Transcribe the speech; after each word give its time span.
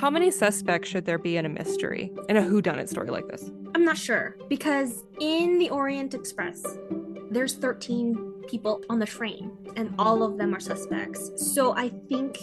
How 0.00 0.08
many 0.08 0.30
suspects 0.30 0.88
should 0.88 1.04
there 1.04 1.18
be 1.18 1.36
in 1.36 1.44
a 1.44 1.50
mystery, 1.50 2.10
in 2.30 2.38
a 2.38 2.40
whodunit 2.40 2.88
story 2.88 3.10
like 3.10 3.28
this? 3.28 3.50
I'm 3.74 3.84
not 3.84 3.98
sure 3.98 4.34
because 4.48 5.04
in 5.20 5.58
the 5.58 5.68
Orient 5.68 6.14
Express, 6.14 6.64
there's 7.30 7.52
13 7.52 8.44
people 8.48 8.82
on 8.88 8.98
the 8.98 9.04
train 9.04 9.52
and 9.76 9.94
all 9.98 10.22
of 10.22 10.38
them 10.38 10.54
are 10.54 10.58
suspects. 10.58 11.30
So 11.36 11.76
I 11.76 11.90
think 12.08 12.38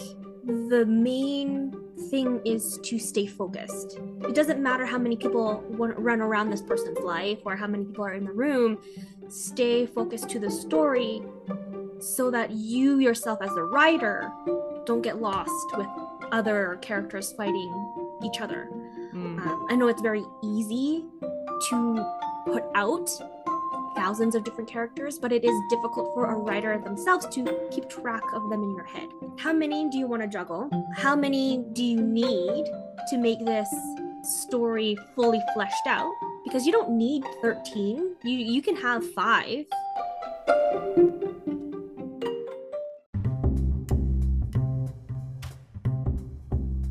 the 0.45 0.85
main 0.85 1.73
thing 2.11 2.41
is 2.45 2.77
to 2.83 2.99
stay 2.99 3.25
focused. 3.25 3.97
It 4.21 4.35
doesn't 4.35 4.61
matter 4.61 4.85
how 4.85 4.99
many 4.99 5.15
people 5.17 5.65
run 5.67 6.21
around 6.21 6.51
this 6.51 6.61
person's 6.61 6.99
life 6.99 7.39
or 7.43 7.55
how 7.55 7.65
many 7.65 7.85
people 7.85 8.05
are 8.05 8.13
in 8.13 8.25
the 8.25 8.33
room. 8.33 8.77
Stay 9.29 9.87
focused 9.87 10.29
to 10.29 10.37
the 10.37 10.51
story 10.51 11.23
so 11.99 12.29
that 12.29 12.51
you 12.51 12.99
yourself 12.99 13.41
as 13.41 13.51
a 13.53 13.63
writer 13.63 14.31
don't 14.85 15.01
get 15.01 15.19
lost 15.19 15.75
with 15.75 15.87
other 16.31 16.77
characters 16.81 17.31
fighting 17.33 17.73
each 18.23 18.41
other. 18.41 18.69
Mm. 19.13 19.39
Um, 19.45 19.67
I 19.69 19.75
know 19.75 19.87
it's 19.87 20.01
very 20.01 20.23
easy 20.43 21.05
to 21.69 22.05
put 22.45 22.63
out 22.75 23.09
thousands 23.95 24.35
of 24.35 24.43
different 24.43 24.69
characters, 24.69 25.17
but 25.17 25.31
it 25.31 25.43
is 25.43 25.59
difficult 25.69 26.13
for 26.13 26.27
a 26.27 26.35
writer 26.35 26.77
themselves 26.77 27.25
to 27.27 27.67
keep 27.71 27.89
track 27.89 28.21
of 28.33 28.49
them 28.49 28.61
in 28.61 28.75
your 28.75 28.85
head. 28.85 29.09
How 29.39 29.51
many 29.51 29.89
do 29.89 29.97
you 29.97 30.07
want 30.07 30.21
to 30.21 30.27
juggle? 30.27 30.69
How 30.95 31.15
many 31.15 31.65
do 31.73 31.83
you 31.83 31.99
need 32.01 32.65
to 33.09 33.17
make 33.17 33.43
this 33.43 33.67
story 34.21 34.97
fully 35.15 35.41
fleshed 35.53 35.87
out? 35.87 36.11
Because 36.43 36.65
you 36.65 36.71
don't 36.71 36.91
need 36.91 37.23
13. 37.41 38.15
You 38.23 38.37
you 38.37 38.61
can 38.61 38.75
have 38.75 39.03
5. 39.13 39.65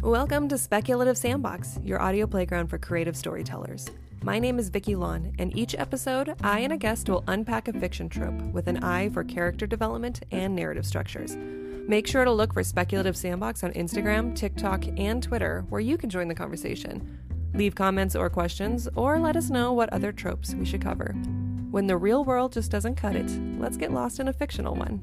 Welcome 0.07 0.49
to 0.51 0.57
Speculative 0.57 1.19
Sandbox, 1.19 1.81
your 1.83 2.01
audio 2.01 2.29
playground 2.29 2.69
for 2.69 2.79
creative 2.79 3.17
storytellers. 3.17 3.91
My 4.23 4.39
name 4.39 4.61
is 4.61 4.69
Vicki 4.69 4.95
Lawn, 4.95 5.33
and 5.41 5.57
each 5.57 5.75
episode, 5.75 6.37
I 6.45 6.61
and 6.61 6.73
a 6.73 6.77
guest 6.77 7.09
will 7.09 7.25
unpack 7.27 7.67
a 7.67 7.73
fiction 7.73 8.09
trope 8.09 8.41
with 8.53 8.69
an 8.69 8.85
eye 8.85 9.09
for 9.09 9.25
character 9.25 9.67
development 9.67 10.23
and 10.31 10.55
narrative 10.55 10.87
structures. 10.87 11.35
Make 11.35 12.07
sure 12.07 12.25
to 12.25 12.31
look 12.31 12.53
for 12.53 12.63
Speculative 12.63 13.17
Sandbox 13.17 13.65
on 13.65 13.73
Instagram, 13.73 14.37
TikTok, 14.37 14.85
and 14.97 15.21
Twitter, 15.21 15.65
where 15.71 15.81
you 15.81 15.99
can 15.99 16.09
join 16.09 16.29
the 16.29 16.37
conversation. 16.37 17.19
Leave 17.55 17.75
comments 17.75 18.15
or 18.15 18.31
questions, 18.31 18.89
or 18.95 19.19
let 19.19 19.35
us 19.35 19.51
know 19.51 19.73
what 19.73 19.93
other 19.93 20.13
tropes 20.13 20.55
we 20.55 20.65
should 20.65 20.83
cover. 20.83 21.15
When 21.73 21.89
the 21.89 21.97
real 21.97 22.25
world 22.25 22.53
just 22.53 22.71
doesn't 22.71 22.95
cut 22.95 23.17
it, 23.17 23.33
let's 23.59 23.77
get 23.77 23.91
lost 23.91 24.21
in 24.21 24.29
a 24.29 24.33
fictional 24.33 24.77
one. 24.77 25.03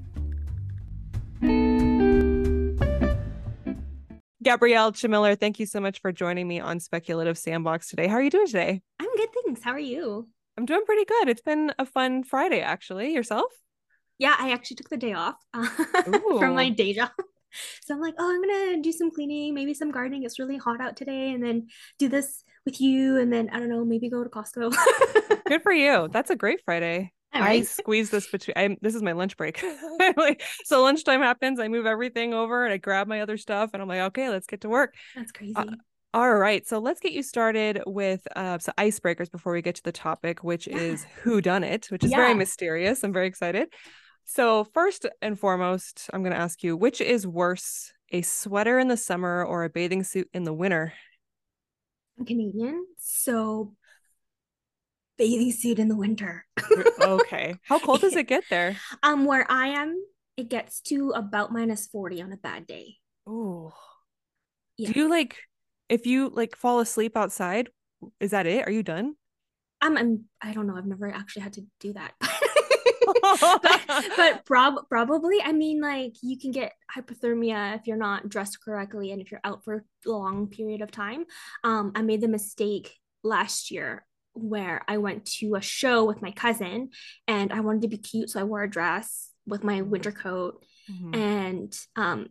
Gabrielle 4.43 4.91
Chmilar, 4.91 5.39
thank 5.39 5.57
you 5.57 5.65
so 5.65 5.79
much 5.79 6.01
for 6.01 6.11
joining 6.11 6.47
me 6.47 6.59
on 6.59 6.79
Speculative 6.81 7.37
Sandbox 7.37 7.87
today. 7.87 8.07
How 8.07 8.15
are 8.15 8.21
you 8.21 8.29
doing 8.29 8.45
today? 8.45 8.81
I'm 8.99 9.15
good, 9.15 9.29
thanks. 9.45 9.63
How 9.63 9.71
are 9.71 9.79
you? 9.79 10.27
I'm 10.57 10.65
doing 10.65 10.83
pretty 10.85 11.05
good. 11.05 11.29
It's 11.29 11.41
been 11.41 11.73
a 11.79 11.85
fun 11.85 12.23
Friday, 12.23 12.59
actually. 12.59 13.13
Yourself? 13.13 13.51
Yeah, 14.17 14.35
I 14.37 14.51
actually 14.51 14.75
took 14.75 14.89
the 14.89 14.97
day 14.97 15.13
off 15.13 15.37
uh, 15.53 15.65
from 16.39 16.55
my 16.55 16.69
day 16.69 16.93
job. 16.93 17.11
So 17.83 17.93
I'm 17.93 18.01
like, 18.01 18.15
oh, 18.19 18.29
I'm 18.29 18.41
gonna 18.41 18.81
do 18.81 18.91
some 18.91 19.11
cleaning, 19.11 19.53
maybe 19.53 19.73
some 19.73 19.91
gardening. 19.91 20.23
It's 20.23 20.39
really 20.39 20.57
hot 20.57 20.81
out 20.81 20.97
today, 20.97 21.31
and 21.31 21.41
then 21.41 21.67
do 21.97 22.09
this 22.09 22.43
with 22.65 22.81
you, 22.81 23.17
and 23.17 23.31
then 23.31 23.49
I 23.51 23.59
don't 23.59 23.69
know, 23.69 23.85
maybe 23.85 24.09
go 24.09 24.23
to 24.23 24.29
Costco. 24.29 24.75
good 25.45 25.63
for 25.63 25.71
you. 25.71 26.09
That's 26.11 26.31
a 26.31 26.35
great 26.35 26.61
Friday. 26.65 27.13
Right. 27.33 27.61
I 27.61 27.61
squeeze 27.63 28.09
this 28.09 28.29
between. 28.29 28.53
I'm, 28.55 28.77
this 28.81 28.93
is 28.93 29.01
my 29.01 29.13
lunch 29.13 29.37
break. 29.37 29.63
like, 30.17 30.43
so 30.65 30.83
lunchtime 30.83 31.21
happens. 31.21 31.59
I 31.59 31.67
move 31.67 31.85
everything 31.85 32.33
over 32.33 32.63
and 32.63 32.73
I 32.73 32.77
grab 32.77 33.07
my 33.07 33.21
other 33.21 33.37
stuff, 33.37 33.71
and 33.73 33.81
I'm 33.81 33.87
like, 33.87 34.01
okay, 34.01 34.29
let's 34.29 34.45
get 34.45 34.61
to 34.61 34.69
work. 34.69 34.93
That's 35.15 35.31
uh, 35.31 35.37
crazy. 35.37 35.53
Uh, 35.55 35.65
all 36.13 36.35
right, 36.35 36.67
so 36.67 36.77
let's 36.77 36.99
get 36.99 37.11
you 37.11 37.23
started 37.23 37.81
with 37.87 38.27
uh, 38.35 38.59
some 38.59 38.75
icebreakers 38.77 39.31
before 39.31 39.51
we 39.51 39.63
get 39.63 39.75
to 39.75 39.83
the 39.83 39.91
topic, 39.91 40.43
which 40.43 40.67
yeah. 40.67 40.77
is 40.77 41.07
who 41.23 41.41
done 41.41 41.63
it, 41.63 41.87
which 41.87 42.03
is 42.03 42.11
yeah. 42.11 42.17
very 42.17 42.35
mysterious. 42.35 43.03
I'm 43.03 43.13
very 43.13 43.25
excited. 43.25 43.69
So 44.25 44.63
first 44.63 45.07
and 45.23 45.39
foremost, 45.39 46.11
I'm 46.13 46.21
going 46.21 46.33
to 46.33 46.39
ask 46.39 46.63
you, 46.63 46.77
which 46.77 47.01
is 47.01 47.25
worse, 47.25 47.91
a 48.11 48.21
sweater 48.21 48.77
in 48.77 48.89
the 48.89 48.97
summer 48.97 49.43
or 49.43 49.63
a 49.63 49.69
bathing 49.69 50.03
suit 50.03 50.29
in 50.33 50.43
the 50.43 50.53
winter? 50.53 50.93
I'm 52.19 52.25
Canadian, 52.25 52.85
so 52.99 53.73
bathing 55.17 55.51
suit 55.51 55.79
in 55.79 55.87
the 55.87 55.95
winter. 55.95 56.45
okay. 57.01 57.55
How 57.63 57.79
cold 57.79 58.01
does 58.01 58.15
it 58.15 58.27
get 58.27 58.43
there? 58.49 58.77
Um, 59.03 59.25
where 59.25 59.45
I 59.49 59.67
am, 59.69 60.01
it 60.37 60.49
gets 60.49 60.79
to 60.81 61.11
about 61.11 61.51
minus 61.51 61.87
40 61.87 62.21
on 62.21 62.31
a 62.31 62.37
bad 62.37 62.65
day. 62.67 62.97
Oh. 63.27 63.73
Yeah. 64.77 64.91
Do 64.91 64.99
you 64.99 65.09
like 65.09 65.37
if 65.89 66.05
you 66.05 66.29
like 66.29 66.55
fall 66.55 66.79
asleep 66.79 67.17
outside, 67.17 67.69
is 68.19 68.31
that 68.31 68.47
it? 68.47 68.67
Are 68.67 68.71
you 68.71 68.83
done? 68.83 69.15
Um, 69.81 69.97
I'm 69.97 70.25
I 70.41 70.53
don't 70.53 70.67
know. 70.67 70.75
I've 70.75 70.85
never 70.85 71.11
actually 71.11 71.43
had 71.43 71.53
to 71.53 71.65
do 71.79 71.93
that. 71.93 72.13
but, 73.21 73.81
but 74.15 74.45
prob- 74.45 74.87
probably 74.89 75.41
i 75.43 75.51
mean 75.51 75.81
like 75.81 76.13
you 76.21 76.37
can 76.37 76.51
get 76.51 76.73
hypothermia 76.95 77.75
if 77.75 77.85
you're 77.85 77.97
not 77.97 78.29
dressed 78.29 78.63
correctly 78.63 79.11
and 79.11 79.21
if 79.21 79.31
you're 79.31 79.41
out 79.43 79.63
for 79.63 79.75
a 79.75 80.09
long 80.09 80.47
period 80.47 80.81
of 80.81 80.91
time 80.91 81.25
um 81.63 81.91
i 81.95 82.01
made 82.01 82.21
the 82.21 82.27
mistake 82.27 82.97
last 83.23 83.71
year 83.71 84.05
where 84.33 84.81
I 84.87 84.97
went 84.97 85.25
to 85.25 85.55
a 85.55 85.61
show 85.61 86.05
with 86.05 86.21
my 86.21 86.31
cousin 86.31 86.89
and 87.27 87.51
I 87.53 87.59
wanted 87.61 87.83
to 87.83 87.87
be 87.87 87.97
cute. 87.97 88.29
So 88.29 88.39
I 88.39 88.43
wore 88.43 88.63
a 88.63 88.69
dress 88.69 89.29
with 89.45 89.63
my 89.63 89.81
winter 89.81 90.11
coat 90.11 90.63
mm-hmm. 90.89 91.15
and 91.15 91.79
um, 91.95 92.27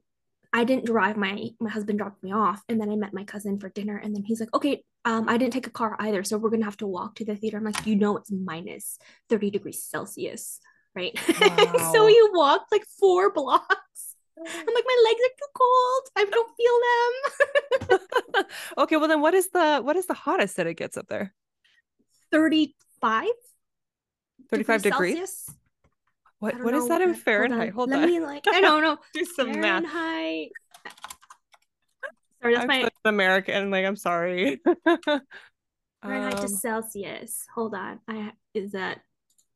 I 0.52 0.64
didn't 0.64 0.86
drive. 0.86 1.16
My 1.16 1.48
my 1.60 1.70
husband 1.70 1.98
dropped 1.98 2.22
me 2.22 2.32
off, 2.32 2.62
and 2.68 2.80
then 2.80 2.90
I 2.90 2.96
met 2.96 3.14
my 3.14 3.24
cousin 3.24 3.58
for 3.58 3.70
dinner. 3.70 3.96
And 3.96 4.14
then 4.14 4.22
he's 4.22 4.38
like, 4.38 4.52
"Okay, 4.54 4.84
um, 5.04 5.28
I 5.28 5.38
didn't 5.38 5.54
take 5.54 5.66
a 5.66 5.70
car 5.70 5.96
either, 5.98 6.22
so 6.24 6.36
we're 6.36 6.50
gonna 6.50 6.66
have 6.66 6.76
to 6.78 6.86
walk 6.86 7.14
to 7.16 7.24
the 7.24 7.36
theater." 7.36 7.56
I'm 7.56 7.64
like, 7.64 7.86
"You 7.86 7.96
know, 7.96 8.18
it's 8.18 8.30
minus 8.30 8.98
thirty 9.30 9.50
degrees 9.50 9.82
Celsius, 9.84 10.60
right?" 10.94 11.18
Wow. 11.40 11.92
so 11.92 12.04
we 12.04 12.30
walked 12.34 12.70
like 12.70 12.84
four 13.00 13.32
blocks. 13.32 14.16
I'm 14.38 14.44
like, 14.44 14.84
my 14.86 15.02
legs 15.04 15.20
are 15.20 15.36
too 15.38 15.52
cold. 15.56 16.02
I 16.16 16.24
don't 16.24 16.50
feel 16.56 17.98
them. 17.98 18.44
okay, 18.78 18.96
well 18.96 19.08
then, 19.08 19.20
what 19.20 19.34
is 19.34 19.48
the 19.50 19.80
what 19.82 19.96
is 19.96 20.06
the 20.06 20.14
hottest 20.14 20.56
that 20.56 20.66
it 20.66 20.74
gets 20.74 20.96
up 20.96 21.08
there? 21.08 21.34
35 22.32 23.28
35 24.50 24.82
degrees, 24.82 25.14
degrees? 25.14 25.50
what 26.38 26.62
what 26.62 26.74
is 26.74 26.88
that 26.88 27.00
in 27.00 27.14
fahrenheit? 27.14 27.72
Hold 27.72 27.92
on, 27.92 28.00
Let 28.00 28.08
me 28.08 28.20
like 28.20 28.44
i 28.48 28.60
don't 28.60 28.82
know. 28.82 28.98
Do 29.14 29.24
some 29.24 29.54
fahrenheit. 29.54 30.50
Math. 30.84 30.94
sorry 32.42 32.54
that's 32.54 32.62
I'm 32.64 32.68
my 32.68 32.88
american 33.04 33.70
like 33.70 33.84
i'm 33.84 33.96
sorry. 33.96 34.60
Fahrenheit 36.02 36.34
um, 36.34 36.40
to 36.40 36.48
celsius. 36.48 37.46
Hold 37.54 37.74
on. 37.74 38.00
I 38.08 38.32
is 38.54 38.72
that 38.72 39.00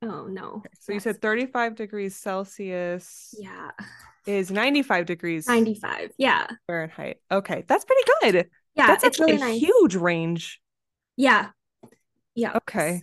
oh 0.03 0.27
no. 0.27 0.63
So 0.81 0.93
you 0.93 1.01
said 1.01 1.21
35 1.21 1.75
degrees 1.75 2.15
celsius 2.15 3.35
yeah. 3.39 3.71
is 4.27 4.51
95 4.51 5.07
degrees 5.07 5.49
95 5.49 6.13
yeah. 6.19 6.47
Fahrenheit. 6.67 7.19
Okay 7.31 7.65
that's 7.67 7.85
pretty 7.85 8.11
good. 8.21 8.51
Yeah 8.75 8.87
that's 8.87 9.05
it's 9.05 9.19
really 9.19 9.37
a 9.37 9.39
nice. 9.39 9.61
huge 9.61 9.97
range. 9.97 10.61
Yeah 11.17 11.49
yeah. 12.37 12.53
Okay. 12.57 13.03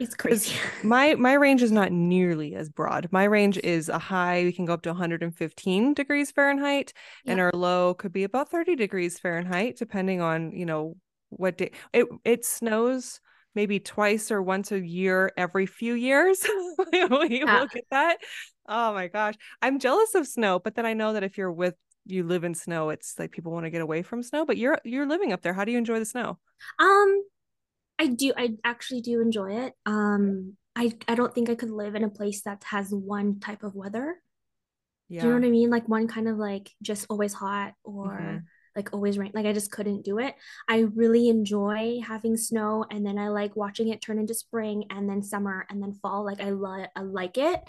It's, 0.00 0.12
it's 0.12 0.14
crazy. 0.16 0.54
my 0.82 1.14
my 1.14 1.34
range 1.34 1.62
is 1.62 1.72
not 1.72 1.92
nearly 1.92 2.54
as 2.54 2.68
broad. 2.68 3.08
My 3.12 3.24
range 3.24 3.58
is 3.58 3.88
a 3.88 3.98
high 3.98 4.42
we 4.44 4.52
can 4.52 4.64
go 4.66 4.74
up 4.74 4.82
to 4.82 4.90
115 4.90 5.94
degrees 5.94 6.30
Fahrenheit 6.30 6.92
yeah. 7.24 7.32
and 7.32 7.40
our 7.40 7.52
low 7.52 7.94
could 7.94 8.12
be 8.12 8.24
about 8.24 8.50
30 8.50 8.76
degrees 8.76 9.18
Fahrenheit 9.18 9.76
depending 9.78 10.20
on, 10.20 10.52
you 10.52 10.66
know, 10.66 10.96
what 11.30 11.56
day 11.58 11.70
it 11.92 12.06
it 12.24 12.44
snows 12.44 13.20
maybe 13.54 13.78
twice 13.78 14.32
or 14.32 14.42
once 14.42 14.72
a 14.72 14.80
year 14.80 15.30
every 15.36 15.66
few 15.66 15.94
years. 15.94 16.44
we 16.92 17.40
yeah. 17.40 17.60
will 17.60 17.68
get 17.68 17.86
that. 17.90 18.18
Oh 18.68 18.92
my 18.92 19.06
gosh. 19.06 19.34
I'm 19.62 19.78
jealous 19.78 20.14
of 20.16 20.26
snow, 20.26 20.58
but 20.58 20.74
then 20.74 20.86
I 20.86 20.94
know 20.94 21.12
that 21.12 21.22
if 21.22 21.38
you're 21.38 21.52
with 21.52 21.74
you 22.06 22.24
live 22.24 22.44
in 22.44 22.54
snow, 22.54 22.90
it's 22.90 23.18
like 23.18 23.30
people 23.30 23.52
want 23.52 23.64
to 23.64 23.70
get 23.70 23.80
away 23.80 24.02
from 24.02 24.22
snow, 24.22 24.44
but 24.44 24.56
you're 24.56 24.78
you're 24.84 25.06
living 25.06 25.32
up 25.32 25.42
there. 25.42 25.54
How 25.54 25.64
do 25.64 25.72
you 25.72 25.78
enjoy 25.78 25.98
the 25.98 26.04
snow? 26.04 26.38
Um 26.78 27.22
I 28.04 28.08
do. 28.08 28.32
I 28.36 28.50
actually 28.64 29.00
do 29.00 29.20
enjoy 29.20 29.64
it. 29.64 29.72
Um, 29.86 30.56
I 30.76 30.92
I 31.08 31.14
don't 31.14 31.34
think 31.34 31.50
I 31.50 31.54
could 31.54 31.70
live 31.70 31.94
in 31.94 32.04
a 32.04 32.10
place 32.10 32.42
that 32.42 32.62
has 32.64 32.90
one 32.90 33.40
type 33.40 33.62
of 33.62 33.74
weather. 33.74 34.16
Yeah. 35.08 35.20
Do 35.20 35.26
you 35.26 35.32
know 35.32 35.40
what 35.40 35.46
I 35.46 35.50
mean? 35.50 35.70
Like 35.70 35.88
one 35.88 36.08
kind 36.08 36.28
of 36.28 36.36
like 36.36 36.70
just 36.82 37.06
always 37.08 37.32
hot 37.32 37.74
or 37.84 38.18
mm-hmm. 38.20 38.38
like 38.74 38.92
always 38.92 39.18
rain. 39.18 39.32
Like 39.34 39.46
I 39.46 39.52
just 39.52 39.70
couldn't 39.70 40.04
do 40.04 40.18
it. 40.18 40.34
I 40.68 40.80
really 40.94 41.28
enjoy 41.28 42.00
having 42.06 42.36
snow, 42.36 42.84
and 42.90 43.04
then 43.06 43.18
I 43.18 43.28
like 43.28 43.56
watching 43.56 43.88
it 43.88 44.02
turn 44.02 44.18
into 44.18 44.34
spring, 44.34 44.84
and 44.90 45.08
then 45.08 45.22
summer, 45.22 45.66
and 45.70 45.82
then 45.82 45.94
fall. 45.94 46.24
Like 46.24 46.40
I 46.40 46.50
love. 46.50 46.86
I 46.96 47.00
like 47.00 47.38
it. 47.38 47.60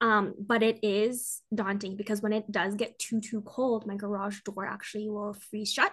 Um, 0.00 0.34
but 0.38 0.62
it 0.62 0.80
is 0.82 1.40
daunting 1.54 1.96
because 1.96 2.20
when 2.20 2.32
it 2.32 2.50
does 2.50 2.74
get 2.74 2.98
too 2.98 3.20
too 3.20 3.40
cold, 3.42 3.86
my 3.86 3.96
garage 3.96 4.40
door 4.42 4.66
actually 4.66 5.08
will 5.08 5.34
freeze 5.50 5.72
shut 5.72 5.92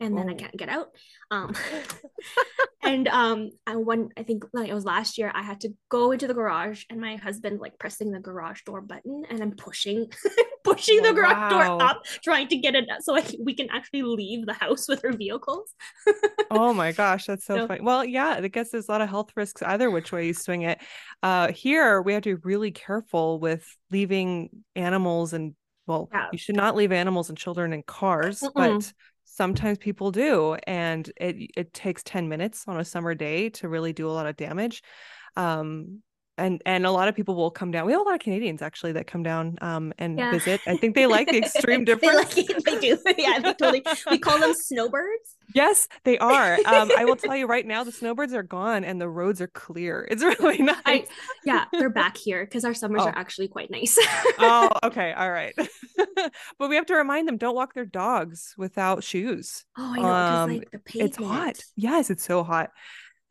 and 0.00 0.16
then 0.16 0.28
I 0.28 0.32
Oh. 0.32 0.36
can't 0.36 0.56
get 0.56 0.68
out. 0.68 0.88
Um, 1.30 1.54
and 2.82 3.06
um, 3.08 3.50
I 3.66 3.76
one 3.76 4.08
I 4.16 4.22
think 4.22 4.44
like 4.52 4.68
it 4.68 4.74
was 4.74 4.84
last 4.84 5.18
year. 5.18 5.30
I 5.34 5.42
had 5.42 5.60
to 5.60 5.70
go 5.88 6.10
into 6.12 6.26
the 6.26 6.34
garage, 6.34 6.84
and 6.90 7.00
my 7.00 7.16
husband 7.16 7.60
like 7.60 7.78
pressing 7.78 8.10
the 8.10 8.20
garage 8.20 8.62
door 8.66 8.80
button, 8.80 9.24
and 9.30 9.40
I'm 9.42 9.52
pushing, 9.52 10.10
pushing 10.64 11.02
the 11.02 11.12
garage 11.12 11.32
Wow. 11.32 11.48
door 11.78 11.82
up, 11.82 12.02
trying 12.22 12.48
to 12.48 12.56
get 12.56 12.74
it 12.74 12.84
so 13.00 13.16
I 13.16 13.24
we 13.40 13.54
can 13.54 13.68
actually 13.70 14.02
leave 14.02 14.46
the 14.46 14.52
house 14.54 14.88
with 14.88 15.04
our 15.04 15.12
vehicles. 15.12 15.72
Oh 16.50 16.72
my 16.74 16.92
gosh, 16.92 17.26
that's 17.26 17.44
so 17.44 17.56
So- 17.56 17.68
funny. 17.68 17.80
Well, 17.82 18.04
yeah, 18.04 18.38
I 18.42 18.48
guess 18.48 18.70
there's 18.70 18.88
a 18.88 18.92
lot 18.92 19.00
of 19.00 19.08
health 19.08 19.30
risks 19.36 19.62
either 19.62 19.90
which 19.90 20.12
way 20.12 20.26
you 20.26 20.34
swing 20.34 20.62
it. 20.62 20.78
Uh, 21.22 21.52
here 21.52 22.02
we 22.02 22.12
have 22.14 22.22
to 22.24 22.36
be 22.36 22.42
really 22.44 22.70
careful 22.70 23.33
with 23.38 23.64
leaving 23.90 24.50
animals 24.76 25.32
and 25.32 25.54
well, 25.86 26.08
Yeah. 26.12 26.28
you 26.32 26.38
should 26.38 26.56
not 26.56 26.76
leave 26.76 26.92
animals 26.92 27.28
and 27.28 27.36
children 27.36 27.72
in 27.72 27.82
cars, 27.82 28.40
Mm-mm. 28.40 28.52
but 28.54 28.92
sometimes 29.24 29.78
people 29.78 30.10
do, 30.10 30.54
and 30.66 31.10
it 31.16 31.50
it 31.56 31.72
takes 31.74 32.02
10 32.02 32.28
minutes 32.28 32.64
on 32.66 32.80
a 32.80 32.84
summer 32.84 33.14
day 33.14 33.50
to 33.50 33.68
really 33.68 33.92
do 33.92 34.08
a 34.08 34.12
lot 34.12 34.26
of 34.26 34.36
damage. 34.36 34.82
Um, 35.36 36.02
and 36.36 36.60
and 36.66 36.84
a 36.86 36.90
lot 36.90 37.08
of 37.08 37.14
people 37.14 37.34
will 37.34 37.50
come 37.50 37.70
down. 37.70 37.86
We 37.86 37.92
have 37.92 38.00
a 38.00 38.04
lot 38.04 38.14
of 38.14 38.20
Canadians 38.20 38.60
actually 38.62 38.92
that 38.92 39.06
come 39.06 39.22
down 39.22 39.56
um 39.60 39.92
and 39.98 40.18
Yeah. 40.18 40.32
visit. 40.32 40.60
I 40.66 40.76
think 40.76 40.94
they 40.94 41.06
like 41.06 41.28
the 41.28 41.38
extreme 41.38 41.84
difference. 41.84 42.34
they 42.34 42.42
like 42.42 42.50
it. 42.50 42.64
They 42.64 42.78
do. 42.80 42.98
yeah, 43.18 43.38
they 43.38 43.54
totally. 43.54 43.84
We 44.10 44.18
call 44.18 44.38
them 44.38 44.54
snowbirds. 44.54 45.36
Yes, 45.54 45.86
they 46.04 46.18
are. 46.18 46.54
Um, 46.66 46.90
I 46.96 47.04
will 47.04 47.16
tell 47.24 47.36
you 47.36 47.46
right 47.46 47.64
now, 47.66 47.84
the 47.84 47.92
snowbirds 47.92 48.32
are 48.34 48.42
gone 48.42 48.82
and 48.82 49.00
the 49.00 49.08
roads 49.08 49.40
are 49.40 49.46
clear. 49.46 50.08
It's 50.10 50.22
really 50.22 50.58
nice. 50.62 50.76
I, 50.86 51.06
yeah, 51.44 51.66
they're 51.70 51.90
back 51.90 52.16
here 52.16 52.44
because 52.44 52.64
our 52.64 52.74
summers 52.74 53.02
Oh. 53.02 53.06
are 53.08 53.16
actually 53.16 53.48
quite 53.48 53.70
nice. 53.70 53.96
oh, 54.38 54.70
okay, 54.82 55.12
all 55.12 55.30
right. 55.30 55.54
but 56.58 56.68
we 56.70 56.76
have 56.76 56.86
to 56.86 56.94
remind 56.96 57.28
them 57.28 57.36
don't 57.36 57.54
walk 57.54 57.74
their 57.74 57.84
dogs 57.84 58.54
without 58.56 59.04
shoes. 59.04 59.64
Oh, 59.78 59.92
I 59.94 60.00
know, 60.00 60.12
Um, 60.12 60.50
like 60.58 60.70
the 60.70 60.78
pavement. 60.78 61.10
It's 61.10 61.18
hot. 61.24 61.58
Yes, 61.76 62.10
it's 62.10 62.24
so 62.24 62.42
hot. 62.42 62.70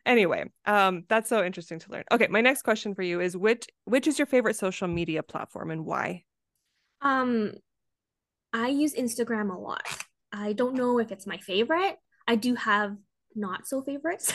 Anyway, 0.06 0.46
um, 0.66 1.06
that's 1.08 1.30
so 1.30 1.44
interesting 1.44 1.80
to 1.80 1.92
learn. 1.92 2.04
Okay, 2.12 2.28
my 2.28 2.42
next 2.42 2.64
question 2.64 2.94
for 2.94 3.04
you 3.04 3.22
is 3.22 3.38
which 3.38 3.68
which 3.86 4.08
is 4.08 4.20
your 4.20 4.26
favorite 4.26 4.56
social 4.56 4.88
media 4.88 5.24
platform 5.24 5.72
and 5.72 5.86
why? 5.86 6.24
Um, 7.02 7.54
I 8.52 8.68
use 8.68 8.94
Instagram 8.94 9.54
a 9.54 9.58
lot. 9.58 9.88
I 10.32 10.54
don't 10.54 10.76
know 10.76 11.00
if 11.00 11.12
it's 11.12 11.28
my 11.28 11.38
favorite. 11.38 11.98
I 12.28 12.36
do 12.36 12.56
have 12.56 12.96
not 13.36 13.68
so 13.68 13.82
favorites. 13.82 14.34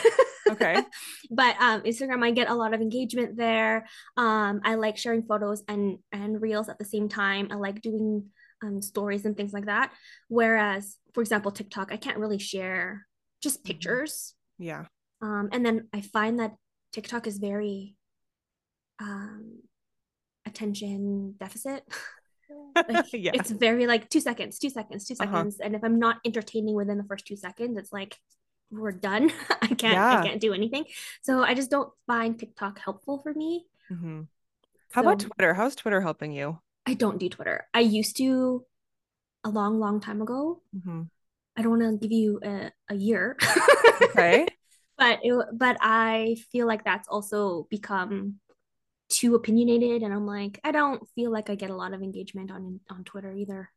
Okay. 0.49 0.77
but 1.31 1.57
um 1.61 1.83
Instagram 1.83 2.25
I 2.25 2.31
get 2.31 2.49
a 2.49 2.55
lot 2.55 2.75
of 2.75 2.81
engagement 2.81 3.37
there. 3.37 3.87
Um 4.17 4.61
I 4.65 4.75
like 4.75 4.97
sharing 4.97 5.23
photos 5.23 5.63
and 5.69 5.99
and 6.11 6.41
reels 6.41 6.69
at 6.69 6.79
the 6.79 6.85
same 6.85 7.09
time. 7.09 7.49
I 7.51 7.57
like 7.57 7.83
doing 7.83 8.27
um 8.63 8.83
stories 8.83 9.25
and 9.25 9.37
things 9.37 9.53
like 9.53 9.67
that. 9.67 9.93
Whereas 10.29 10.97
for 11.15 11.21
example 11.21 11.53
TikTok 11.53 11.93
I 11.93 11.97
can't 11.97 12.19
really 12.19 12.39
share 12.39 13.07
just 13.43 13.65
pictures. 13.65 14.35
Yeah. 14.59 14.87
Um 15.21 15.49
and 15.53 15.65
then 15.67 15.89
I 15.93 16.01
find 16.01 16.39
that 16.41 16.55
TikTok 16.93 17.27
is 17.27 17.39
very 17.39 17.97
um 19.01 19.61
attention 20.47 21.35
deficit. 21.39 21.85
Like, 22.89 23.13
yeah. 23.13 23.33
It's 23.35 23.51
very 23.51 23.87
like 23.87 24.09
two 24.09 24.21
seconds, 24.21 24.59
two 24.59 24.71
seconds, 24.71 25.05
two 25.07 25.15
Uh-huh. 25.21 25.27
seconds. 25.35 25.61
And 25.61 25.75
if 25.75 25.83
I'm 25.85 25.99
not 25.99 26.17
entertaining 26.25 26.75
within 26.77 26.97
the 26.97 27.05
first 27.05 27.27
two 27.27 27.37
seconds, 27.37 27.77
it's 27.77 27.93
like 27.93 28.17
we're 28.71 28.93
done. 28.93 29.31
I 29.63 29.67
can't 29.67 29.93
Yeah. 29.99 30.21
I 30.21 30.27
can't 30.27 30.41
do 30.41 30.55
anything. 30.55 30.85
So 31.21 31.43
I 31.43 31.53
just 31.55 31.71
don't 31.71 31.91
find 32.07 32.39
TikTok 32.39 32.79
helpful 32.79 33.19
for 33.19 33.35
me. 33.35 33.67
Mhm. 33.93 34.29
How 34.93 35.03
about 35.03 35.21
Twitter? 35.21 35.53
How's 35.55 35.75
Twitter 35.77 36.01
helping 36.01 36.33
you? 36.33 36.59
I 36.87 36.95
don't 36.95 37.19
do 37.19 37.29
Twitter. 37.29 37.67
I 37.75 37.81
used 37.81 38.17
to 38.17 38.65
a 39.45 39.51
long, 39.51 39.79
long 39.79 40.01
time 40.01 40.23
ago. 40.23 40.63
Mhm. 40.73 41.11
I 41.57 41.63
don't 41.63 41.79
want 41.79 41.83
to 41.83 41.99
give 42.01 42.13
you 42.13 42.41
a, 42.43 42.73
a 42.89 42.95
year. 42.95 43.37
Okay. 44.03 44.47
But 44.99 45.21
it, 45.23 45.35
but 45.55 45.77
I 45.81 46.37
feel 46.53 46.67
like 46.67 46.85
that's 46.85 47.09
also 47.09 47.67
become 47.71 48.41
too 49.11 49.35
opinionated 49.37 50.03
and 50.03 50.13
I'm 50.15 50.27
like 50.27 50.61
I 50.65 50.73
don't 50.73 51.09
feel 51.15 51.33
like 51.33 51.51
I 51.51 51.57
get 51.57 51.71
a 51.71 51.77
lot 51.77 51.95
of 51.95 52.03
engagement 52.03 52.51
on 52.51 52.81
on 52.91 53.05
Twitter 53.05 53.35
either. 53.35 53.71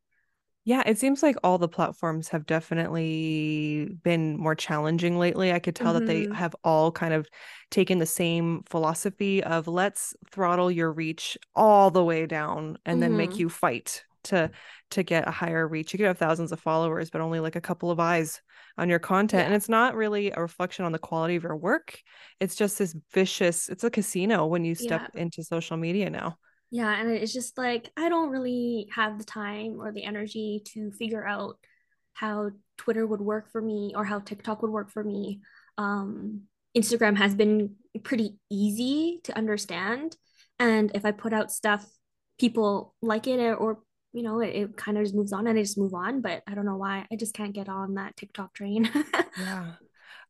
Yeah, 0.64 0.84
it 0.86 1.00
seems 1.00 1.24
like 1.24 1.36
all 1.44 1.58
the 1.58 1.68
platforms 1.68 2.30
have 2.30 2.46
definitely 2.46 3.98
been 4.04 4.38
more 4.38 4.54
challenging 4.54 5.18
lately. 5.18 5.52
I 5.52 5.58
could 5.60 5.76
tell 5.76 5.94
that 5.96 6.06
they 6.06 6.28
Mhm. 6.28 6.34
have 6.34 6.56
all 6.64 6.92
kind 6.92 7.16
of 7.16 7.28
taken 7.72 7.98
the 7.98 8.06
same 8.06 8.62
philosophy 8.70 9.44
of 9.44 9.68
let's 9.68 10.14
throttle 10.30 10.70
your 10.70 10.92
reach 10.94 11.36
all 11.56 11.90
the 11.90 12.04
way 12.04 12.28
down 12.28 12.78
and 12.86 13.02
then 13.02 13.16
make 13.16 13.40
Mhm. 13.40 13.40
you 13.40 13.50
fight 13.50 14.04
to 14.26 14.52
to 14.92 15.04
get 15.04 15.28
a 15.28 15.32
higher 15.32 15.68
reach. 15.68 15.94
You 15.94 15.98
could 15.98 16.08
have 16.08 16.18
thousands 16.18 16.52
of 16.52 16.60
followers, 16.60 17.10
but 17.10 17.22
only 17.22 17.40
like 17.40 17.56
a 17.56 17.62
couple 17.62 17.92
of 17.92 18.00
eyes 18.00 18.42
on 18.78 18.90
your 18.90 19.00
content. 19.00 19.46
And 19.46 19.56
it's 19.56 19.70
not 19.70 19.96
really 19.96 20.32
a 20.32 20.42
reflection 20.42 20.86
on 20.86 20.92
the 20.92 21.00
quality 21.00 21.36
of 21.36 21.44
your 21.44 21.56
work. 21.56 22.00
It's 22.40 22.56
just 22.56 22.80
this 22.80 22.96
vicious, 23.14 23.70
it's 23.70 23.84
a 23.84 23.90
casino 23.90 24.46
when 24.46 24.66
you 24.66 24.76
step 24.76 25.12
into 25.16 25.44
social 25.44 25.78
media 25.78 26.10
now. 26.10 26.38
Yeah, 26.72 27.00
and 27.00 27.12
it's 27.12 27.34
just 27.34 27.58
like 27.58 27.92
I 27.98 28.08
don't 28.10 28.30
really 28.30 28.88
have 28.96 29.18
the 29.18 29.26
time 29.26 29.82
or 29.82 29.92
the 29.92 30.04
energy 30.04 30.62
to 30.74 30.92
figure 30.92 31.26
out 31.26 31.58
how 32.14 32.52
Twitter 32.78 33.06
would 33.06 33.22
work 33.22 33.52
for 33.52 33.62
me 33.62 33.94
or 33.96 34.06
how 34.06 34.20
TikTok 34.20 34.62
would 34.62 34.72
work 34.72 34.90
for 34.90 35.04
me. 35.04 35.42
Um, 35.78 36.44
Instagram 36.76 37.18
has 37.18 37.36
been 37.36 37.76
pretty 38.04 38.38
easy 38.50 39.20
to 39.26 39.38
understand, 39.38 40.16
and 40.60 40.92
if 40.96 41.04
I 41.04 41.12
put 41.12 41.34
out 41.34 41.52
stuff, 41.52 41.86
people 42.40 42.96
like 43.02 43.28
it 43.28 43.40
or, 43.40 43.56
or 43.56 43.80
you 44.14 44.24
know, 44.24 44.40
it, 44.40 44.50
it 44.56 44.78
kind 44.78 44.98
of 44.98 45.04
just 45.04 45.16
moves 45.16 45.34
on 45.34 45.48
and 45.48 45.58
I 45.58 45.62
just 45.62 45.78
move 45.78 45.94
on. 45.94 46.22
But 46.22 46.44
I 46.48 46.54
don't 46.54 46.66
know 46.66 46.78
why 46.78 47.06
I 47.12 47.16
just 47.16 47.34
can't 47.34 47.54
get 47.54 47.70
on 47.70 47.96
that 47.96 48.18
TikTok 48.18 48.54
train. 48.54 48.90
Yeah. 49.38 49.74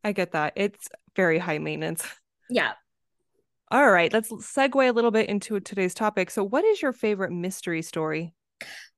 I 0.04 0.12
get 0.12 0.34
that. 0.34 0.54
It's 0.56 0.90
very 1.16 1.40
high 1.40 1.58
maintenance. 1.58 2.06
Yeah. 2.50 2.74
All 3.72 3.90
right, 3.90 4.12
let's 4.12 4.30
segue 4.30 4.90
a 4.90 4.92
little 4.92 5.12
bit 5.12 5.30
into 5.30 5.60
today's 5.60 5.94
topic. 5.94 6.30
So, 6.30 6.44
what 6.44 6.66
is 6.66 6.82
your 6.82 6.92
favorite 6.94 7.32
mystery 7.32 7.82
story? 7.82 8.34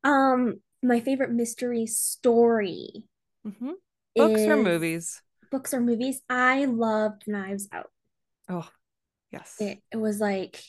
Um, 0.04 0.62
my 0.82 1.00
favorite 1.00 1.32
mystery 1.32 1.86
story 1.86 3.06
Mm-hmm. 3.48 3.72
Books 4.16 4.42
or 4.42 4.58
movies? 4.58 5.22
Books 5.52 5.74
or 5.74 5.82
movies. 5.82 6.22
I 6.30 6.66
loved 6.66 7.24
Knives 7.28 7.68
Out. 7.72 7.90
Oh, 8.50 8.68
yes. 9.32 9.56
it, 9.60 9.80
it 9.92 9.98
was 9.98 10.20
like 10.20 10.62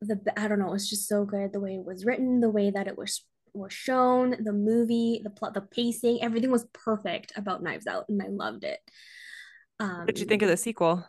the 0.00 0.20
I 0.38 0.48
don't 0.48 0.58
know, 0.58 0.68
it 0.68 0.72
was 0.72 0.88
just 0.88 1.08
so 1.08 1.24
good 1.24 1.52
the 1.52 1.60
way 1.60 1.74
it 1.74 1.84
was 1.84 2.04
written, 2.04 2.40
the 2.40 2.50
way 2.50 2.70
that 2.70 2.86
it 2.86 2.98
was 2.98 3.24
was 3.54 3.72
shown, 3.72 4.36
the 4.42 4.52
movie, 4.52 5.20
the 5.24 5.30
plot, 5.30 5.54
the 5.54 5.62
pacing, 5.62 6.22
everything 6.22 6.50
was 6.50 6.66
perfect 6.74 7.32
about 7.36 7.62
Knives 7.62 7.86
Out, 7.86 8.04
and 8.08 8.22
I 8.22 8.26
loved 8.28 8.64
it. 8.64 8.78
Um, 9.80 9.98
What 10.00 10.06
did 10.08 10.18
you 10.18 10.26
think 10.26 10.42
of 10.42 10.48
the 10.48 10.56
sequel? 10.56 11.04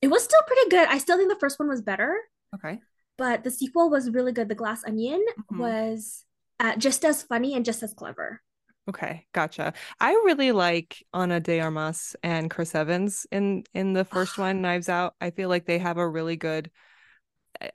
It 0.00 0.08
was 0.08 0.24
still 0.24 0.40
pretty 0.46 0.68
good. 0.70 0.88
I 0.88 0.98
still 0.98 1.16
think 1.16 1.28
the 1.28 1.38
first 1.38 1.58
one 1.60 1.68
was 1.68 1.80
better, 1.80 2.18
Okay. 2.56 2.80
but 3.16 3.44
the 3.44 3.50
sequel 3.50 3.90
was 3.90 4.10
really 4.10 4.32
good. 4.32 4.48
The 4.48 4.56
Glass 4.56 4.84
Onion 4.84 5.24
Mhm. 5.50 5.58
was 5.58 6.24
uh, 6.58 6.76
just 6.76 7.04
as 7.04 7.22
funny 7.22 7.54
and 7.54 7.64
just 7.64 7.82
as 7.82 7.94
clever. 7.94 8.40
Okay, 8.88 9.26
gotcha. 9.32 9.74
I 10.00 10.12
really 10.12 10.50
like 10.52 11.04
Ana 11.14 11.38
de 11.38 11.60
Armas 11.60 12.16
and 12.24 12.50
Chris 12.50 12.74
Evans 12.74 13.26
in 13.30 13.62
in 13.74 13.92
the 13.92 14.04
first 14.04 14.38
one, 14.38 14.60
Knives 14.60 14.88
Out. 14.88 15.14
I 15.20 15.30
feel 15.30 15.48
like 15.48 15.66
they 15.66 15.78
have 15.78 15.98
a 15.98 16.08
really 16.08 16.36
good 16.36 16.70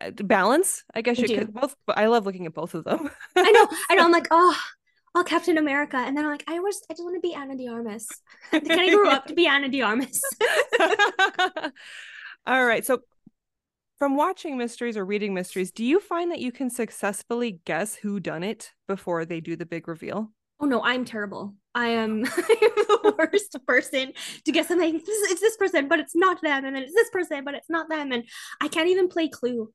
Uh, 0.01 0.11
balance. 0.11 0.83
I 0.93 1.01
guess 1.01 1.17
you 1.19 1.27
could 1.27 1.53
both. 1.53 1.75
I 1.87 2.07
love 2.07 2.25
looking 2.25 2.45
at 2.45 2.53
both 2.53 2.73
of 2.73 2.83
them. 2.83 3.09
I 3.35 3.51
know, 3.51 3.67
I 3.89 3.95
know. 3.95 4.05
I'm 4.05 4.11
like, 4.11 4.27
oh, 4.31 4.57
oh, 5.15 5.23
Captain 5.23 5.57
America, 5.57 5.97
and 5.97 6.17
then 6.17 6.25
I'm 6.25 6.31
like, 6.31 6.43
I 6.47 6.59
was, 6.59 6.81
I 6.89 6.93
just 6.93 7.03
want 7.03 7.15
to 7.15 7.21
be 7.21 7.33
Ana 7.33 7.55
de 7.55 7.67
Armas. 7.67 8.07
Can 8.51 8.79
I 8.79 8.89
grow 8.89 9.09
up 9.09 9.27
to 9.27 9.33
be 9.33 9.47
Ana 9.47 9.69
de 9.69 9.81
Armas? 9.81 10.21
All 12.47 12.65
right. 12.65 12.85
So, 12.85 12.99
from 13.97 14.15
watching 14.15 14.57
mysteries 14.57 14.97
or 14.97 15.05
reading 15.05 15.33
mysteries, 15.33 15.71
do 15.71 15.83
you 15.83 15.99
find 15.99 16.31
that 16.31 16.39
you 16.39 16.51
can 16.51 16.69
successfully 16.69 17.59
guess 17.65 17.95
who 17.95 18.19
done 18.19 18.43
it 18.43 18.73
before 18.87 19.25
they 19.25 19.41
do 19.41 19.55
the 19.55 19.65
big 19.65 19.87
reveal? 19.87 20.31
Oh 20.59 20.65
no, 20.65 20.81
I'm 20.83 21.05
terrible. 21.05 21.53
I 21.79 21.89
am 21.89 22.23
the 22.23 23.15
worst 23.19 23.55
person 23.67 24.13
to 24.45 24.51
guess 24.51 24.67
something. 24.67 24.95
It's 25.05 25.41
this 25.41 25.57
person, 25.57 25.87
but 25.87 25.99
it's 25.99 26.15
not 26.15 26.41
them, 26.41 26.65
and 26.65 26.75
then 26.75 26.83
it's 26.83 26.93
this 26.93 27.09
person, 27.11 27.45
but 27.45 27.53
it's 27.53 27.69
not 27.69 27.87
them, 27.87 28.11
and 28.11 28.23
I 28.59 28.67
can't 28.67 28.89
even 28.89 29.09
play 29.09 29.27
Clue. 29.29 29.71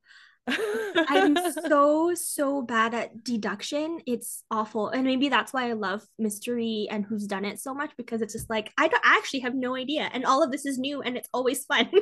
I'm 1.07 1.37
so 1.67 2.15
so 2.15 2.63
bad 2.63 2.95
at 2.95 3.25
deduction. 3.25 4.01
It's 4.07 4.45
awful, 4.51 4.89
and 4.89 5.05
maybe 5.05 5.29
that's 5.29 5.53
why 5.53 5.69
I 5.69 5.73
love 5.75 6.03
mystery 6.19 6.89
and 6.91 7.05
who's 7.05 7.27
done 7.27 7.45
it 7.45 7.61
so 7.61 7.75
much 7.75 7.93
because 7.97 8.23
it's 8.23 8.33
just 8.33 8.51
like 8.51 8.73
I 8.79 8.89
don't 8.89 9.05
I 9.05 9.17
actually 9.19 9.41
have 9.41 9.55
no 9.55 9.77
idea, 9.77 10.09
and 10.13 10.25
all 10.25 10.43
of 10.43 10.51
this 10.53 10.67
is 10.67 10.79
new, 10.79 11.03
and 11.03 11.17
it's 11.17 11.29
always 11.33 11.65
fun. 11.65 11.91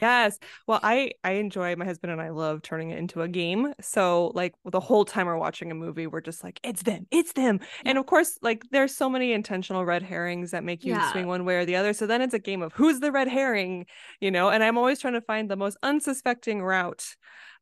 Yes. 0.00 0.38
Well, 0.66 0.80
I 0.82 1.12
I 1.22 1.32
enjoy 1.32 1.76
my 1.76 1.84
husband 1.84 2.12
and 2.12 2.20
I 2.20 2.30
love 2.30 2.62
turning 2.62 2.90
it 2.90 2.98
into 2.98 3.20
a 3.22 3.28
game. 3.28 3.74
So 3.80 4.32
like 4.34 4.54
the 4.64 4.80
whole 4.80 5.04
time 5.04 5.26
we're 5.26 5.36
watching 5.36 5.70
a 5.70 5.74
movie, 5.74 6.06
we're 6.06 6.22
just 6.22 6.42
like, 6.42 6.58
it's 6.64 6.82
them, 6.82 7.06
it's 7.10 7.34
them. 7.34 7.60
And 7.84 7.98
of 7.98 8.06
course, 8.06 8.38
like 8.42 8.64
there's 8.70 8.96
so 8.96 9.08
many 9.08 9.32
intentional 9.32 9.84
red 9.84 10.02
herrings 10.02 10.50
that 10.52 10.64
make 10.64 10.86
you 10.86 11.00
Yeah. 11.00 11.02
swing 11.02 11.26
one 11.26 11.44
way 11.44 11.56
or 11.56 11.64
the 11.66 11.76
other. 11.76 11.92
So 11.92 12.06
then 12.06 12.22
it's 12.22 12.34
a 12.34 12.38
game 12.38 12.62
of 12.62 12.72
who's 12.72 13.00
the 13.00 13.12
red 13.12 13.28
herring, 13.28 13.86
you 14.18 14.30
know, 14.30 14.48
and 14.48 14.64
I'm 14.64 14.78
always 14.78 14.98
trying 14.98 15.14
to 15.14 15.20
find 15.20 15.50
the 15.50 15.56
most 15.56 15.76
unsuspecting 15.82 16.62
route. 16.62 17.14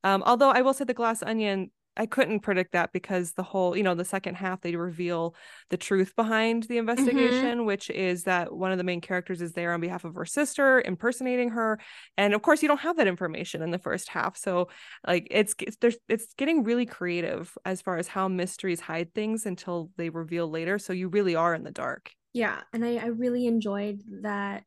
Um, 0.04 0.22
although 0.24 0.50
I 0.50 0.62
will 0.62 0.74
say 0.74 0.84
the 0.84 0.94
glass 0.94 1.22
onion, 1.22 1.70
I 1.96 2.06
couldn't 2.06 2.40
predict 2.40 2.72
that 2.72 2.92
because 2.92 3.32
the 3.32 3.42
whole, 3.42 3.76
you 3.76 3.82
know, 3.82 3.94
the 3.94 4.04
second 4.04 4.36
half 4.36 4.60
they 4.60 4.76
reveal 4.76 5.34
the 5.70 5.76
truth 5.76 6.14
behind 6.16 6.62
the 6.64 6.78
Mm-hmm. 6.98 7.50
investigation, 7.50 7.66
which 7.66 7.90
is 7.90 8.24
that 8.24 8.52
one 8.54 8.70
of 8.72 8.78
the 8.78 8.84
main 8.84 9.00
characters 9.00 9.42
is 9.42 9.52
there 9.52 9.72
on 9.74 9.80
behalf 9.80 10.04
of 10.04 10.14
her 10.14 10.24
sister, 10.24 10.80
impersonating 10.84 11.50
her, 11.50 11.78
and 12.16 12.32
of 12.32 12.42
course 12.42 12.62
you 12.62 12.68
don't 12.68 12.80
have 12.80 12.96
that 12.96 13.08
information 13.08 13.60
in 13.60 13.70
the 13.70 13.78
first 13.78 14.08
half. 14.08 14.36
So 14.36 14.68
like 15.06 15.26
it's 15.30 15.54
it's 15.60 15.76
there's 15.76 15.96
it's 16.08 16.32
getting 16.34 16.62
really 16.64 16.86
creative 16.86 17.56
as 17.64 17.82
far 17.82 17.96
as 17.98 18.08
how 18.08 18.28
mysteries 18.28 18.80
hide 18.80 19.12
things 19.14 19.44
until 19.44 19.90
they 19.96 20.10
reveal 20.10 20.48
later. 20.48 20.78
So 20.78 20.92
you 20.92 21.08
really 21.08 21.34
are 21.34 21.54
in 21.54 21.64
the 21.64 21.70
dark. 21.72 22.12
Yeah, 22.32 22.62
and 22.72 22.84
I, 22.84 22.96
I 22.96 23.06
really 23.06 23.46
enjoyed 23.46 24.02
that 24.22 24.64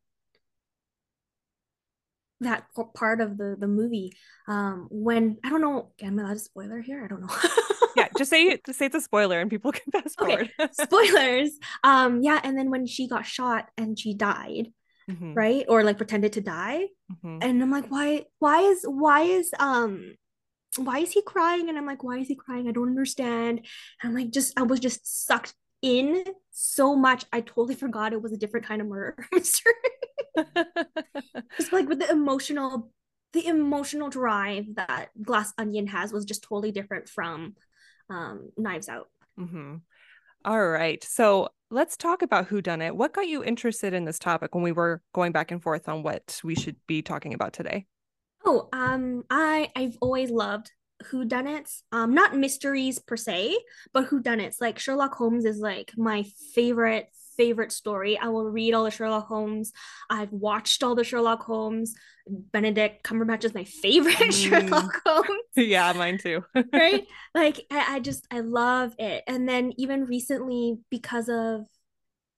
that 2.43 2.65
part 2.95 3.21
of 3.21 3.37
the 3.37 3.55
the 3.59 3.67
movie. 3.67 4.13
Um, 4.47 4.87
when 4.91 5.37
I 5.43 5.49
don't 5.49 5.61
know, 5.61 5.91
am 6.01 6.19
I 6.19 6.23
allowed 6.23 6.33
to 6.33 6.39
spoiler 6.39 6.81
here? 6.81 7.03
I 7.03 7.07
don't 7.07 7.21
know. 7.21 7.33
Yeah, 7.95 8.07
just 8.15 8.29
say 8.31 8.59
say 8.71 8.87
it's 8.87 8.95
a 8.95 9.01
spoiler 9.01 9.39
and 9.39 9.49
people 9.51 9.71
can 9.71 9.91
fast 9.91 10.17
Okay. 10.19 10.37
forward. 10.37 10.51
Spoilers. 10.71 11.51
Um, 11.83 12.21
yeah, 12.21 12.39
and 12.43 12.57
then 12.57 12.69
when 12.69 12.85
she 12.87 13.07
got 13.07 13.25
shot 13.25 13.69
and 13.77 13.97
she 13.97 14.13
died, 14.13 14.73
Mhm, 15.07 15.35
right? 15.35 15.65
Or 15.69 15.83
like 15.83 15.97
pretended 15.97 16.33
to 16.33 16.41
die. 16.41 16.87
mhm. 17.09 17.39
And 17.41 17.61
I'm 17.63 17.71
like, 17.71 17.91
why 17.91 18.25
why 18.39 18.61
is 18.61 18.83
why 18.87 19.21
is 19.23 19.51
um 19.59 20.15
why 20.77 20.99
is 20.99 21.11
he 21.11 21.21
crying? 21.23 21.69
And 21.69 21.77
I'm 21.77 21.85
like, 21.85 22.03
why 22.03 22.19
is 22.19 22.27
he 22.27 22.35
crying? 22.35 22.67
I 22.67 22.71
don't 22.73 22.89
understand. 22.89 23.59
And 24.03 24.09
I'm 24.09 24.15
like, 24.15 24.31
just 24.31 24.53
I 24.59 24.63
was 24.63 24.79
just 24.79 25.27
sucked 25.27 25.55
in 25.83 26.23
so 26.49 26.95
much. 26.95 27.25
I 27.31 27.41
totally 27.41 27.75
forgot 27.75 28.13
it 28.13 28.21
was 28.21 28.31
a 28.31 28.37
different 28.37 28.65
kind 28.65 28.81
of 28.81 28.87
murder 28.87 29.27
mystery. 29.31 29.73
Just 31.59 31.71
like 31.71 31.87
with 31.87 31.99
the 31.99 32.09
emotional 32.09 32.91
the 33.33 33.45
emotional 33.47 34.09
drive 34.09 34.65
that 34.75 35.09
Glass 35.21 35.53
Onion 35.57 35.87
has 35.87 36.13
was 36.13 36.23
just 36.23 36.43
totally 36.43 36.71
different 36.71 37.09
from 37.09 37.55
um 38.09 38.51
Knives 38.57 38.89
Out. 38.89 39.09
hmm 39.37 39.77
All 40.45 40.67
right. 40.67 41.03
So 41.03 41.49
let's 41.71 41.97
talk 41.97 42.21
about 42.21 42.47
who 42.47 42.61
done 42.61 42.81
it. 42.81 42.95
What 42.95 43.13
got 43.13 43.27
you 43.27 43.43
interested 43.43 43.93
in 43.93 44.05
this 44.05 44.19
topic 44.19 44.53
when 44.53 44.63
we 44.63 44.71
were 44.71 45.01
going 45.13 45.31
back 45.31 45.51
and 45.51 45.61
forth 45.61 45.89
on 45.89 46.03
what 46.03 46.39
we 46.43 46.55
should 46.55 46.75
be 46.87 47.01
talking 47.01 47.33
about 47.33 47.53
today? 47.53 47.85
Oh, 48.45 48.69
um, 48.73 49.23
I 49.29 49.69
I've 49.75 49.97
always 50.01 50.29
loved 50.29 50.71
whodunits. 51.11 51.81
Um, 51.91 52.13
not 52.13 52.35
mysteries 52.35 52.99
per 52.99 53.17
se, 53.17 53.57
but 53.93 54.09
whodunits. 54.09 54.61
Like 54.61 54.79
Sherlock 54.79 55.15
Holmes 55.15 55.45
is 55.45 55.59
like 55.59 55.93
my 55.97 56.23
favorite 56.53 57.09
favorite 57.37 57.71
story. 57.71 58.15
I 58.17 58.27
will 58.27 58.45
read 58.45 58.75
all 58.75 58.83
the 58.83 58.91
Sherlock 58.91 59.27
Holmes. 59.27 59.71
I've 60.09 60.31
watched 60.31 60.83
all 60.83 60.93
the 60.93 61.03
Sherlock 61.03 61.41
Holmes. 61.43 61.95
Benedict 62.27 63.03
Cumberbatch 63.03 63.43
is 63.43 63.53
my 63.55 63.63
favorite 63.63 64.15
Mm. 64.17 64.49
Sherlock 64.49 65.01
Holmes. 65.05 65.27
yeah, 65.55 65.91
mine 65.93 66.19
too. 66.19 66.43
right? 66.73 67.05
Like 67.33 67.65
I, 67.71 67.95
I 67.95 67.99
just 67.99 68.27
I 68.31 68.41
love 68.41 68.93
it. 68.99 69.23
And 69.27 69.49
then 69.49 69.73
even 69.77 70.05
recently 70.05 70.77
because 70.91 71.27
of 71.27 71.65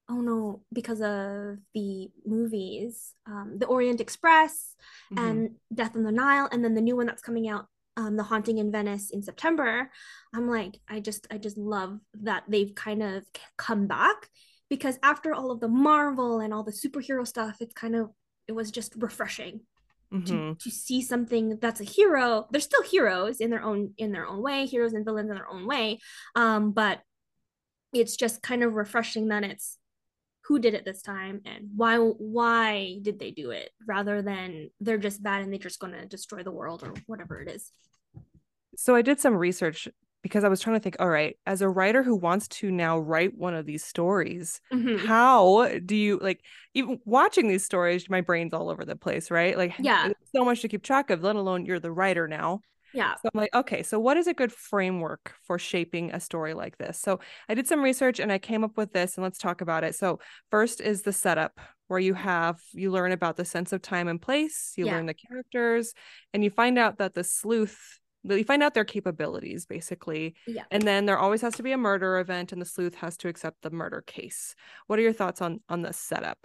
oh 0.09 0.21
no, 0.21 0.61
because 0.71 1.01
of 1.01 1.57
the 1.73 2.09
movies, 2.25 3.13
um, 3.25 3.55
The 3.57 3.65
Orient 3.65 3.99
Express 3.99 4.75
Mhm. 5.11 5.19
and 5.19 5.49
Death 5.73 5.95
on 5.95 6.03
the 6.03 6.11
Nile, 6.11 6.47
and 6.51 6.63
then 6.63 6.75
the 6.75 6.81
new 6.81 6.95
one 6.95 7.07
that's 7.07 7.23
coming 7.23 7.47
out, 7.49 7.65
um, 7.97 8.15
The 8.17 8.23
Haunting 8.23 8.57
in 8.57 8.71
Venice 8.71 9.09
in 9.09 9.21
September. 9.21 9.89
I'm 10.33 10.49
like, 10.49 10.79
I 10.89 10.99
just 10.99 11.27
I 11.31 11.37
just 11.37 11.57
love 11.57 11.99
that 12.21 12.43
they've 12.47 12.73
kind 12.75 13.01
of 13.03 13.25
come 13.57 13.87
back 13.87 14.29
because 14.69 14.97
after 15.03 15.33
all 15.33 15.51
of 15.51 15.59
the 15.59 15.67
Marvel 15.67 16.39
and 16.39 16.53
all 16.53 16.63
the 16.63 16.71
superhero 16.71 17.25
stuff, 17.25 17.57
it's 17.61 17.73
kind 17.73 17.95
of 17.95 18.09
it 18.47 18.51
was 18.53 18.71
just 18.71 18.93
refreshing 18.97 19.61
to, 20.11 20.33
Mhm. 20.33 20.59
to 20.59 20.69
see 20.69 21.01
something 21.01 21.57
that's 21.59 21.81
a 21.81 21.83
hero 21.83 22.47
they're 22.51 22.61
still 22.61 22.83
heroes 22.83 23.41
in 23.41 23.49
their 23.49 23.61
own 23.63 23.93
in 23.97 24.11
their 24.11 24.25
own 24.25 24.41
way 24.41 24.65
heroes 24.65 24.93
and 24.93 25.03
villains 25.03 25.29
in 25.29 25.35
their 25.35 25.49
own 25.49 25.65
way 25.67 25.99
um 26.35 26.71
but 26.71 27.01
it's 27.91 28.15
just 28.15 28.41
kind 28.41 28.63
of 28.63 28.73
refreshing 28.75 29.27
that 29.29 29.43
it's 29.43 29.77
who 30.47 30.59
did 30.59 30.73
it 30.73 30.85
this 30.85 31.01
time 31.01 31.41
and 31.45 31.69
why 31.75 31.97
why 31.97 32.99
did 33.01 33.19
they 33.19 33.31
do 33.31 33.51
it 33.51 33.71
rather 33.87 34.21
than 34.21 34.69
they're 34.79 34.97
just 34.97 35.23
bad 35.23 35.41
and 35.41 35.51
they're 35.51 35.59
just 35.59 35.79
going 35.79 35.93
to 35.93 36.05
destroy 36.05 36.43
the 36.43 36.51
world 36.51 36.83
or 36.83 36.93
whatever 37.07 37.41
it 37.41 37.49
is 37.49 37.71
So 38.75 38.95
I 38.95 39.01
did 39.01 39.19
some 39.19 39.35
research 39.35 39.87
because 40.21 40.43
I 40.43 40.49
was 40.49 40.59
trying 40.59 40.75
to 40.75 40.79
think, 40.79 40.97
all 40.99 41.09
right, 41.09 41.37
as 41.45 41.61
a 41.61 41.69
writer 41.69 42.03
who 42.03 42.15
wants 42.15 42.47
to 42.47 42.71
now 42.71 42.97
write 42.97 43.37
one 43.37 43.53
of 43.53 43.65
these 43.65 43.83
stories, 43.83 44.59
Mhm. 44.71 45.05
how 45.07 45.67
do 45.85 45.95
you 45.95 46.17
like 46.19 46.41
even 46.73 46.99
watching 47.05 47.47
these 47.47 47.63
stories, 47.63 48.09
my 48.09 48.21
brain's 48.21 48.53
all 48.53 48.69
over 48.69 48.83
the 48.83 48.95
place, 48.95 49.31
right? 49.31 49.57
Like 49.57 49.75
Yeah. 49.79 50.11
so 50.35 50.43
much 50.43 50.61
to 50.61 50.67
keep 50.67 50.83
track 50.83 51.09
of, 51.09 51.23
let 51.23 51.35
alone 51.35 51.65
you're 51.65 51.79
the 51.79 51.91
writer 51.91 52.27
now. 52.27 52.61
Yeah 52.95 53.15
So 53.15 53.29
I'm 53.33 53.39
like, 53.41 53.53
okay, 53.53 53.83
so 53.83 53.99
what 53.99 54.17
is 54.17 54.27
a 54.27 54.33
good 54.33 54.51
framework 54.51 55.33
for 55.43 55.59
shaping 55.59 56.11
a 56.11 56.19
story 56.19 56.53
like 56.53 56.77
this? 56.77 56.99
So 56.99 57.19
I 57.49 57.53
did 57.53 57.67
some 57.67 57.81
research 57.83 58.19
and 58.19 58.31
I 58.31 58.37
came 58.39 58.63
up 58.63 58.77
with 58.77 58.93
this 58.93 59.15
and 59.15 59.23
let's 59.23 59.37
talk 59.37 59.61
about 59.61 59.83
it. 59.83 59.95
So 59.95 60.19
first 60.51 60.81
is 60.81 61.01
the 61.03 61.13
setup 61.13 61.59
where 61.87 61.99
you 61.99 62.13
have 62.15 62.59
you 62.73 62.91
learn 62.91 63.11
about 63.11 63.35
the 63.37 63.45
sense 63.45 63.73
of 63.73 63.81
time 63.81 64.07
and 64.07 64.21
place, 64.21 64.73
you 64.77 64.85
Yeah. 64.85 64.93
learn 64.93 65.05
the 65.05 65.13
characters, 65.13 65.93
and 66.33 66.43
you 66.43 66.49
find 66.49 66.77
out 66.79 66.97
that 66.97 67.13
the 67.13 67.23
sleuth 67.23 67.99
you 68.27 68.43
find 68.43 68.63
out 68.63 68.73
their 68.73 68.85
capabilities 68.85 69.67
basically. 69.67 70.35
yeah 70.47 70.63
And 70.71 70.81
then 70.81 71.05
there 71.05 71.19
always 71.19 71.41
has 71.41 71.53
to 71.57 71.63
be 71.63 71.73
a 71.73 71.77
murder 71.77 72.17
event 72.17 72.51
and 72.51 72.59
the 72.59 72.65
sleuth 72.65 72.95
has 72.95 73.17
to 73.17 73.27
accept 73.27 73.61
the 73.61 73.69
murder 73.69 74.01
case. 74.01 74.55
What 74.87 74.97
are 74.97 75.03
your 75.03 75.13
thoughts 75.13 75.41
on 75.41 75.61
on 75.69 75.83
the 75.83 75.93
setup? 75.93 76.39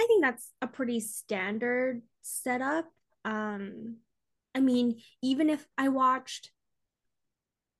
I 0.00 0.06
think 0.06 0.22
that's 0.24 0.50
a 0.62 0.66
pretty 0.66 1.00
standard 1.00 2.02
setup. 2.22 2.86
Um, 3.24 3.96
I 4.54 4.60
mean, 4.60 5.00
even 5.22 5.50
if 5.50 5.66
I 5.76 5.88
watched 5.88 6.50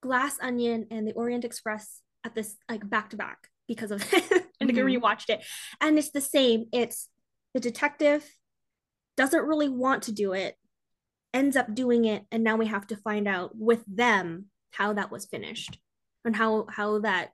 Glass 0.03 0.39
Onion 0.41 0.87
and 0.91 1.07
The 1.07 1.13
Orient 1.15 1.45
Express 1.45 2.03
at 2.25 2.35
this 2.35 2.57
like 2.69 2.89
back 2.89 3.11
to 3.11 3.17
back 3.17 3.49
because 3.67 3.91
of 3.91 4.03
and 4.61 4.71
I 4.71 4.75
Mhm. 4.75 5.01
rewatched 5.01 5.29
it, 5.29 5.45
and 5.81 5.99
it's 5.99 6.11
the 6.11 6.21
same. 6.21 6.67
It's 6.73 7.09
the 7.55 7.61
detective 7.61 8.25
doesn't 9.17 9.45
really 9.47 9.69
want 9.69 10.05
to 10.05 10.13
do 10.13 10.33
it, 10.33 10.57
ends 11.35 11.57
up 11.57 11.75
doing 11.75 12.05
it, 12.05 12.25
and 12.31 12.45
now 12.45 12.57
we 12.57 12.67
have 12.67 12.87
to 12.89 12.97
find 12.97 13.27
out 13.27 13.57
with 13.57 13.85
them 13.87 14.47
how 14.71 14.93
that 14.93 15.11
was 15.11 15.27
finished 15.27 15.79
and 16.25 16.37
how 16.37 16.67
how 16.71 17.01
that 17.01 17.31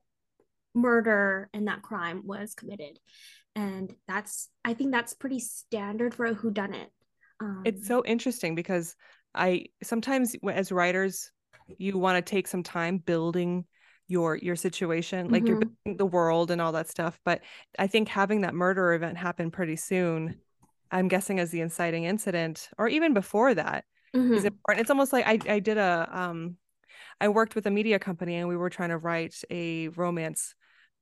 murder 0.74 1.48
and 1.52 1.68
that 1.68 1.82
crime 1.82 2.22
was 2.26 2.54
committed 2.54 2.98
and 3.54 3.94
that's 4.08 4.48
i 4.64 4.74
think 4.74 4.90
that's 4.90 5.14
pretty 5.14 5.38
standard 5.38 6.12
for 6.12 6.26
a 6.26 6.34
whodunit 6.34 6.88
um 7.40 7.62
It's 7.64 7.86
so 7.86 8.04
interesting 8.04 8.56
because 8.56 8.96
I 9.34 9.66
sometimes 9.82 10.36
as 10.50 10.72
writers 10.72 11.30
you 11.78 11.98
want 11.98 12.24
to 12.24 12.30
take 12.30 12.46
some 12.48 12.62
time 12.62 12.98
building 12.98 13.66
your 14.08 14.36
your 14.36 14.56
situation 14.56 15.28
like 15.30 15.48
you're 15.48 15.56
Mhm. 15.56 15.62
building 15.84 15.96
the 15.98 16.06
world 16.06 16.50
and 16.50 16.60
all 16.60 16.72
that 16.72 16.88
stuff 16.88 17.18
but 17.24 17.42
I 17.78 17.86
think 17.86 18.08
having 18.08 18.42
that 18.42 18.54
murder 18.54 18.92
event 18.94 19.16
happen 19.18 19.50
pretty 19.50 19.76
soon 19.76 20.34
I'm 20.90 21.08
guessing 21.08 21.40
as 21.40 21.50
the 21.50 21.60
inciting 21.62 22.04
incident 22.04 22.70
or 22.78 22.88
even 22.88 23.14
before 23.14 23.54
that 23.54 23.84
mhm. 24.14 24.34
is 24.34 24.44
important 24.44 24.82
it's 24.82 24.90
almost 24.90 25.12
like 25.12 25.26
I 25.26 25.40
I 25.54 25.60
did 25.60 25.78
a 25.78 26.08
um 26.12 26.58
I 27.20 27.28
worked 27.28 27.54
with 27.54 27.66
a 27.66 27.70
media 27.70 27.98
company 27.98 28.36
and 28.36 28.48
we 28.48 28.56
were 28.56 28.70
trying 28.70 28.90
to 28.90 28.98
write 28.98 29.36
a 29.50 29.88
romance 29.88 30.54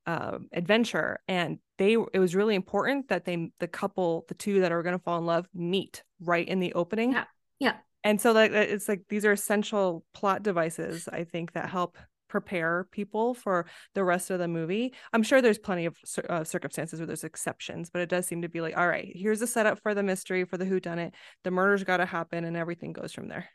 uh, 0.05 0.39
adventure 0.51 1.19
and 1.27 1.59
they 1.77 1.93
it 1.93 2.19
was 2.19 2.35
really 2.35 2.55
important 2.55 3.07
that 3.09 3.25
they 3.25 3.51
the 3.59 3.67
couple 3.67 4.25
the 4.27 4.35
two 4.35 4.61
that 4.61 4.71
are 4.71 4.83
going 4.83 4.97
to 4.97 5.03
fall 5.03 5.17
in 5.17 5.25
love 5.25 5.47
meet 5.53 6.03
right 6.19 6.47
in 6.47 6.59
the 6.59 6.73
opening 6.73 7.11
Yeah. 7.11 7.25
Yeah. 7.59 7.81
And 8.03 8.19
so 8.19 8.31
like 8.31 8.51
it's 8.51 8.87
like 8.87 9.03
these 9.09 9.25
are 9.25 9.31
essential 9.31 10.03
plot 10.13 10.43
devices 10.43 11.07
i 11.11 11.23
think 11.23 11.53
that 11.53 11.69
help 11.69 11.97
prepare 12.33 12.87
people 12.89 13.35
for 13.35 13.67
the 13.93 14.03
rest 14.03 14.31
of 14.31 14.39
the 14.39 14.47
movie. 14.47 14.91
I'm 15.13 15.21
sure 15.21 15.39
there's 15.39 15.59
plenty 15.59 15.85
of 15.85 15.95
uh, 16.27 16.43
circumstances 16.43 16.99
where 16.99 17.05
there's 17.05 17.23
exceptions 17.23 17.91
but 17.91 18.01
it 18.01 18.09
does 18.09 18.25
seem 18.25 18.41
to 18.41 18.49
be 18.49 18.59
like 18.59 18.75
all 18.75 18.87
right 18.87 19.11
here's 19.13 19.39
the 19.39 19.45
setup 19.45 19.79
for 19.83 19.93
the 19.93 20.01
mystery 20.01 20.43
for 20.43 20.57
the 20.57 20.65
who 20.65 20.79
done 20.79 20.97
it 20.97 21.13
the 21.43 21.51
murder's 21.51 21.83
got 21.83 21.97
to 21.97 22.07
happen 22.07 22.43
and 22.43 22.57
everything 22.57 22.91
goes 22.91 23.13
from 23.13 23.27
there. 23.27 23.49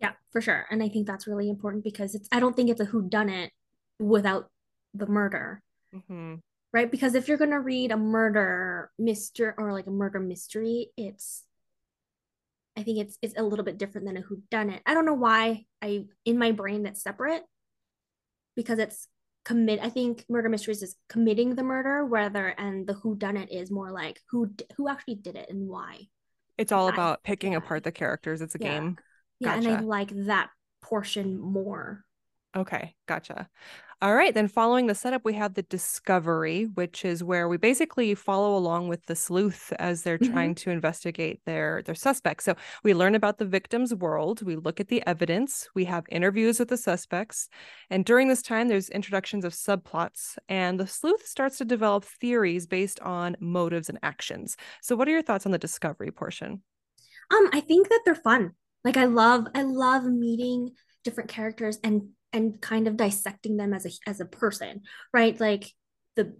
Yeah 0.00 0.12
for 0.32 0.40
sure. 0.40 0.64
And 0.70 0.82
i 0.82 0.88
think 0.88 1.06
that's 1.06 1.26
really 1.26 1.50
important 1.50 1.84
because 1.84 2.14
it's 2.14 2.26
i 2.32 2.40
don't 2.40 2.56
think 2.56 2.70
it's 2.70 2.80
a 2.80 2.86
who 2.86 3.06
done 3.06 3.28
it 3.28 3.52
without 3.98 4.48
the 4.94 5.06
murder. 5.06 5.62
Hmm 6.08 6.36
right? 6.72 6.90
Because 6.90 7.14
if 7.14 7.26
you're 7.26 7.38
going 7.38 7.52
to 7.52 7.60
read 7.60 7.90
a 7.90 7.96
murder 7.96 8.90
mystery 8.98 9.52
or 9.56 9.72
like 9.72 9.86
a 9.86 9.90
murder 9.90 10.20
mystery 10.20 10.88
it's 10.96 11.44
i 12.76 12.82
think 12.82 12.98
it's 12.98 13.18
it's 13.22 13.34
a 13.38 13.42
little 13.42 13.64
bit 13.64 13.78
different 13.78 14.06
than 14.06 14.16
a 14.16 14.22
whodunit. 14.22 14.80
I 14.86 14.94
don't 14.94 15.06
know 15.06 15.14
why 15.14 15.64
i 15.82 16.04
in 16.24 16.38
my 16.38 16.52
brain 16.52 16.82
that's 16.82 17.02
separate. 17.02 17.42
Because 18.54 18.78
it's 18.78 19.08
commit 19.44 19.78
i 19.82 19.88
think 19.88 20.24
murder 20.28 20.48
mysteries 20.48 20.82
is 20.82 20.96
committing 21.08 21.54
the 21.54 21.62
murder 21.62 22.04
rather 22.04 22.48
and 22.48 22.84
the 22.86 22.94
whodunit 22.94 23.48
is 23.48 23.70
more 23.70 23.92
like 23.92 24.20
who 24.30 24.50
who 24.76 24.88
actually 24.88 25.14
did 25.16 25.36
it 25.36 25.48
and 25.50 25.68
why. 25.68 26.00
It's 26.58 26.72
all 26.72 26.88
I- 26.88 26.92
about 26.92 27.22
picking 27.22 27.52
yeah. 27.52 27.58
apart 27.58 27.84
the 27.84 27.92
characters. 27.92 28.40
It's 28.40 28.54
a 28.54 28.58
Yeah. 28.60 28.72
game. 28.72 28.98
Yeah 29.40 29.54
and 29.54 29.68
i 29.68 29.80
like 29.80 30.10
that 30.26 30.50
portion 30.82 31.38
more. 31.38 32.04
Okay, 32.56 32.94
gotcha. 33.06 33.48
All 34.02 34.14
right, 34.14 34.34
then 34.34 34.46
following 34.46 34.86
the 34.88 34.94
setup, 34.94 35.24
we 35.24 35.32
have 35.34 35.54
the 35.54 35.62
discovery, 35.62 36.64
which 36.64 37.02
is 37.02 37.24
where 37.24 37.48
we 37.48 37.56
basically 37.56 38.14
follow 38.14 38.54
along 38.54 38.88
with 38.88 39.06
the 39.06 39.16
sleuth 39.16 39.72
as 39.78 40.02
they're 40.02 40.18
Mhm. 40.18 40.26
trying 40.32 40.54
to 40.56 40.70
investigate 40.70 41.40
their 41.46 41.80
their 41.82 41.94
suspects. 41.94 42.44
So 42.44 42.56
we 42.84 42.92
learn 42.92 43.14
about 43.14 43.38
the 43.38 43.46
victim's 43.46 43.94
world, 43.94 44.42
we 44.42 44.54
look 44.54 44.80
at 44.80 44.88
the 44.88 45.02
evidence, 45.06 45.70
we 45.74 45.86
have 45.86 46.04
interviews 46.10 46.58
with 46.58 46.68
the 46.68 46.76
suspects, 46.76 47.48
and 47.88 48.04
during 48.04 48.28
this 48.28 48.42
time, 48.42 48.68
there's 48.68 48.90
introductions 48.90 49.46
of 49.46 49.54
subplots, 49.54 50.36
and 50.46 50.78
the 50.78 50.86
sleuth 50.86 51.26
starts 51.26 51.56
to 51.58 51.64
develop 51.64 52.04
theories 52.04 52.66
based 52.66 53.00
on 53.00 53.34
motives 53.40 53.88
and 53.88 53.98
actions. 54.02 54.58
So, 54.82 54.94
what 54.94 55.08
are 55.08 55.12
your 55.12 55.22
thoughts 55.22 55.46
on 55.46 55.52
the 55.52 55.58
discovery 55.58 56.10
portion? 56.10 56.62
Um, 57.32 57.48
I 57.52 57.60
think 57.60 57.88
that 57.88 58.02
they're 58.04 58.14
fun. 58.14 58.52
Like 58.84 58.96
I 58.96 59.04
love 59.04 59.46
I 59.54 59.62
love 59.62 60.04
meeting 60.04 60.70
different 61.04 61.30
characters 61.30 61.78
and 61.82 62.10
and 62.36 62.60
kind 62.60 62.86
of 62.86 62.96
dissecting 62.96 63.56
them 63.56 63.72
as 63.72 63.86
a 63.86 63.90
as 64.08 64.20
a 64.20 64.26
person, 64.26 64.82
right? 65.12 65.38
Like 65.40 65.72
the 66.14 66.36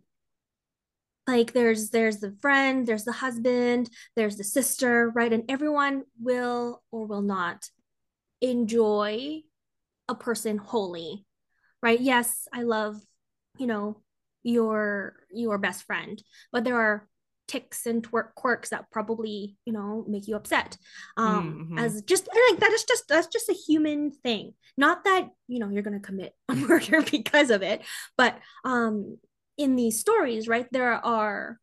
like 1.27 1.53
there's 1.53 1.91
there's 1.91 2.19
the 2.19 2.37
friend, 2.41 2.87
there's 2.87 3.05
the 3.05 3.13
husband, 3.13 3.91
there's 4.15 4.37
the 4.37 4.45
sister, 4.45 5.11
right? 5.15 5.33
And 5.33 5.45
everyone 5.49 6.05
will 6.21 6.83
or 6.93 7.07
will 7.07 7.23
not 7.23 7.65
enjoy 8.41 9.41
a 10.09 10.15
person 10.15 10.59
wholly, 10.59 11.25
right? 11.83 12.01
Yes, 12.01 12.47
I 12.53 12.63
love, 12.63 12.97
you 13.59 13.67
know, 13.67 14.03
your 14.43 15.17
your 15.33 15.59
best 15.59 15.85
friend, 15.85 16.23
but 16.53 16.63
there 16.63 16.77
are 16.77 17.09
ticks 17.49 17.87
and 17.87 18.03
twerk 18.03 18.35
quirks 18.35 18.71
that 18.71 18.91
probably 18.91 19.57
you 19.65 19.73
know 19.73 20.05
make 20.09 20.27
you 20.29 20.37
upset. 20.37 20.77
Um 21.17 21.61
Mhm. 21.71 21.79
as 21.79 22.03
just 22.03 22.27
like 22.51 22.61
that 22.61 22.73
is 22.73 22.85
just 22.85 23.09
that's 23.09 23.29
just 23.29 23.49
a 23.49 23.53
human 23.55 24.11
thing. 24.11 24.55
Not 24.77 25.05
that 25.05 25.29
you 25.49 25.59
know 25.59 25.69
you're 25.71 25.83
going 25.83 26.01
to 26.01 26.07
commit 26.07 26.35
a 26.49 26.55
murder 26.69 27.03
because 27.03 27.51
of 27.51 27.63
it 27.63 27.83
but 28.17 28.39
um 28.65 29.19
in 29.57 29.77
these 29.77 29.99
stories 29.99 30.49
right 30.49 30.67
there 30.73 30.93
are 30.93 31.59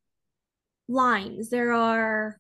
lines 0.88 1.50
there 1.50 1.72
are 1.74 2.40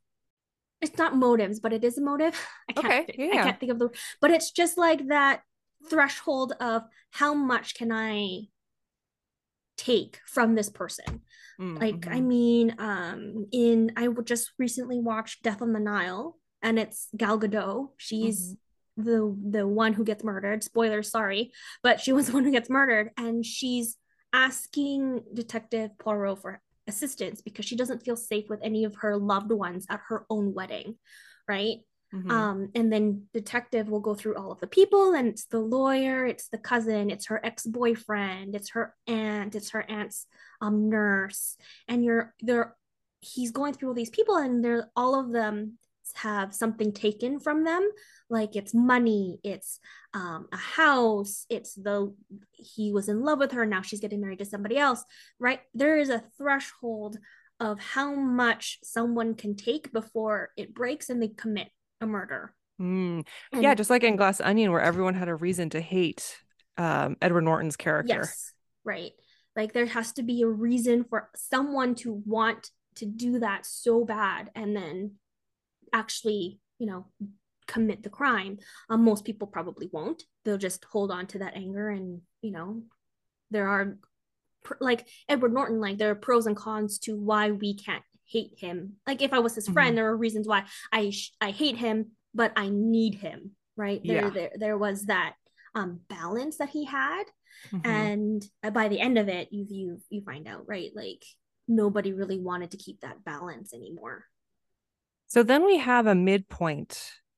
it's 0.82 0.98
not 0.98 1.16
motives 1.16 1.60
but 1.60 1.74
it 1.74 1.84
is 1.84 1.98
a 1.98 2.02
motive. 2.02 2.36
I 2.70 2.74
can't 2.74 2.86
Okay, 2.86 3.06
think, 3.08 3.20
i 3.32 3.38
can't 3.38 3.60
think 3.60 3.72
of 3.72 3.80
the 3.80 3.90
but 4.22 4.32
it's 4.32 4.52
just 4.52 4.78
like 4.78 5.08
that 5.10 5.42
threshold 5.90 6.54
of 6.60 6.84
how 7.12 7.34
much 7.34 7.76
can 7.76 7.92
i 7.92 8.42
take 9.86 10.20
from 10.26 10.56
this 10.56 10.70
person. 10.70 11.22
Like 11.60 12.08
i 12.08 12.20
Mhm. 12.20 12.26
mean 12.36 12.76
um 12.80 13.46
in 13.52 13.92
i 13.96 14.08
just 14.24 14.46
recently 14.58 15.00
watched 15.00 15.44
death 15.44 15.62
on 15.62 15.72
the 15.74 15.80
nile 15.80 16.38
and 16.62 16.80
it's 16.84 17.00
gal 17.16 17.38
gadot. 17.40 17.90
She's 17.98 18.56
the 18.98 19.18
the 19.56 19.66
one 19.68 19.94
who 19.94 20.04
gets 20.04 20.24
murdered. 20.24 20.64
Spoilers 20.64 21.10
sorry. 21.18 21.52
But 21.86 22.00
she 22.04 22.12
was 22.14 22.28
the 22.28 22.34
one 22.38 22.44
who 22.46 22.52
gets 22.52 22.70
murdered 22.70 23.08
and 23.18 23.46
she's 23.46 23.98
asking 24.34 25.24
detective 25.34 25.90
poirot 26.00 26.42
for 26.42 26.62
assistance 26.88 27.42
because 27.42 27.66
she 27.66 27.76
doesn't 27.76 28.04
feel 28.04 28.18
safe 28.18 28.48
with 28.50 28.60
any 28.64 28.84
of 28.84 28.96
her 29.04 29.16
loved 29.18 29.52
ones 29.52 29.86
at 29.90 30.02
her 30.10 30.26
own 30.30 30.54
wedding 30.54 30.98
right 31.48 31.78
Mhm. 32.14 32.32
um, 32.32 32.70
and 32.76 32.94
then 32.94 33.28
detective 33.34 33.90
will 33.90 34.00
go 34.00 34.14
through 34.14 34.36
all 34.36 34.52
of 34.52 34.60
the 34.60 34.68
people, 34.68 35.14
and 35.14 35.28
it's 35.28 35.46
the 35.46 35.60
lawyer, 35.60 36.26
it's 36.26 36.48
the 36.50 36.60
cousin, 36.60 37.10
it's 37.10 37.26
her 37.26 37.44
ex-boyfriend, 37.44 38.56
it's 38.56 38.70
her 38.72 38.96
aunt, 39.08 39.56
it's 39.56 39.72
her 39.72 39.84
aunt's 39.90 40.28
um, 40.62 40.90
nurse, 40.90 41.58
and 41.88 42.04
you're 42.06 42.34
there. 42.42 42.76
He's 43.20 43.52
going 43.52 43.74
through 43.74 43.90
all 43.90 43.96
these 43.96 44.10
people, 44.10 44.36
and 44.36 44.64
they're 44.64 44.92
all 44.96 45.20
of 45.20 45.32
them 45.32 45.80
have 46.16 46.54
something 46.54 46.92
taken 46.92 47.40
from 47.40 47.64
them, 47.64 47.90
like 48.30 48.56
it's 48.56 48.74
money, 48.74 49.40
it's 49.44 49.80
um, 50.14 50.48
a 50.52 50.58
house, 50.58 51.48
it's 51.50 51.74
the 51.74 52.14
he 52.52 52.92
was 52.92 53.10
in 53.10 53.24
love 53.24 53.40
with 53.40 53.54
her, 53.54 53.66
now 53.66 53.82
she's 53.82 54.02
getting 54.02 54.22
married 54.22 54.40
to 54.40 54.46
somebody 54.46 54.78
else, 54.78 55.04
right? 55.40 55.62
There 55.74 55.98
is 55.98 56.10
a 56.10 56.24
threshold 56.38 57.18
of 57.60 57.80
how 57.80 58.14
much 58.14 58.78
someone 58.84 59.34
can 59.34 59.56
take 59.56 59.92
before 59.92 60.52
it 60.58 60.76
breaks 60.76 61.10
and 61.10 61.22
they 61.22 61.30
commit 61.30 61.70
a 62.02 62.06
murder. 62.06 62.54
Mm. 62.82 63.26
And 63.52 63.64
yeah, 63.64 63.76
just 63.76 63.90
like 63.90 64.04
in 64.04 64.16
Glass 64.16 64.42
Onion, 64.42 64.72
where 64.72 64.82
everyone 64.82 65.14
had 65.14 65.30
a 65.30 65.36
reason 65.36 65.70
to 65.72 65.82
hate 65.82 66.38
um, 66.78 67.18
Edward 67.22 67.44
Norton's 67.44 67.76
character. 67.78 68.14
yes, 68.14 68.54
right. 68.84 69.12
Like 69.56 69.74
there 69.74 69.86
has 69.86 70.12
to 70.14 70.24
be 70.24 70.42
a 70.42 70.48
reason 70.48 71.04
for 71.04 71.30
someone 71.36 71.96
to 71.96 72.22
want 72.26 72.72
to 72.96 73.06
do 73.06 73.40
that 73.40 73.66
so 73.66 74.04
bad 74.04 74.50
and 74.56 74.76
then 74.76 75.14
actually, 75.92 76.60
you 76.80 76.88
know, 76.88 77.06
commit 77.68 78.04
the 78.04 78.10
crime. 78.10 78.58
Um, 78.90 79.04
most 79.04 79.26
people 79.26 79.48
probably 79.48 79.90
won't. 79.92 80.24
They'll 80.44 80.58
just 80.58 80.84
hold 80.86 81.12
on 81.12 81.28
to 81.28 81.40
that 81.40 81.56
anger 81.56 81.90
and, 81.90 82.22
you 82.42 82.52
know, 82.52 82.84
there 83.52 83.68
are 83.68 83.98
like 84.80 85.08
Edward 85.30 85.54
Norton, 85.54 85.80
like 85.80 85.98
there 85.98 86.10
are 86.10 86.16
pros 86.16 86.48
and 86.48 86.56
cons 86.56 86.98
to 87.00 87.16
why 87.16 87.52
we 87.52 87.76
can't 87.76 88.04
hate 88.34 88.54
him. 88.58 88.78
Like 89.08 89.22
if 89.22 89.32
I 89.34 89.40
was 89.40 89.56
his 89.56 89.70
friend, 89.70 89.94
Mhm. 89.94 89.96
there 89.98 90.08
are 90.12 90.18
reasons 90.26 90.48
why 90.48 90.66
I 90.92 91.12
sh- 91.12 91.32
I 91.40 91.52
hate 91.52 91.78
him, 91.78 91.98
but 92.34 92.52
I 92.56 92.70
need 92.70 93.16
him. 93.16 93.40
Right 93.76 94.02
there, 94.04 94.24
Yeah. 94.26 94.30
there 94.38 94.52
there 94.64 94.78
was 94.78 95.06
that 95.14 95.34
um 95.76 95.92
balance 96.08 96.58
that 96.58 96.70
he 96.70 96.86
had, 96.86 97.24
Mhm. 97.72 97.86
and 97.86 98.42
uh, 98.64 98.70
by 98.80 98.88
the 98.88 99.00
end 99.08 99.18
of 99.18 99.28
it, 99.38 99.46
you 99.52 99.66
you 99.70 99.86
you 100.10 100.22
find 100.30 100.48
out 100.48 100.68
right 100.68 100.92
like 101.04 101.24
nobody 101.68 102.12
really 102.14 102.40
wanted 102.40 102.70
to 102.72 102.78
keep 102.86 103.00
that 103.02 103.24
balance 103.24 103.74
anymore. 103.74 104.26
So 105.28 105.42
then 105.44 105.66
we 105.66 105.78
have 105.78 106.06
a 106.08 106.16
midpoint. 106.16 106.92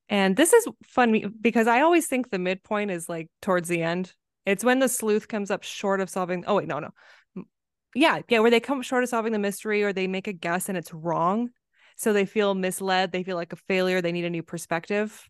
And 0.08 0.36
this 0.36 0.52
is 0.52 0.68
fun 0.84 1.34
because 1.40 1.66
I 1.66 1.80
always 1.80 2.06
think 2.06 2.30
the 2.30 2.38
midpoint 2.38 2.90
is 2.90 3.08
like 3.08 3.28
towards 3.42 3.68
the 3.68 3.82
end. 3.82 4.14
It's 4.44 4.62
when 4.64 4.78
the 4.78 4.88
sleuth 4.88 5.26
comes 5.26 5.50
up 5.50 5.62
short 5.64 6.00
of 6.00 6.08
solving. 6.10 6.44
Oh, 6.46 6.56
wait, 6.56 6.68
no, 6.68 6.78
no. 6.78 6.90
Yeah, 7.96 8.20
yeah, 8.28 8.40
where 8.40 8.50
they 8.50 8.60
come 8.60 8.82
short 8.82 9.02
of 9.02 9.08
solving 9.08 9.32
the 9.32 9.38
mystery 9.38 9.82
or 9.82 9.92
they 9.92 10.06
make 10.06 10.26
a 10.28 10.32
guess 10.32 10.68
and 10.68 10.76
it's 10.76 10.92
wrong. 10.92 11.50
So 11.96 12.12
they 12.12 12.26
feel 12.26 12.54
misled. 12.54 13.10
They 13.12 13.22
feel 13.22 13.36
like 13.36 13.52
a 13.54 13.56
failure. 13.56 14.02
They 14.02 14.12
need 14.12 14.26
a 14.26 14.30
new 14.30 14.42
perspective. 14.42 15.28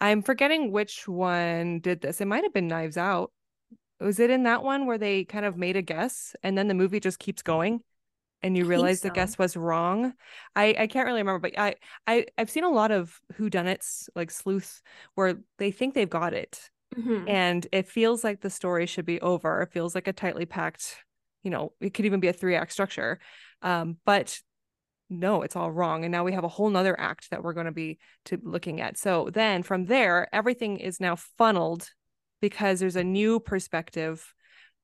I'm 0.00 0.22
forgetting 0.22 0.72
which 0.72 1.06
one 1.06 1.78
did 1.80 2.00
this. 2.00 2.20
It 2.20 2.26
might 2.26 2.42
have 2.42 2.52
been 2.52 2.66
Knives 2.66 2.96
Out. 2.96 3.30
Was 4.00 4.20
it 4.20 4.30
in 4.30 4.44
that 4.44 4.62
one 4.62 4.86
where 4.86 4.98
they 4.98 5.24
kind 5.24 5.44
of 5.44 5.56
made 5.56 5.76
a 5.76 5.82
guess 5.82 6.34
and 6.42 6.58
then 6.58 6.68
the 6.68 6.74
movie 6.74 7.00
just 7.00 7.18
keeps 7.18 7.42
going? 7.42 7.82
and 8.42 8.56
you 8.56 8.66
realize 8.66 9.00
the 9.00 9.10
guess 9.10 9.38
was 9.38 9.56
wrong. 9.56 10.14
I 10.54 10.74
I 10.78 10.86
can't 10.86 11.06
really 11.06 11.20
remember, 11.20 11.40
but 11.50 11.58
I 11.58 11.76
I 12.06 12.26
I've 12.38 12.50
seen 12.50 12.64
a 12.64 12.70
lot 12.70 12.90
of 12.92 13.20
whodunits 13.34 14.08
like 14.14 14.30
sleuth 14.30 14.82
where 15.14 15.40
they 15.58 15.70
think 15.72 15.94
they've 15.94 16.08
got 16.08 16.34
it, 16.34 16.70
Mhm. 16.96 17.26
and 17.28 17.66
it 17.72 17.88
feels 17.88 18.24
like 18.24 18.40
the 18.40 18.50
story 18.50 18.86
should 18.86 19.06
be 19.06 19.20
over. 19.20 19.62
It 19.62 19.72
feels 19.72 19.94
like 19.94 20.08
a 20.08 20.12
tightly 20.12 20.46
packed, 20.46 21.04
you 21.42 21.50
know, 21.50 21.72
it 21.80 21.94
could 21.94 22.06
even 22.06 22.20
be 22.20 22.28
a 22.28 22.32
three 22.32 22.56
act 22.56 22.72
structure, 22.72 23.18
um, 23.62 23.96
but 24.04 24.38
no, 25.10 25.42
it's 25.42 25.56
all 25.56 25.70
wrong. 25.70 26.04
And 26.04 26.12
now 26.12 26.24
we 26.24 26.32
have 26.32 26.44
a 26.44 26.48
whole 26.48 26.68
nother 26.68 26.98
act 26.98 27.30
that 27.30 27.42
we're 27.42 27.54
going 27.54 27.66
to 27.66 27.72
be 27.72 27.98
to 28.26 28.38
looking 28.42 28.80
at. 28.80 28.98
So 28.98 29.30
then 29.32 29.62
from 29.62 29.86
there, 29.86 30.28
everything 30.34 30.78
is 30.78 31.00
now 31.00 31.16
funneled 31.16 31.88
because 32.40 32.80
there's 32.80 32.96
a 32.96 33.04
new 33.04 33.40
perspective 33.40 34.34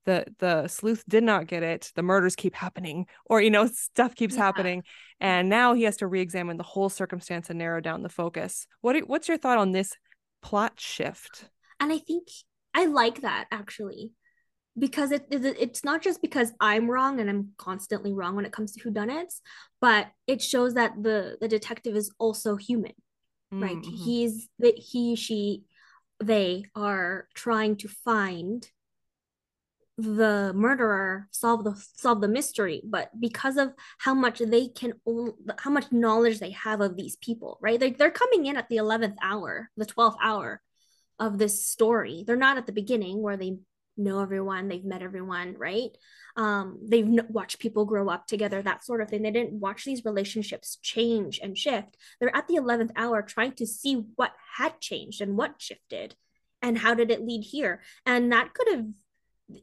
the 0.05 0.25
the 0.39 0.69
sleuth 0.69 1.03
did 1.09 1.25
not 1.25 1.47
get 1.47 1.63
it 1.63 1.91
the 1.95 2.03
murders 2.03 2.37
keep 2.37 2.55
happening 2.55 3.07
or 3.27 3.41
you 3.41 3.51
know 3.51 3.67
stuff 3.73 4.15
keeps 4.15 4.35
Yeah. 4.35 4.43
happening 4.43 4.83
and 5.21 5.49
now 5.49 5.73
he 5.75 5.85
has 5.85 5.97
to 5.99 6.07
re-examine 6.07 6.57
the 6.57 6.63
whole 6.63 6.89
circumstance 6.89 7.49
and 7.51 7.59
narrow 7.59 7.81
down 7.81 8.03
the 8.03 8.09
focus 8.09 8.67
what 8.81 8.97
what's 9.09 9.29
your 9.29 9.39
thought 9.39 9.59
on 9.59 9.73
this 9.73 9.93
plot 10.43 10.79
shift 10.79 11.49
and 11.81 11.93
I 11.93 11.99
think 11.99 12.29
I 12.75 12.87
like 12.87 13.23
that 13.23 13.47
actually 13.51 14.13
because 14.79 15.13
it, 15.13 15.27
it 15.31 15.45
it's 15.59 15.85
not 15.85 16.03
just 16.03 16.21
because 16.21 16.53
I'm 16.61 16.91
wrong 16.91 17.21
and 17.21 17.31
I'm 17.31 17.51
constantly 17.59 18.13
wrong 18.13 18.35
when 18.37 18.45
it 18.45 18.53
comes 18.53 18.73
to 18.73 18.81
whodunits, 18.81 19.41
but 19.81 20.09
it 20.27 20.43
shows 20.43 20.75
that 20.75 21.01
the 21.01 21.37
the 21.41 21.49
detective 21.49 21.97
is 21.97 22.13
also 22.19 22.57
human, 22.57 22.95
right? 23.53 23.77
Mhm. 23.77 24.05
He's 24.05 24.49
that 24.59 24.77
he 24.77 25.17
she 25.17 25.65
they 26.23 26.65
are 26.75 27.29
trying 27.35 27.77
to 27.77 27.89
find 27.89 28.69
the 29.97 30.53
murderer 30.57 31.29
solve 31.31 31.63
the 31.63 31.75
solve 31.95 32.21
the 32.21 32.27
mystery 32.27 32.83
but 32.85 33.09
because 33.21 33.57
of 33.57 33.73
how 33.99 34.13
much 34.13 34.41
they 34.41 34.67
can 34.67 34.93
how 35.59 35.71
much 35.71 35.93
knowledge 35.93 36.41
they 36.41 36.51
have 36.51 36.81
of 36.81 36.97
these 36.97 37.15
people 37.17 37.59
right 37.61 37.79
they, 37.79 37.91
they're 37.93 38.11
coming 38.11 38.47
in 38.47 38.57
at 38.57 38.69
the 38.69 38.77
11th 38.77 39.17
hour 39.23 39.71
the 39.77 39.87
12th 39.87 40.17
hour 40.21 40.61
of 41.21 41.39
this 41.39 41.65
story 41.65 42.25
they're 42.27 42.35
not 42.35 42.59
at 42.59 42.67
the 42.67 42.73
beginning 42.73 43.23
where 43.23 43.37
they 43.37 43.57
know 43.97 44.21
everyone 44.21 44.69
they've 44.69 44.85
met 44.85 45.03
everyone 45.03 45.55
right? 45.59 45.97
Um 46.37 46.79
they've 46.89 47.07
watched 47.29 47.59
people 47.61 47.85
grow 47.85 48.09
up 48.09 48.27
together 48.27 48.63
that 48.63 48.85
sort 48.85 49.01
of 49.01 49.09
thing. 49.11 49.23
They 49.23 49.31
didn't 49.31 49.61
watch 49.61 49.85
these 49.85 50.05
relationships 50.05 50.79
change 50.83 51.41
and 51.43 51.57
shift. 51.57 51.97
They're 52.21 52.37
at 52.37 52.49
the 52.49 52.57
11th 52.57 52.93
hour 52.97 53.23
trying 53.23 53.53
to 53.55 53.67
see 53.67 54.05
what 54.17 54.33
had 54.57 54.81
changed 54.81 55.21
and 55.21 55.37
what 55.37 55.61
shifted 55.61 56.17
and 56.63 56.79
how 56.79 56.95
did 56.95 57.11
it 57.11 57.25
lead 57.25 57.45
here? 57.45 57.83
And 58.07 58.33
that 58.33 58.55
could 58.55 58.69
have 58.75 58.87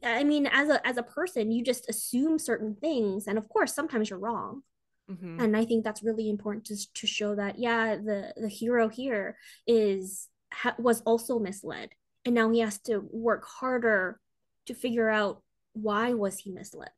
I 0.04 0.24
mean, 0.24 0.46
as 0.46 0.68
a 0.68 0.86
as 0.86 0.96
a 0.96 1.02
person, 1.02 1.50
you 1.50 1.64
just 1.64 1.88
assume 1.88 2.38
certain 2.38 2.76
things, 2.76 3.26
and 3.26 3.36
of 3.38 3.48
course, 3.48 3.74
sometimes 3.74 4.10
you're 4.10 4.18
wrong. 4.18 4.62
Mhm. 5.10 5.42
And 5.42 5.56
I 5.56 5.64
think 5.64 5.84
that's 5.84 6.02
really 6.02 6.30
important 6.30 6.66
to 6.66 6.76
to 6.94 7.06
show 7.06 7.34
that 7.34 7.58
yeah, 7.58 7.96
the 7.96 8.32
the 8.36 8.48
hero 8.48 8.88
here 8.88 9.36
is 9.66 10.28
ha, 10.52 10.74
was 10.78 11.00
also 11.02 11.38
misled, 11.38 11.90
and 12.24 12.34
now 12.34 12.50
he 12.50 12.60
has 12.60 12.78
to 12.82 13.00
work 13.10 13.44
harder 13.44 14.20
to 14.66 14.74
figure 14.74 15.08
out 15.08 15.42
why 15.72 16.12
was 16.12 16.38
he 16.38 16.50
misled? 16.50 16.90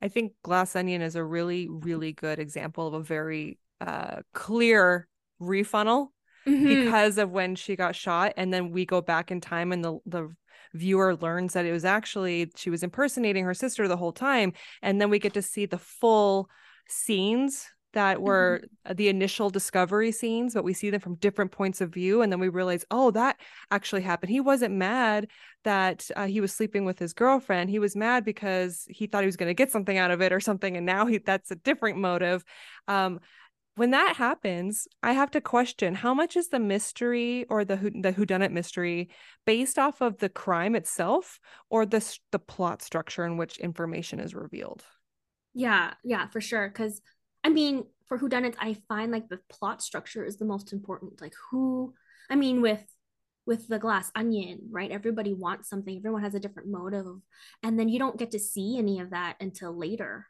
I 0.00 0.08
think 0.08 0.32
Glass 0.42 0.76
Onion 0.76 1.02
is 1.02 1.16
a 1.16 1.24
really, 1.24 1.68
really 1.68 2.12
good 2.12 2.38
example 2.38 2.86
of 2.86 2.94
a 2.94 3.02
very 3.02 3.58
uh, 3.80 4.22
clear 4.32 5.08
refunnel 5.38 6.12
Mhm. 6.46 6.64
because 6.68 7.18
of 7.18 7.30
when 7.30 7.56
she 7.56 7.76
got 7.76 7.94
shot. 7.96 8.32
And 8.36 8.52
then 8.52 8.70
we 8.70 8.86
go 8.86 9.00
back 9.00 9.30
in 9.30 9.40
time 9.40 9.72
and 9.72 9.84
the, 9.84 9.98
the 10.06 10.28
viewer 10.72 11.16
learns 11.16 11.52
that 11.54 11.66
it 11.66 11.72
was 11.72 11.84
actually 11.84 12.50
she 12.56 12.70
was 12.70 12.82
impersonating 12.82 13.44
her 13.44 13.54
sister 13.54 13.88
the 13.88 13.96
whole 13.96 14.12
time. 14.12 14.52
And 14.82 15.00
then 15.00 15.10
we 15.10 15.18
get 15.18 15.34
to 15.34 15.42
see 15.42 15.66
the 15.66 15.78
full 15.78 16.48
scenes 16.88 17.68
that 17.94 18.20
were 18.20 18.62
the 18.94 19.08
initial 19.08 19.48
discovery 19.48 20.12
scenes, 20.12 20.54
but 20.54 20.64
we 20.64 20.74
see 20.74 20.90
them 20.90 21.00
from 21.00 21.14
different 21.16 21.52
points 21.52 21.80
of 21.80 21.92
view. 21.92 22.20
And 22.20 22.30
then 22.30 22.38
we 22.38 22.48
realize, 22.48 22.84
oh, 22.90 23.10
that 23.12 23.40
actually 23.70 24.02
happened. 24.02 24.30
He 24.30 24.40
wasn't 24.40 24.74
mad 24.74 25.28
that 25.64 26.10
uh, 26.14 26.26
he 26.26 26.40
was 26.40 26.52
sleeping 26.52 26.84
with 26.84 26.98
his 26.98 27.14
girlfriend. 27.14 27.70
He 27.70 27.78
was 27.78 27.96
mad 27.96 28.24
because 28.24 28.86
he 28.90 29.06
thought 29.06 29.22
he 29.22 29.26
was 29.26 29.36
going 29.36 29.48
to 29.48 29.54
get 29.54 29.72
something 29.72 29.96
out 29.96 30.10
of 30.10 30.20
it 30.20 30.32
or 30.32 30.40
something. 30.40 30.76
And 30.76 30.84
now 30.84 31.06
he 31.06 31.18
that's 31.18 31.50
a 31.50 31.56
different 31.56 31.98
motive. 31.98 32.44
Um, 32.86 33.20
when 33.78 33.92
that 33.92 34.16
happens, 34.16 34.88
I 35.04 35.12
have 35.12 35.30
to 35.30 35.40
question 35.40 35.94
how 35.94 36.12
much 36.12 36.36
is 36.36 36.48
the 36.48 36.58
mystery 36.58 37.46
or 37.48 37.64
the 37.64 37.76
who, 37.76 37.90
the 37.90 38.12
whodunit 38.12 38.50
mystery 38.50 39.08
based 39.46 39.78
off 39.78 40.00
of 40.00 40.18
the 40.18 40.28
crime 40.28 40.74
itself 40.74 41.38
or 41.70 41.86
the 41.86 42.04
the 42.32 42.40
plot 42.40 42.82
structure 42.82 43.24
in 43.24 43.36
which 43.36 43.58
information 43.58 44.18
is 44.18 44.34
revealed. 44.34 44.84
Yeah, 45.54 45.94
yeah, 46.04 46.26
for 46.26 46.40
sure. 46.40 46.68
Because 46.68 47.00
I 47.44 47.50
mean, 47.50 47.84
for 48.06 48.18
whodunits, 48.18 48.56
I 48.58 48.74
find 48.88 49.12
like 49.12 49.28
the 49.28 49.40
plot 49.48 49.82
structure 49.82 50.24
is 50.24 50.36
the 50.36 50.44
most 50.44 50.72
important. 50.72 51.20
Like 51.20 51.34
who, 51.50 51.94
I 52.30 52.36
mean, 52.36 52.60
with 52.62 52.84
with 53.46 53.68
the 53.68 53.78
glass 53.78 54.10
onion, 54.14 54.68
right? 54.70 54.90
Everybody 54.90 55.32
wants 55.34 55.68
something. 55.70 55.96
Everyone 55.96 56.22
has 56.22 56.34
a 56.34 56.40
different 56.40 56.68
motive, 56.68 57.06
and 57.62 57.78
then 57.78 57.88
you 57.88 57.98
don't 57.98 58.18
get 58.18 58.32
to 58.32 58.38
see 58.38 58.78
any 58.78 59.00
of 59.00 59.10
that 59.10 59.36
until 59.40 59.76
later. 59.76 60.26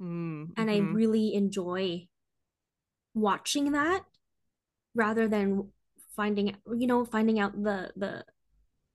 Mm, 0.00 0.52
And 0.56 0.70
I 0.70 0.78
mhm. 0.78 0.88
really 0.90 1.34
enjoy 1.34 2.08
watching 3.14 3.72
that 3.72 4.04
rather 4.94 5.28
than 5.28 5.70
finding, 6.16 6.56
you 6.76 6.88
know, 6.88 7.04
finding 7.04 7.40
out 7.40 7.54
the 7.62 7.92
the 7.96 8.24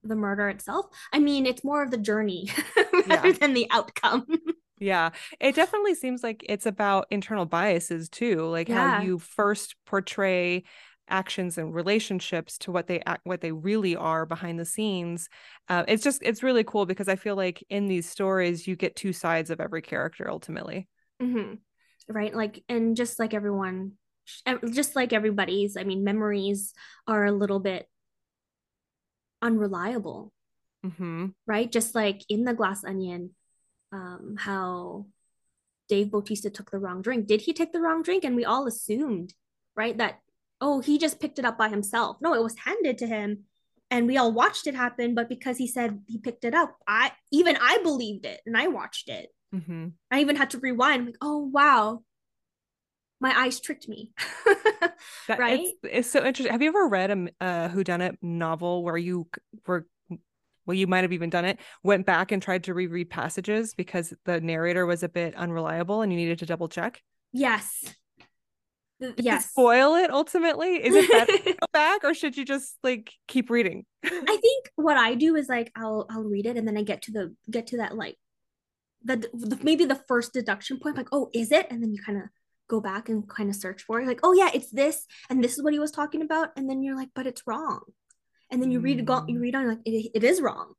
the 0.04 0.16
murder 0.16 0.48
itself. 0.50 0.86
I 1.12 1.20
mean, 1.20 1.46
it's 1.46 1.64
more 1.64 1.82
of 1.82 1.90
the 1.92 1.98
journey 1.98 2.50
rather 3.06 3.32
Yeah. 3.32 3.32
than 3.32 3.54
the 3.54 3.68
outcome. 3.70 4.26
Yeah, 4.80 5.10
it 5.40 5.54
definitely 5.54 5.94
seems 5.94 6.22
like 6.22 6.44
it's 6.48 6.66
about 6.66 7.06
internal 7.10 7.46
biases 7.46 8.08
too, 8.08 8.44
like 8.46 8.68
how 8.68 8.86
you 8.86 9.18
first 9.18 9.74
portray 9.86 10.64
actions 11.08 11.58
and 11.58 11.74
relationships 11.74 12.58
to 12.58 12.70
what 12.70 12.86
they 12.86 13.00
act 13.06 13.22
what 13.24 13.40
they 13.40 13.50
really 13.50 13.96
are 13.96 14.26
behind 14.26 14.58
the 14.60 14.64
scenes. 14.64 15.28
Uh, 15.68 15.84
it's 15.88 16.04
just 16.04 16.22
it's 16.22 16.42
really 16.42 16.62
cool 16.64 16.86
because 16.86 17.08
I 17.08 17.16
feel 17.16 17.34
like 17.34 17.64
in 17.70 17.88
these 17.88 18.08
stories 18.08 18.66
you 18.68 18.76
get 18.76 18.94
two 18.94 19.12
sides 19.12 19.50
of 19.50 19.60
every 19.60 19.82
character 19.82 20.30
ultimately. 20.30 20.86
hmm 21.20 21.54
Right. 22.10 22.34
Like, 22.34 22.64
and 22.70 22.96
just 22.96 23.18
like 23.18 23.34
everyone, 23.34 23.92
just 24.72 24.96
like 24.96 25.12
everybody's, 25.12 25.76
I 25.76 25.84
mean, 25.84 26.04
memories 26.04 26.72
are 27.06 27.26
a 27.26 27.32
little 27.32 27.60
bit 27.60 27.86
unreliable, 29.42 30.32
hmm 30.82 31.34
right? 31.46 31.70
Just 31.70 31.94
like 31.94 32.22
in 32.28 32.44
the 32.44 32.54
glass 32.54 32.84
onion, 32.84 33.30
um, 33.92 34.36
how 34.38 35.06
Dave 35.88 36.10
Bautista 36.10 36.50
took 36.50 36.70
the 36.70 36.78
wrong 36.78 37.02
drink. 37.02 37.26
Did 37.26 37.42
he 37.42 37.52
take 37.52 37.72
the 37.72 37.80
wrong 37.80 38.02
drink? 38.02 38.24
And 38.24 38.36
we 38.36 38.44
all 38.44 38.66
assumed, 38.66 39.34
right, 39.76 39.96
that, 39.98 40.20
oh, 40.60 40.80
he 40.80 40.98
just 40.98 41.20
picked 41.20 41.38
it 41.38 41.44
up 41.44 41.58
by 41.58 41.68
himself. 41.68 42.18
No, 42.20 42.34
it 42.34 42.42
was 42.42 42.56
handed 42.64 42.98
to 42.98 43.06
him. 43.06 43.44
And 43.90 44.06
we 44.06 44.18
all 44.18 44.32
watched 44.32 44.66
it 44.66 44.74
happen, 44.74 45.14
but 45.14 45.30
because 45.30 45.56
he 45.56 45.66
said 45.66 46.00
he 46.06 46.18
picked 46.18 46.44
it 46.44 46.54
up, 46.54 46.76
I 46.86 47.12
even 47.32 47.56
I 47.58 47.78
believed 47.82 48.26
it 48.26 48.40
and 48.44 48.54
I 48.54 48.68
watched 48.68 49.08
it. 49.08 49.30
hmm 49.50 49.88
I 50.10 50.20
even 50.20 50.36
had 50.36 50.50
to 50.50 50.58
rewind, 50.58 51.06
like, 51.06 51.16
oh 51.22 51.38
wow, 51.38 52.02
my 53.20 53.32
eyes 53.36 53.60
tricked 53.60 53.88
me. 53.88 54.12
That 55.28 55.38
right? 55.38 55.60
it's 55.60 55.78
it's 55.82 56.10
so 56.10 56.24
interesting. 56.24 56.52
Have 56.52 56.62
you 56.62 56.68
ever 56.68 56.88
read 56.88 57.10
a 57.10 57.16
whodunit 57.72 58.16
novel 58.20 58.82
where 58.82 58.96
you 58.96 59.28
were 59.66 59.86
well, 60.68 60.76
you 60.76 60.86
might 60.86 61.02
have 61.02 61.14
even 61.14 61.30
done 61.30 61.46
it, 61.46 61.58
went 61.82 62.04
back 62.04 62.30
and 62.30 62.42
tried 62.42 62.64
to 62.64 62.74
reread 62.74 63.08
passages 63.08 63.74
because 63.74 64.12
the 64.26 64.38
narrator 64.38 64.84
was 64.84 65.02
a 65.02 65.08
bit 65.08 65.34
unreliable 65.34 66.02
and 66.02 66.12
you 66.12 66.18
needed 66.18 66.38
to 66.40 66.46
double 66.46 66.68
check? 66.68 67.02
Yes. 67.32 67.94
It 69.00 69.14
Yes. 69.16 69.48
spoil 69.48 69.94
it 69.94 70.10
ultimately? 70.10 70.84
Is 70.84 70.94
it 70.94 71.10
better 71.10 71.38
to 71.38 71.52
go 71.60 71.66
back 71.72 72.04
or 72.04 72.12
should 72.12 72.36
you 72.36 72.44
just 72.44 72.76
like 72.82 73.10
keep 73.28 73.48
reading? 73.48 73.86
I 74.04 74.08
think 74.10 74.70
what 74.76 74.98
I 74.98 75.14
do 75.14 75.36
is 75.36 75.48
like 75.48 75.72
I'll 75.74 76.06
I'll 76.10 76.24
read 76.24 76.44
it 76.44 76.58
and 76.58 76.68
then 76.68 76.76
I 76.76 76.82
get 76.82 77.02
to 77.02 77.12
the 77.12 77.34
get 77.50 77.68
to 77.68 77.78
that 77.78 77.96
like 77.96 78.16
the, 79.02 79.16
the 79.16 79.58
maybe 79.62 79.86
the 79.86 80.02
first 80.06 80.34
deduction 80.34 80.78
point 80.80 80.96
like 80.96 81.08
oh 81.12 81.30
is 81.32 81.50
it 81.50 81.66
and 81.70 81.82
then 81.82 81.94
you 81.94 82.02
kind 82.04 82.18
of 82.18 82.24
go 82.68 82.80
back 82.80 83.08
and 83.08 83.26
kind 83.26 83.48
of 83.48 83.56
search 83.56 83.82
for 83.84 84.00
it 84.00 84.06
like 84.06 84.20
oh 84.22 84.34
yeah 84.34 84.50
it's 84.52 84.70
this 84.70 85.06
and 85.30 85.42
this 85.42 85.56
is 85.56 85.62
what 85.62 85.72
he 85.72 85.78
was 85.78 85.92
talking 85.92 86.20
about 86.20 86.50
and 86.56 86.68
then 86.68 86.82
you're 86.82 86.96
like 86.96 87.08
but 87.14 87.26
it's 87.26 87.46
wrong 87.46 87.80
and 88.50 88.62
then 88.62 88.70
you 88.70 88.80
read 88.80 88.98
you 88.98 89.04
Mm. 89.06 89.40
read 89.40 89.54
on 89.54 89.68
like 89.68 89.78
it, 89.84 90.10
it 90.14 90.24
is 90.24 90.40
wrong 90.40 90.74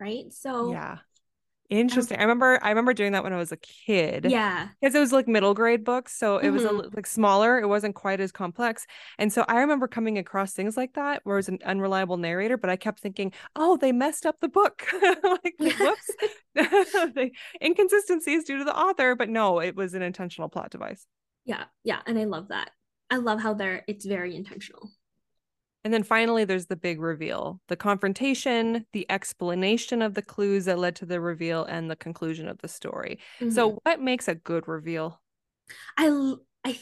right 0.00 0.32
so 0.32 0.70
Yeah. 0.72 0.98
Interesting. 1.70 2.18
I 2.18 2.22
remember 2.22 2.58
I 2.62 2.68
remember 2.68 2.92
doing 2.92 3.12
that 3.12 3.24
when 3.24 3.32
I 3.32 3.38
was 3.38 3.50
a 3.50 3.56
kid. 3.56 4.26
yeah 4.30 4.68
because 4.80 4.94
it 4.94 5.00
was 5.00 5.12
like 5.12 5.26
middle 5.26 5.54
grade 5.54 5.82
books 5.82 6.14
so 6.14 6.36
it 6.36 6.50
was 6.50 6.62
a 6.64 6.68
Mhm. 6.68 6.94
like 6.94 7.06
smaller 7.06 7.58
it 7.58 7.66
wasn't 7.66 7.94
quite 7.94 8.20
as 8.20 8.30
complex 8.32 8.86
and 9.18 9.32
so 9.32 9.42
i 9.48 9.60
remember 9.60 9.88
coming 9.88 10.18
across 10.18 10.52
things 10.52 10.76
like 10.76 10.92
that 10.92 11.20
where 11.24 11.36
it 11.36 11.38
was 11.38 11.48
an 11.48 11.58
unreliable 11.64 12.18
narrator 12.18 12.58
but 12.58 12.68
i 12.68 12.76
kept 12.76 13.00
thinking 13.00 13.32
oh 13.56 13.78
they 13.78 13.92
messed 13.92 14.26
up 14.26 14.38
the 14.40 14.48
book 14.48 14.82
like, 15.22 15.54
whoops 15.78 16.10
inconsistencies 17.62 18.44
due 18.44 18.58
to 18.58 18.64
the 18.64 18.76
author 18.76 19.14
but 19.14 19.30
no 19.30 19.58
it 19.60 19.74
was 19.74 19.94
an 19.94 20.02
intentional 20.02 20.48
plot 20.50 20.70
device 20.70 21.06
yeah 21.46 21.64
yeah 21.82 22.00
and 22.06 22.18
I 22.18 22.24
love 22.24 22.48
that 22.48 22.70
I 23.10 23.16
love 23.16 23.40
how 23.40 23.54
they're 23.54 23.84
it's 23.88 24.04
very 24.04 24.36
intentional 24.36 24.90
and 25.84 25.92
then 25.92 26.02
finally 26.02 26.44
there's 26.44 26.66
the 26.66 26.76
big 26.76 27.00
reveal 27.00 27.60
the 27.68 27.76
confrontation 27.76 28.84
the 28.92 29.06
explanation 29.10 30.02
of 30.02 30.14
the 30.14 30.22
clues 30.22 30.64
that 30.64 30.78
led 30.78 30.96
to 30.96 31.06
the 31.06 31.20
reveal 31.20 31.64
and 31.64 31.90
the 31.90 31.96
conclusion 31.96 32.48
of 32.48 32.58
the 32.58 32.68
story 32.68 33.18
Mhm. 33.40 33.52
so 33.52 33.78
what 33.84 34.00
makes 34.00 34.26
a 34.28 34.34
good 34.34 34.66
reveal 34.66 35.20
I, 35.96 36.34
I, 36.64 36.78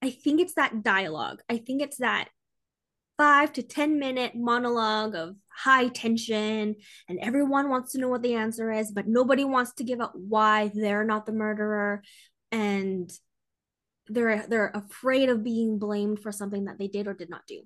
I 0.00 0.10
think 0.10 0.40
it's 0.40 0.54
that 0.54 0.82
dialogue. 0.82 1.40
I 1.50 1.58
think 1.58 1.82
it's 1.82 1.98
that 1.98 2.28
five 3.18 3.52
to 3.54 3.62
ten 3.62 3.98
minute 3.98 4.32
monologue 4.34 5.14
of 5.14 5.36
high 5.48 5.88
tension, 5.88 6.76
and 7.08 7.18
everyone 7.20 7.68
wants 7.68 7.92
to 7.92 7.98
know 7.98 8.08
what 8.08 8.22
the 8.22 8.34
answer 8.34 8.70
is, 8.72 8.92
but 8.92 9.06
nobody 9.06 9.44
wants 9.44 9.74
to 9.74 9.84
give 9.84 10.00
up 10.00 10.12
why 10.14 10.70
they're 10.74 11.04
not 11.04 11.26
the 11.26 11.32
murderer, 11.32 12.02
and 12.50 13.10
they're 14.08 14.46
they're 14.48 14.70
afraid 14.74 15.28
of 15.28 15.44
being 15.44 15.78
blamed 15.78 16.20
for 16.20 16.32
something 16.32 16.64
that 16.64 16.78
they 16.78 16.88
did 16.88 17.06
or 17.06 17.14
did 17.14 17.28
not 17.28 17.46
do. 17.46 17.62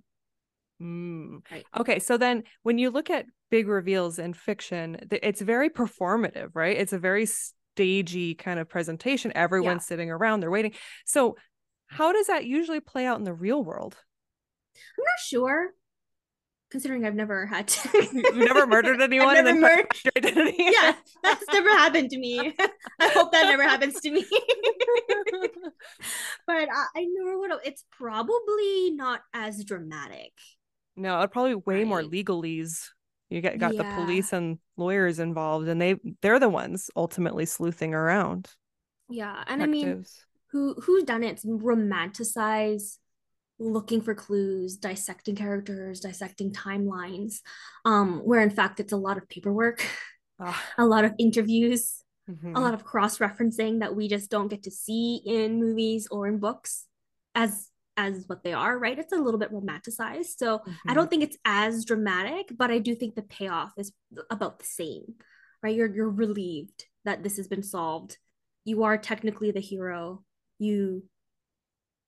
Mm. 0.80 1.42
Right. 1.50 1.64
Okay, 1.78 1.98
so 1.98 2.16
then 2.16 2.44
when 2.62 2.78
you 2.78 2.90
look 2.90 3.10
at 3.10 3.26
big 3.50 3.68
reveals 3.68 4.18
in 4.18 4.32
fiction, 4.32 4.96
it's 5.10 5.40
very 5.40 5.68
performative, 5.68 6.50
right? 6.54 6.76
It's 6.76 6.92
a 6.92 6.98
very 6.98 7.26
stagey 7.26 8.34
kind 8.34 8.58
of 8.58 8.68
presentation. 8.68 9.32
Everyone's 9.34 9.86
sitting 9.86 10.10
around, 10.10 10.40
they're 10.40 10.50
waiting. 10.50 10.72
So, 11.04 11.36
how 11.86 12.12
does 12.12 12.28
that 12.28 12.44
usually 12.44 12.80
play 12.80 13.04
out 13.04 13.18
in 13.18 13.24
the 13.24 13.34
real 13.34 13.62
world? 13.64 13.96
I'm 14.76 15.04
not 15.04 15.18
sure, 15.26 15.70
considering 16.70 17.04
I've 17.04 17.16
never 17.16 17.46
had 17.46 17.68
to. 17.68 18.08
You've 18.12 18.36
never 18.36 18.66
murdered 18.66 19.02
anyone 19.02 19.36
and 19.36 19.44
never 19.46 19.60
then 19.60 20.34
murdered. 20.34 20.54
Yeah, 20.58 20.94
that's 21.22 21.44
never 21.52 21.70
happened 21.70 22.10
to 22.10 22.18
me. 22.18 22.54
I 23.00 23.08
hope 23.08 23.32
that 23.32 23.44
never 23.46 23.64
happens 23.64 24.00
to 24.00 24.10
me. 24.10 24.24
but 26.46 26.68
I, 26.70 26.86
I 26.96 27.04
know 27.04 27.38
what 27.38 27.60
it's 27.64 27.84
probably 27.90 28.92
not 28.92 29.20
as 29.34 29.64
dramatic. 29.64 30.32
No, 30.96 31.18
it'd 31.18 31.32
probably 31.32 31.54
way 31.54 31.84
more 31.84 32.02
legalese. 32.02 32.88
You 33.28 33.40
get 33.40 33.58
got 33.58 33.76
the 33.76 33.84
police 33.84 34.32
and 34.32 34.58
lawyers 34.76 35.18
involved, 35.20 35.68
and 35.68 35.80
they 35.80 35.96
they're 36.20 36.40
the 36.40 36.48
ones 36.48 36.90
ultimately 36.96 37.46
sleuthing 37.46 37.94
around. 37.94 38.48
Yeah, 39.08 39.42
and 39.46 39.62
I 39.62 39.66
mean, 39.66 40.04
who 40.50 40.74
who's 40.74 41.04
done 41.04 41.22
it? 41.22 41.40
Romanticize 41.42 42.96
looking 43.60 44.00
for 44.00 44.14
clues, 44.14 44.76
dissecting 44.76 45.36
characters, 45.36 46.00
dissecting 46.00 46.50
timelines, 46.52 47.40
um, 47.84 48.20
where 48.20 48.40
in 48.40 48.50
fact 48.50 48.80
it's 48.80 48.92
a 48.92 48.96
lot 48.96 49.18
of 49.18 49.28
paperwork, 49.28 49.86
Ah, 50.40 50.60
a 50.78 50.86
lot 50.86 51.04
of 51.04 51.12
interviews, 51.18 52.02
mhm. 52.28 52.56
a 52.56 52.60
lot 52.60 52.74
of 52.74 52.84
cross-referencing 52.84 53.80
that 53.80 53.94
we 53.94 54.08
just 54.08 54.30
don't 54.30 54.48
get 54.48 54.62
to 54.64 54.70
see 54.70 55.20
in 55.24 55.60
movies 55.60 56.08
or 56.10 56.26
in 56.26 56.38
books 56.38 56.86
as 57.34 57.69
as 57.96 58.24
what 58.26 58.42
they 58.42 58.52
are, 58.52 58.78
right? 58.78 58.98
It's 58.98 59.12
a 59.12 59.16
little 59.16 59.40
bit 59.40 59.52
romanticized. 59.52 60.38
So 60.38 60.62
I 60.88 60.94
Mhm. 60.94 60.94
don't 60.94 61.10
think 61.10 61.22
it's 61.22 61.36
as 61.44 61.84
dramatic, 61.84 62.52
but 62.56 62.70
I 62.70 62.78
do 62.78 62.94
think 62.94 63.14
the 63.14 63.22
payoff 63.22 63.72
is 63.76 63.92
about 64.30 64.58
the 64.58 64.64
same, 64.64 65.14
right? 65.62 65.74
You're 65.76 65.94
you're 65.94 66.10
relieved 66.10 66.86
that 67.04 67.22
this 67.22 67.36
has 67.36 67.48
been 67.48 67.62
solved. 67.62 68.18
You 68.64 68.84
are 68.84 68.98
technically 68.98 69.50
the 69.50 69.60
hero. 69.60 70.24
You, 70.58 71.04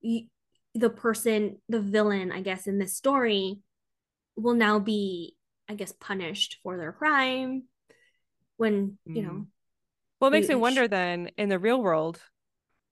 you 0.00 0.26
the 0.74 0.90
person, 0.90 1.58
the 1.68 1.80
villain, 1.80 2.32
I 2.32 2.40
guess, 2.40 2.66
in 2.66 2.78
this 2.78 2.96
story 2.96 3.58
will 4.36 4.54
now 4.54 4.78
be, 4.78 5.36
I 5.68 5.74
guess, 5.74 5.92
punished 5.92 6.58
for 6.62 6.78
their 6.78 6.92
crime, 6.92 7.64
when 8.56 8.98
you 9.14 9.22
know 9.22 9.46
Well, 10.20 10.28
it 10.28 10.32
makes 10.32 10.48
me 10.48 10.54
wonder 10.54 10.88
then 10.88 11.30
in 11.36 11.48
the 11.50 11.58
real 11.58 11.82
world, 11.82 12.20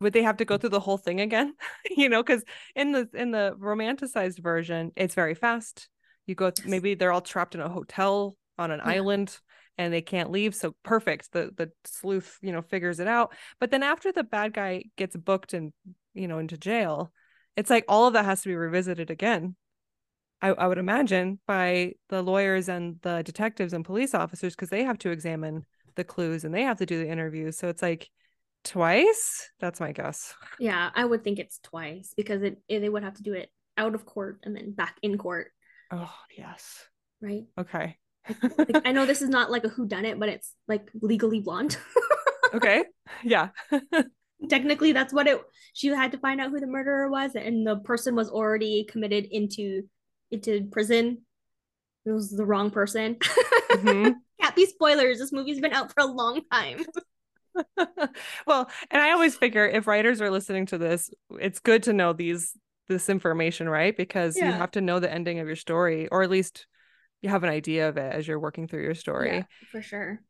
would 0.00 0.12
they 0.12 0.22
have 0.22 0.38
to 0.38 0.44
go 0.44 0.56
mm. 0.56 0.60
through 0.60 0.70
the 0.70 0.80
whole 0.80 0.98
thing 0.98 1.20
again? 1.20 1.54
you 1.96 2.08
know, 2.08 2.22
because 2.22 2.44
in 2.74 2.92
the 2.92 3.08
in 3.14 3.30
the 3.30 3.54
romanticized 3.58 4.38
version, 4.42 4.92
it's 4.96 5.14
very 5.14 5.34
fast. 5.34 5.88
You 6.26 6.34
go 6.34 6.52
maybe 6.64 6.94
they're 6.94 7.12
all 7.12 7.20
trapped 7.20 7.54
in 7.54 7.60
a 7.60 7.68
hotel 7.68 8.36
on 8.58 8.70
an 8.70 8.80
Yeah. 8.84 8.90
island 8.90 9.38
and 9.78 9.92
they 9.92 10.02
can't 10.02 10.30
leave. 10.30 10.54
So 10.54 10.74
perfect. 10.82 11.32
The 11.32 11.50
the 11.56 11.70
sleuth, 11.84 12.38
you 12.42 12.52
know, 12.52 12.62
figures 12.62 13.00
it 13.00 13.08
out. 13.08 13.34
But 13.58 13.70
then 13.70 13.82
after 13.82 14.12
the 14.12 14.24
bad 14.24 14.52
guy 14.52 14.84
gets 14.96 15.16
booked 15.16 15.54
and 15.54 15.72
you 16.14 16.28
know 16.28 16.38
into 16.38 16.56
jail, 16.58 17.12
it's 17.56 17.70
like 17.70 17.84
all 17.88 18.06
of 18.06 18.14
that 18.14 18.24
has 18.24 18.42
to 18.42 18.48
be 18.48 18.56
revisited 18.56 19.10
again. 19.10 19.56
I, 20.42 20.48
I 20.48 20.66
would 20.66 20.78
imagine 20.78 21.38
by 21.46 21.92
the 22.08 22.22
lawyers 22.22 22.68
and 22.68 22.96
the 23.02 23.22
detectives 23.22 23.72
and 23.72 23.84
police 23.84 24.14
officers 24.14 24.54
because 24.54 24.70
they 24.70 24.84
have 24.84 24.98
to 24.98 25.10
examine 25.10 25.66
the 25.96 26.04
clues 26.04 26.44
and 26.44 26.54
they 26.54 26.62
have 26.62 26.78
to 26.78 26.86
do 26.86 26.98
the 26.98 27.10
interviews. 27.10 27.58
So 27.58 27.68
it's 27.68 27.82
like 27.82 28.10
twice. 28.64 29.50
That's 29.60 29.80
my 29.80 29.92
guess. 29.92 30.34
yeah 30.60 30.90
i 30.94 31.04
would 31.04 31.24
think 31.24 31.38
it's 31.38 31.58
twice 31.62 32.12
because 32.16 32.42
it, 32.42 32.58
it 32.68 32.80
they 32.80 32.88
would 32.88 33.02
have 33.02 33.14
to 33.14 33.22
do 33.22 33.32
it 33.32 33.50
out 33.78 33.94
of 33.94 34.04
court 34.04 34.38
and 34.42 34.54
then 34.54 34.72
back 34.72 34.96
in 35.02 35.16
court 35.18 35.48
Oh 35.90 36.12
yes. 36.36 36.84
right 37.20 37.44
Okay. 37.58 37.96
like, 38.58 38.82
i 38.86 38.92
know 38.92 39.06
this 39.06 39.22
is 39.22 39.28
not 39.30 39.50
like 39.50 39.64
a 39.64 39.68
who 39.68 39.86
done 39.86 40.04
it 40.04 40.18
but 40.20 40.28
it's 40.28 40.54
like 40.68 40.90
legally 41.00 41.40
blonde 41.40 41.76
okay. 42.54 42.84
Yeah. 43.24 43.48
technically 44.48 44.92
that's 44.92 45.12
what 45.12 45.26
it 45.26 45.40
she 45.74 45.88
had 45.88 46.12
to 46.12 46.18
find 46.18 46.40
out 46.40 46.50
who 46.50 46.60
the 46.60 46.66
murderer 46.66 47.10
was 47.10 47.34
and 47.34 47.66
the 47.66 47.76
person 47.76 48.14
was 48.14 48.30
already 48.30 48.84
committed 48.84 49.24
into 49.30 49.82
into 50.30 50.66
prison 50.70 51.18
it 52.06 52.10
was 52.12 52.30
the 52.30 52.44
wrong 52.46 52.70
person 52.70 53.16
Mhm. 53.72 54.14
can't 54.40 54.56
be 54.56 54.66
spoilers 54.66 55.18
this 55.18 55.32
movie's 55.32 55.60
been 55.60 55.72
out 55.72 55.92
for 55.92 56.00
a 56.00 56.06
long 56.06 56.40
time 56.52 56.84
well, 58.46 58.70
and 58.90 59.02
I 59.02 59.12
always 59.12 59.36
figure 59.36 59.66
if 59.66 59.86
writers 59.86 60.20
are 60.20 60.30
listening 60.30 60.66
to 60.66 60.78
this, 60.78 61.10
it's 61.38 61.60
good 61.60 61.82
to 61.84 61.92
know 61.92 62.12
these 62.12 62.56
this 62.88 63.08
information, 63.08 63.68
right? 63.68 63.96
Because 63.96 64.36
you 64.36 64.44
have 64.44 64.72
to 64.72 64.80
know 64.80 64.98
the 64.98 65.12
ending 65.12 65.38
of 65.38 65.46
your 65.46 65.56
story, 65.56 66.08
or 66.08 66.22
at 66.22 66.30
least 66.30 66.66
you 67.22 67.30
have 67.30 67.44
an 67.44 67.50
idea 67.50 67.88
of 67.88 67.96
it 67.96 68.12
as 68.12 68.26
you're 68.26 68.40
working 68.40 68.66
through 68.66 68.82
your 68.82 68.94
story. 68.94 69.36
yeah, 69.36 69.44
for 69.70 69.82
sure 69.82 70.20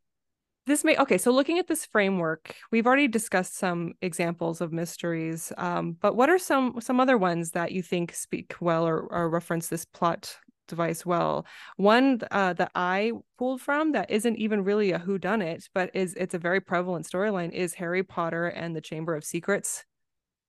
this 0.67 0.85
may 0.85 0.97
okay 0.97 1.19
so 1.19 1.33
looking 1.33 1.59
at 1.59 1.67
this 1.67 1.85
framework 1.87 2.55
we've 2.71 2.87
already 2.87 3.09
discussed 3.09 3.57
some 3.57 3.95
examples 4.03 4.61
of 4.61 4.73
mysteries 4.73 5.53
um, 5.59 5.97
but 6.01 6.15
what 6.15 6.31
are 6.31 6.39
some 6.39 6.77
some 6.81 7.01
other 7.01 7.19
ones 7.19 7.53
that 7.53 7.73
you 7.73 7.83
think 7.83 8.15
speak 8.15 8.55
well 8.61 8.87
or, 8.87 9.01
or 9.13 9.29
reference 9.29 9.69
this 9.69 9.85
plot 9.85 10.37
device 10.71 11.05
well. 11.07 11.47
One 11.77 12.21
uh, 12.31 12.55
that 12.55 12.71
i 12.75 13.13
pulled 13.39 13.61
from 13.61 13.93
that 13.93 14.11
isn't 14.11 14.37
even 14.37 14.65
really 14.65 14.93
a 14.93 14.99
who 14.99 15.19
done 15.19 15.43
it 15.43 15.69
but 15.75 15.91
is 15.95 16.15
it's 16.15 16.35
a 16.35 16.39
very 16.39 16.61
prevalent 16.61 17.07
storyline 17.07 17.53
is 17.53 17.75
harry 17.75 18.03
potter 18.03 18.47
and 18.47 18.75
the 18.77 18.81
chamber 18.81 19.15
of 19.15 19.25
secrets 19.25 19.85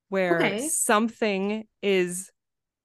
where 0.10 0.42
Okay. 0.42 0.60
something 0.60 1.66
is 1.82 2.32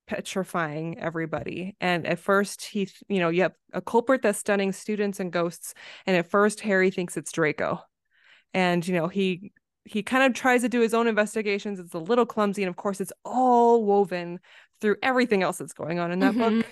petrifying 0.06 0.98
everybody. 1.00 1.76
And 1.80 2.06
at 2.06 2.18
first 2.20 2.64
he 2.64 2.88
you 3.08 3.18
know 3.20 3.28
you 3.28 3.42
have 3.42 3.54
a 3.72 3.80
culprit 3.80 4.22
that's 4.22 4.38
stunning 4.38 4.72
students 4.72 5.20
and 5.20 5.32
ghosts 5.32 5.74
and 6.06 6.16
at 6.16 6.30
first 6.30 6.60
harry 6.60 6.90
thinks 6.90 7.16
it's 7.16 7.32
draco. 7.32 7.80
And 8.54 8.86
you 8.86 8.94
know 8.94 9.08
he 9.08 9.52
he 9.84 10.02
kind 10.02 10.24
of 10.24 10.34
tries 10.34 10.62
to 10.62 10.68
do 10.68 10.80
his 10.80 10.94
own 10.94 11.06
investigations. 11.06 11.78
It's 11.78 11.94
a 11.94 11.98
little 11.98 12.26
clumsy 12.26 12.62
and 12.62 12.70
of 12.70 12.76
course 12.76 13.00
it's 13.00 13.12
all 13.24 13.84
woven 13.84 14.40
through 14.80 14.96
everything 15.02 15.42
else 15.42 15.58
that's 15.58 15.72
going 15.72 15.98
on 15.98 16.12
in 16.12 16.20
that 16.20 16.36
Mhm. 16.36 16.60
book 16.60 16.66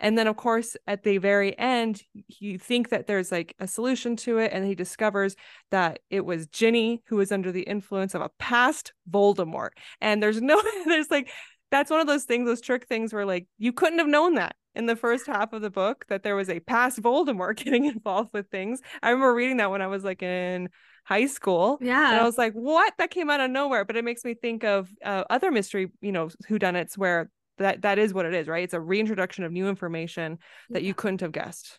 and 0.00 0.18
then 0.18 0.26
of 0.26 0.36
course 0.36 0.76
at 0.86 1.02
the 1.04 1.18
very 1.18 1.56
end 1.58 2.02
you 2.26 2.58
think 2.58 2.88
that 2.88 3.06
there's 3.06 3.30
like 3.30 3.54
a 3.60 3.66
solution 3.68 4.16
to 4.16 4.38
it 4.38 4.50
and 4.52 4.64
he 4.64 4.74
discovers 4.74 5.36
that 5.70 6.00
it 6.10 6.24
was 6.24 6.46
ginny 6.48 7.02
who 7.06 7.16
was 7.16 7.30
under 7.30 7.52
the 7.52 7.62
influence 7.62 8.14
of 8.14 8.22
a 8.22 8.30
past 8.38 8.92
voldemort 9.10 9.70
and 10.00 10.22
there's 10.22 10.40
no 10.40 10.60
there's 10.86 11.10
like 11.10 11.30
that's 11.70 11.90
one 11.90 12.00
of 12.00 12.06
those 12.06 12.24
things 12.24 12.46
those 12.46 12.60
trick 12.60 12.86
things 12.86 13.12
where 13.12 13.26
like 13.26 13.46
you 13.58 13.72
couldn't 13.72 13.98
have 13.98 14.08
known 14.08 14.34
that 14.34 14.56
in 14.74 14.86
the 14.86 14.96
first 14.96 15.26
half 15.26 15.52
of 15.52 15.62
the 15.62 15.70
book 15.70 16.04
that 16.08 16.22
there 16.22 16.36
was 16.36 16.48
a 16.48 16.60
past 16.60 17.00
voldemort 17.00 17.56
getting 17.64 17.84
involved 17.84 18.30
with 18.32 18.48
things 18.50 18.80
i 19.02 19.10
remember 19.10 19.34
reading 19.34 19.58
that 19.58 19.70
when 19.70 19.82
i 19.82 19.86
was 19.86 20.02
like 20.04 20.22
in 20.22 20.68
high 21.04 21.26
school 21.26 21.78
Yeah. 21.80 22.12
and 22.12 22.20
I 22.20 22.24
was 22.24 22.38
like, 22.38 22.52
what? 22.52 22.92
That 22.98 23.10
came 23.10 23.30
out 23.30 23.40
of 23.40 23.50
nowhere. 23.50 23.84
But 23.84 23.96
it 23.96 24.04
makes 24.04 24.22
me 24.22 24.34
think 24.34 24.62
of 24.64 24.88
uh, 25.04 25.24
other 25.28 25.50
mystery, 25.50 25.90
you 26.00 26.12
know, 26.12 26.28
whodunits 26.48 26.96
where 26.96 27.30
that 27.58 27.82
that 27.82 27.98
is 27.98 28.14
what 28.14 28.26
it 28.26 28.34
is, 28.34 28.48
right? 28.48 28.64
It's 28.64 28.74
a 28.74 28.80
reintroduction 28.80 29.44
of 29.44 29.52
new 29.52 29.68
information 29.68 30.38
that 30.70 30.82
you 30.82 30.94
couldn't 30.94 31.20
have 31.20 31.32
guessed. 31.32 31.78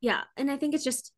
yeah 0.00 0.22
and 0.36 0.50
i 0.50 0.56
think 0.56 0.74
it's 0.74 0.84
just 0.84 1.12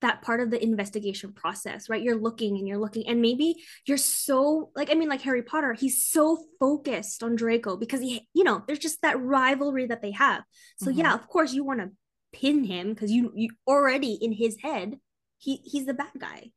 that 0.00 0.20
part 0.22 0.40
of 0.40 0.50
the 0.50 0.62
investigation 0.62 1.32
process 1.32 1.88
right 1.88 2.02
you're 2.02 2.16
looking 2.28 2.58
and 2.58 2.66
you're 2.68 2.78
looking 2.84 3.06
and 3.08 3.22
maybe 3.22 3.54
you're 3.86 3.96
so 3.96 4.70
like 4.74 4.90
i 4.90 4.94
mean 4.94 5.08
like 5.08 5.22
harry 5.22 5.42
potter 5.42 5.72
he's 5.72 6.04
so 6.04 6.36
focused 6.60 7.22
on 7.22 7.36
draco 7.36 7.76
because 7.76 8.00
he 8.00 8.26
you 8.34 8.44
know 8.44 8.62
there's 8.66 8.80
just 8.80 9.00
that 9.02 9.18
rivalry 9.22 9.86
that 9.86 10.02
they 10.02 10.10
have 10.10 10.42
so 10.78 10.90
Mhm. 10.90 10.98
yeah 10.98 11.14
of 11.14 11.28
course 11.28 11.52
you 11.54 11.64
want 11.64 11.80
to 11.80 11.90
pin 12.38 12.64
him 12.64 12.88
because 12.92 13.10
you 13.12 13.32
you 13.36 13.50
already 13.66 14.14
in 14.20 14.32
his 14.32 14.56
head 14.60 14.98
he 15.38 15.56
he's 15.64 15.86
the 15.86 15.94
bad 15.94 16.12
guy 16.18 16.50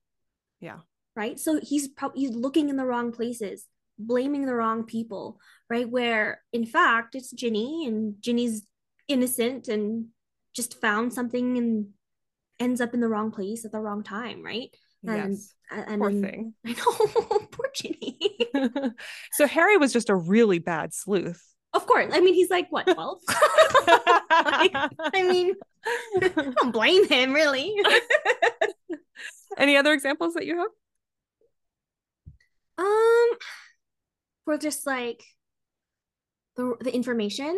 Yeah. 0.59 0.79
right 1.15 1.39
so 1.39 1.59
he's 1.61 1.87
probably 1.87 2.21
he's 2.21 2.35
looking 2.35 2.69
in 2.69 2.75
the 2.75 2.85
wrong 2.85 3.11
places 3.11 3.65
blaming 3.99 4.45
the 4.45 4.53
wrong 4.53 4.83
people 4.83 5.39
right 5.69 5.89
where 5.89 6.41
in 6.53 6.65
fact 6.65 7.15
it's 7.15 7.31
ginny 7.31 7.85
and 7.87 8.15
ginny's 8.21 8.63
innocent 9.07 9.67
and 9.67 10.07
just 10.53 10.79
found 10.81 11.13
something 11.13 11.57
and 11.57 11.87
ends 12.59 12.81
up 12.81 12.93
in 12.93 12.99
the 12.99 13.07
wrong 13.07 13.31
place 13.31 13.65
at 13.65 13.71
the 13.71 13.79
wrong 13.79 14.03
time 14.03 14.43
right 14.43 14.69
and 15.05 15.31
yes. 15.33 15.53
and 15.71 16.01
Poor 16.01 16.11
then- 16.11 16.21
thing. 16.23 16.53
i 16.65 16.71
know 16.73 17.39
poor 17.51 17.69
ginny 17.73 18.17
so 19.33 19.47
Harry 19.47 19.77
was 19.77 19.93
just 19.93 20.09
a 20.09 20.15
really 20.15 20.59
bad 20.59 20.93
sleuth. 20.93 21.43
of 21.73 21.85
course 21.85 22.11
i 22.13 22.19
mean 22.19 22.33
he's 22.33 22.49
like 22.49 22.67
what 22.71 22.85
12 22.87 23.19
i 23.29 25.21
mean 25.23 25.53
i 26.21 26.27
don't 26.29 26.71
blame 26.71 27.07
him 27.07 27.33
really 27.33 27.75
Any 29.57 29.75
other 29.75 29.91
examples 29.93 30.35
that 30.35 30.45
you 30.45 30.55
have? 30.57 30.67
Um, 32.77 33.29
for 34.47 34.57
just 34.57 34.87
like 34.87 35.21
the 36.55 36.73
the 36.79 36.93
information. 36.95 37.53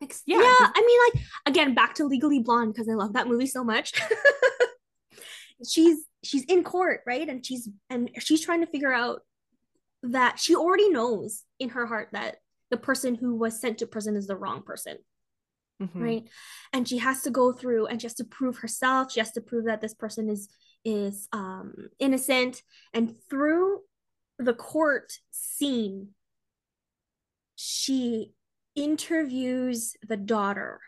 Ex- 0.00 0.22
Yeah, 0.24 0.38
yeah. 0.38 0.70
I 0.74 0.82
mean, 0.86 1.00
like 1.06 1.24
again, 1.46 1.74
back 1.74 1.96
to 1.96 2.04
Legally 2.04 2.38
Blonde 2.38 2.72
because 2.72 2.88
I 2.88 2.94
love 2.94 3.14
that 3.14 3.26
movie 3.26 3.46
so 3.48 3.64
much. 3.64 3.92
she's 5.68 6.04
she's 6.22 6.44
in 6.44 6.62
court, 6.62 7.00
right? 7.06 7.28
And 7.28 7.44
she's 7.44 7.68
and 7.90 8.08
she's 8.20 8.40
trying 8.44 8.60
to 8.60 8.70
figure 8.70 8.92
out 8.92 9.22
that 10.04 10.38
she 10.38 10.54
already 10.54 10.90
knows 10.90 11.42
in 11.58 11.70
her 11.70 11.86
heart 11.86 12.10
that 12.12 12.36
the 12.70 12.76
person 12.76 13.16
who 13.16 13.34
was 13.34 13.60
sent 13.60 13.78
to 13.78 13.86
prison 13.88 14.14
is 14.16 14.26
the 14.28 14.36
wrong 14.36 14.62
person 14.62 14.96
Mhm. 15.80 16.00
right 16.00 16.28
and 16.72 16.86
she 16.88 16.98
has 16.98 17.22
to 17.22 17.30
go 17.30 17.52
through 17.52 17.86
and 17.86 18.00
she 18.00 18.06
has 18.06 18.14
to 18.14 18.24
prove 18.24 18.58
herself 18.58 19.10
she 19.10 19.20
has 19.20 19.32
to 19.32 19.40
prove 19.40 19.64
that 19.66 19.80
this 19.80 19.94
person 19.94 20.28
is 20.28 20.48
is 20.84 21.28
um 21.32 21.72
innocent 21.98 22.62
and 22.92 23.14
through 23.30 23.80
the 24.38 24.54
court 24.54 25.12
scene 25.30 26.08
she 27.54 28.32
interviews 28.74 29.94
the 30.08 30.16
daughter. 30.16 30.80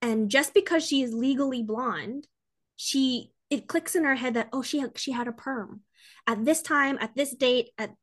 And 0.00 0.30
just 0.30 0.54
because 0.54 0.86
she 0.86 1.02
is 1.02 1.12
legally 1.12 1.62
blonde 1.62 2.26
she 2.76 3.30
it 3.50 3.68
clicks 3.68 3.94
in 3.94 4.04
her 4.04 4.14
head 4.14 4.34
that 4.34 4.48
oh 4.52 4.62
she 4.62 4.84
she 4.96 5.12
had 5.12 5.28
a 5.28 5.32
perm. 5.32 5.80
At 6.26 6.44
this 6.44 6.62
time 6.62 6.98
at 7.00 7.14
this 7.14 7.34
date 7.34 7.70
at 7.78 7.94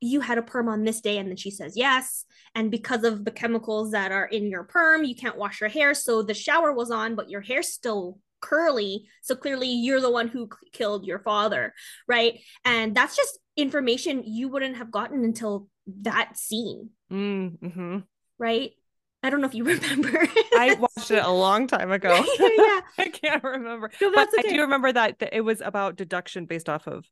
you 0.00 0.20
had 0.20 0.36
a 0.36 0.42
perm 0.42 0.68
on 0.68 0.84
this 0.84 1.00
day. 1.00 1.16
And 1.16 1.28
then 1.28 1.36
she 1.36 1.50
says 1.50 1.76
yes. 1.76 2.26
And 2.54 2.70
because 2.70 3.04
of 3.04 3.24
the 3.24 3.30
chemicals 3.30 3.92
that 3.92 4.12
are 4.12 4.26
in 4.26 4.50
your 4.50 4.64
perm 4.64 5.04
you 5.04 5.14
can't 5.14 5.38
wash 5.38 5.60
your 5.60 5.70
hair. 5.70 5.94
So 5.94 6.22
the 6.22 6.34
shower 6.34 6.72
was 6.72 6.90
on 6.90 7.14
but 7.14 7.30
your 7.30 7.40
hair's 7.40 7.68
still 7.68 8.18
curly. 8.40 9.06
So 9.22 9.34
clearly 9.34 9.68
you're 9.68 10.00
the 10.00 10.10
one 10.10 10.28
who 10.28 10.48
killed 10.72 11.06
your 11.06 11.20
father 11.20 11.74
right? 12.06 12.40
And 12.64 12.94
that's 12.94 13.16
just 13.16 13.38
information 13.60 14.22
you 14.24 14.48
wouldn't 14.48 14.76
have 14.76 14.90
gotten 14.90 15.24
until 15.24 15.68
that 16.02 16.36
scene 16.36 16.90
Mm, 17.12 17.58
mhm. 17.58 18.04
right 18.38 18.70
i 19.22 19.30
don't 19.30 19.40
know 19.40 19.46
if 19.48 19.54
you 19.54 19.64
remember 19.74 20.28
I 20.56 20.74
watched 20.74 21.10
it 21.10 21.24
a 21.24 21.30
long 21.30 21.66
time 21.66 21.90
ago. 21.90 22.14
yeah 22.38 22.80
I 22.98 23.08
can't 23.12 23.42
remember. 23.42 23.90
No, 24.00 24.10
but 24.10 24.28
that's 24.32 24.34
I 24.46 24.50
do 24.50 24.60
remember 24.60 24.92
that, 24.92 25.18
that 25.20 25.34
it 25.34 25.40
was 25.40 25.60
about 25.60 25.96
deduction 25.96 26.44
based 26.46 26.68
off 26.68 26.86
of 26.86 27.06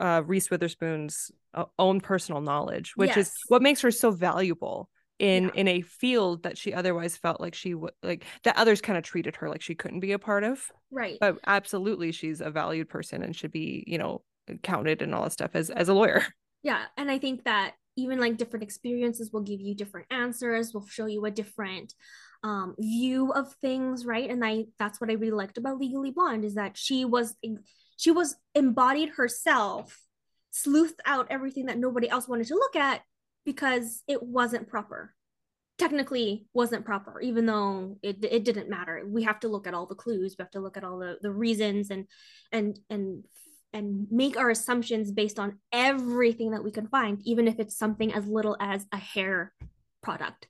uh, 0.00 0.22
Reese 0.26 0.50
Witherspoon's 0.50 1.30
uh, 1.54 1.64
own 1.78 2.00
personal 2.00 2.40
knowledge, 2.40 2.92
which 2.96 3.16
is 3.16 3.32
what 3.48 3.62
makes 3.62 3.80
her 3.82 3.90
so 3.90 4.10
valuable 4.10 4.88
in 5.18 5.44
Yeah. 5.44 5.50
in 5.54 5.68
a 5.68 5.80
field 5.82 6.44
that 6.44 6.56
she 6.58 6.72
otherwise 6.74 7.16
felt 7.16 7.40
like 7.40 7.54
she 7.54 7.74
would 7.74 7.92
like 8.02 8.24
that 8.44 8.56
others 8.56 8.80
kind 8.80 8.96
of 8.98 9.04
treated 9.04 9.36
her 9.36 9.48
like 9.48 9.62
she 9.62 9.74
couldn't 9.74 10.00
be 10.00 10.12
a 10.12 10.18
part 10.18 10.44
of. 10.44 10.64
right 10.90 11.18
But 11.20 11.38
absolutely, 11.46 12.12
she's 12.12 12.40
a 12.40 12.50
valued 12.50 12.88
person 12.88 13.22
and 13.22 13.36
should 13.36 13.52
be 13.52 13.84
you 13.86 13.98
know 13.98 14.22
counted 14.58 15.02
and 15.02 15.14
all 15.14 15.24
that 15.24 15.32
stuff 15.32 15.50
as 15.54 15.70
as 15.70 15.88
a 15.88 15.94
lawyer. 15.94 16.24
yeah 16.62 16.84
and 16.96 17.10
i 17.10 17.18
think 17.18 17.44
that 17.44 17.74
even 17.96 18.18
like 18.20 18.36
different 18.36 18.62
experiences 18.62 19.30
will 19.32 19.42
give 19.42 19.60
you 19.60 19.74
different 19.74 20.06
answers 20.10 20.72
will 20.72 20.86
show 20.86 21.06
you 21.06 21.24
a 21.24 21.30
different 21.30 21.94
um 22.42 22.74
view 22.78 23.32
of 23.32 23.52
things 23.60 24.06
right? 24.06 24.30
And 24.30 24.44
i 24.44 24.64
that's 24.78 25.00
what 25.00 25.10
i 25.10 25.14
really 25.14 25.32
liked 25.32 25.58
about 25.58 25.78
legally 25.78 26.10
blonde 26.10 26.44
is 26.44 26.54
that 26.54 26.76
she 26.76 27.04
was 27.04 27.36
she 27.96 28.10
was 28.10 28.36
embodied 28.54 29.10
herself 29.10 29.98
sleuthed 30.52 30.98
out 31.04 31.26
everything 31.30 31.66
that 31.66 31.78
nobody 31.78 32.08
else 32.08 32.28
wanted 32.28 32.46
to 32.48 32.54
look 32.54 32.76
at 32.76 33.02
because 33.44 34.02
it 34.06 34.22
wasn't 34.22 34.68
proper. 34.68 35.14
Technically 35.78 36.46
wasn't 36.52 36.84
proper 36.84 37.20
even 37.20 37.46
though 37.46 37.96
it, 38.02 38.18
it 38.22 38.44
didn't 38.44 38.68
matter. 38.68 39.02
We 39.06 39.22
have 39.22 39.40
to 39.40 39.48
look 39.48 39.66
at 39.66 39.72
all 39.72 39.86
the 39.86 39.94
clues 39.94 40.36
we 40.38 40.42
have 40.42 40.50
to 40.50 40.60
look 40.60 40.76
at 40.76 40.84
all 40.84 40.98
the, 40.98 41.16
the 41.22 41.32
reasons 41.32 41.90
and 41.90 42.06
and 42.52 42.78
and 42.90 43.24
and 43.72 44.06
make 44.10 44.36
our 44.36 44.50
assumptions 44.50 45.12
based 45.12 45.38
on 45.38 45.58
everything 45.72 46.50
that 46.50 46.64
we 46.64 46.70
can 46.70 46.86
find 46.88 47.20
even 47.24 47.46
if 47.48 47.58
it's 47.58 47.76
something 47.76 48.12
as 48.12 48.26
little 48.26 48.56
as 48.60 48.86
a 48.92 48.96
hair 48.96 49.52
product 50.02 50.48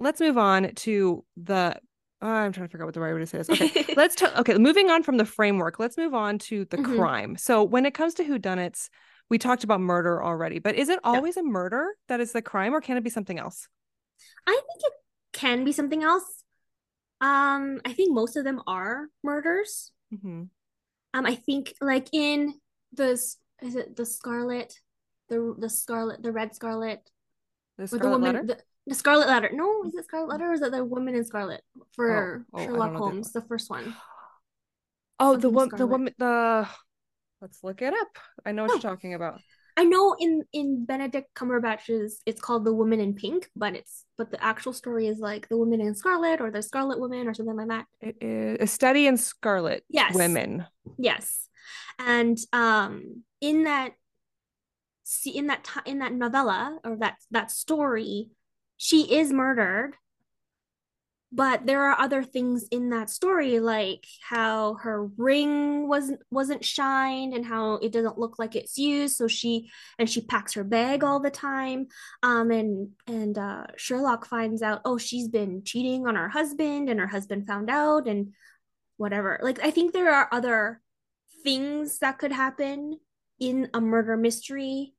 let's 0.00 0.20
move 0.20 0.38
on 0.38 0.74
to 0.74 1.24
the 1.36 1.76
oh, 2.22 2.28
I'm 2.28 2.52
trying 2.52 2.66
to 2.66 2.70
figure 2.70 2.84
out 2.84 2.88
what 2.88 2.94
the 2.94 3.00
right 3.00 3.12
way 3.12 3.20
to 3.20 3.26
say 3.26 3.38
this. 3.38 3.50
Okay, 3.50 3.84
let's 3.96 4.14
talk. 4.14 4.36
Okay, 4.38 4.56
moving 4.58 4.90
on 4.90 5.02
from 5.02 5.16
the 5.16 5.24
framework, 5.24 5.78
let's 5.78 5.96
move 5.96 6.14
on 6.14 6.38
to 6.40 6.64
the 6.66 6.78
mm-hmm. 6.78 6.96
crime. 6.96 7.36
So, 7.36 7.62
when 7.62 7.86
it 7.86 7.94
comes 7.94 8.14
to 8.14 8.24
whodunits, 8.24 8.88
we 9.30 9.38
talked 9.38 9.64
about 9.64 9.80
murder 9.80 10.22
already, 10.22 10.58
but 10.58 10.74
is 10.74 10.88
it 10.88 10.98
always 11.04 11.36
yeah. 11.36 11.42
a 11.42 11.44
murder 11.44 11.88
that 12.08 12.20
is 12.20 12.32
the 12.32 12.42
crime, 12.42 12.74
or 12.74 12.80
can 12.80 12.96
it 12.96 13.04
be 13.04 13.10
something 13.10 13.38
else? 13.38 13.68
I 14.46 14.52
think 14.52 14.82
it 14.84 14.92
can 15.32 15.64
be 15.64 15.72
something 15.72 16.02
else. 16.02 16.24
Um, 17.20 17.80
I 17.84 17.92
think 17.92 18.14
most 18.14 18.36
of 18.36 18.44
them 18.44 18.62
are 18.66 19.06
murders. 19.22 19.90
Mm-hmm. 20.14 20.44
Um, 21.16 21.24
I 21.24 21.34
think 21.34 21.72
like 21.80 22.08
in 22.12 22.54
the 22.92 23.12
is 23.12 23.38
it 23.62 23.96
the 23.96 24.04
Scarlet, 24.04 24.78
the 25.30 25.54
the 25.58 25.70
Scarlet, 25.70 26.22
the 26.22 26.30
Red 26.30 26.54
Scarlet, 26.54 27.00
the 27.78 27.86
Scarlet 27.86 28.02
the 28.02 28.10
woman, 28.10 28.34
Letter? 28.34 28.46
The, 28.46 28.58
the 28.86 28.94
Scarlet 28.94 29.26
Letter. 29.26 29.50
No, 29.52 29.84
is 29.84 29.94
it 29.94 30.04
Scarlet 30.04 30.28
Letter 30.28 30.50
or 30.50 30.52
is 30.52 30.60
it 30.60 30.72
the 30.72 30.84
Woman 30.84 31.14
in 31.14 31.24
Scarlet 31.24 31.62
for 31.92 32.44
oh, 32.52 32.58
oh, 32.58 32.64
Sherlock 32.64 32.94
Holmes, 32.96 33.32
the 33.32 33.40
first 33.40 33.70
one? 33.70 33.96
Oh, 35.18 35.32
Something 35.32 35.40
the 35.40 35.50
one, 35.50 35.68
the 35.74 35.86
woman, 35.86 36.14
the. 36.18 36.68
Let's 37.40 37.64
look 37.64 37.80
it 37.80 37.94
up. 37.94 38.18
I 38.44 38.52
know 38.52 38.62
what 38.62 38.72
oh. 38.72 38.74
you're 38.74 38.82
talking 38.82 39.14
about. 39.14 39.40
I 39.76 39.84
know 39.84 40.16
in 40.18 40.42
in 40.52 40.86
Benedict 40.86 41.34
Cumberbatch's 41.34 42.22
it's 42.24 42.40
called 42.40 42.64
The 42.64 42.72
Woman 42.72 42.98
in 42.98 43.14
Pink, 43.14 43.50
but 43.54 43.74
it's 43.74 44.04
but 44.16 44.30
the 44.30 44.42
actual 44.42 44.72
story 44.72 45.06
is 45.06 45.18
like 45.18 45.48
The 45.48 45.56
Woman 45.56 45.80
in 45.80 45.94
Scarlet 45.94 46.40
or 46.40 46.50
The 46.50 46.62
Scarlet 46.62 46.98
Woman 46.98 47.28
or 47.28 47.34
something 47.34 47.56
like 47.56 47.68
that. 47.68 47.86
It 48.00 48.16
is 48.20 48.58
a 48.60 48.66
study 48.66 49.06
in 49.06 49.18
Scarlet 49.18 49.84
yes. 49.88 50.14
women. 50.14 50.66
Yes. 50.98 51.48
And 51.98 52.38
um 52.52 53.22
in 53.40 53.64
that 53.64 53.92
see 55.04 55.36
in 55.36 55.48
that 55.48 55.64
time 55.64 55.84
in 55.86 55.98
that 55.98 56.12
novella 56.12 56.78
or 56.82 56.96
that 56.96 57.16
that 57.30 57.50
story, 57.50 58.30
she 58.78 59.14
is 59.14 59.32
murdered 59.32 59.94
but 61.36 61.66
there 61.66 61.82
are 61.82 62.00
other 62.00 62.22
things 62.22 62.66
in 62.70 62.88
that 62.88 63.10
story 63.10 63.60
like 63.60 64.06
how 64.26 64.72
her 64.80 65.04
ring 65.04 65.86
wasn't 65.86 66.18
wasn't 66.30 66.64
shined 66.64 67.34
and 67.34 67.44
how 67.44 67.74
it 67.74 67.92
doesn't 67.92 68.18
look 68.18 68.38
like 68.38 68.56
it's 68.56 68.78
used. 68.78 69.16
So 69.16 69.28
she 69.28 69.70
and 69.98 70.08
she 70.08 70.22
packs 70.22 70.54
her 70.54 70.64
bag 70.64 71.04
all 71.04 71.20
the 71.20 71.30
time. 71.30 71.88
Um 72.22 72.50
and 72.50 72.88
and 73.06 73.36
uh 73.36 73.66
Sherlock 73.76 74.24
finds 74.26 74.62
out 74.62 74.80
oh 74.86 74.96
she's 74.96 75.28
been 75.28 75.62
cheating 75.62 76.06
on 76.06 76.14
her 76.14 76.30
husband 76.30 76.88
and 76.88 76.98
her 76.98 77.06
husband 77.06 77.46
found 77.46 77.68
out 77.68 78.08
and 78.08 78.32
whatever. 78.96 79.38
Like 79.42 79.62
I 79.62 79.70
think 79.70 79.92
there 79.92 80.14
are 80.14 80.30
other 80.32 80.80
things 81.44 81.98
that 81.98 82.18
could 82.18 82.32
happen 82.32 82.98
in 83.38 83.68
a 83.74 83.80
murder 83.82 84.16
mystery 84.16 84.94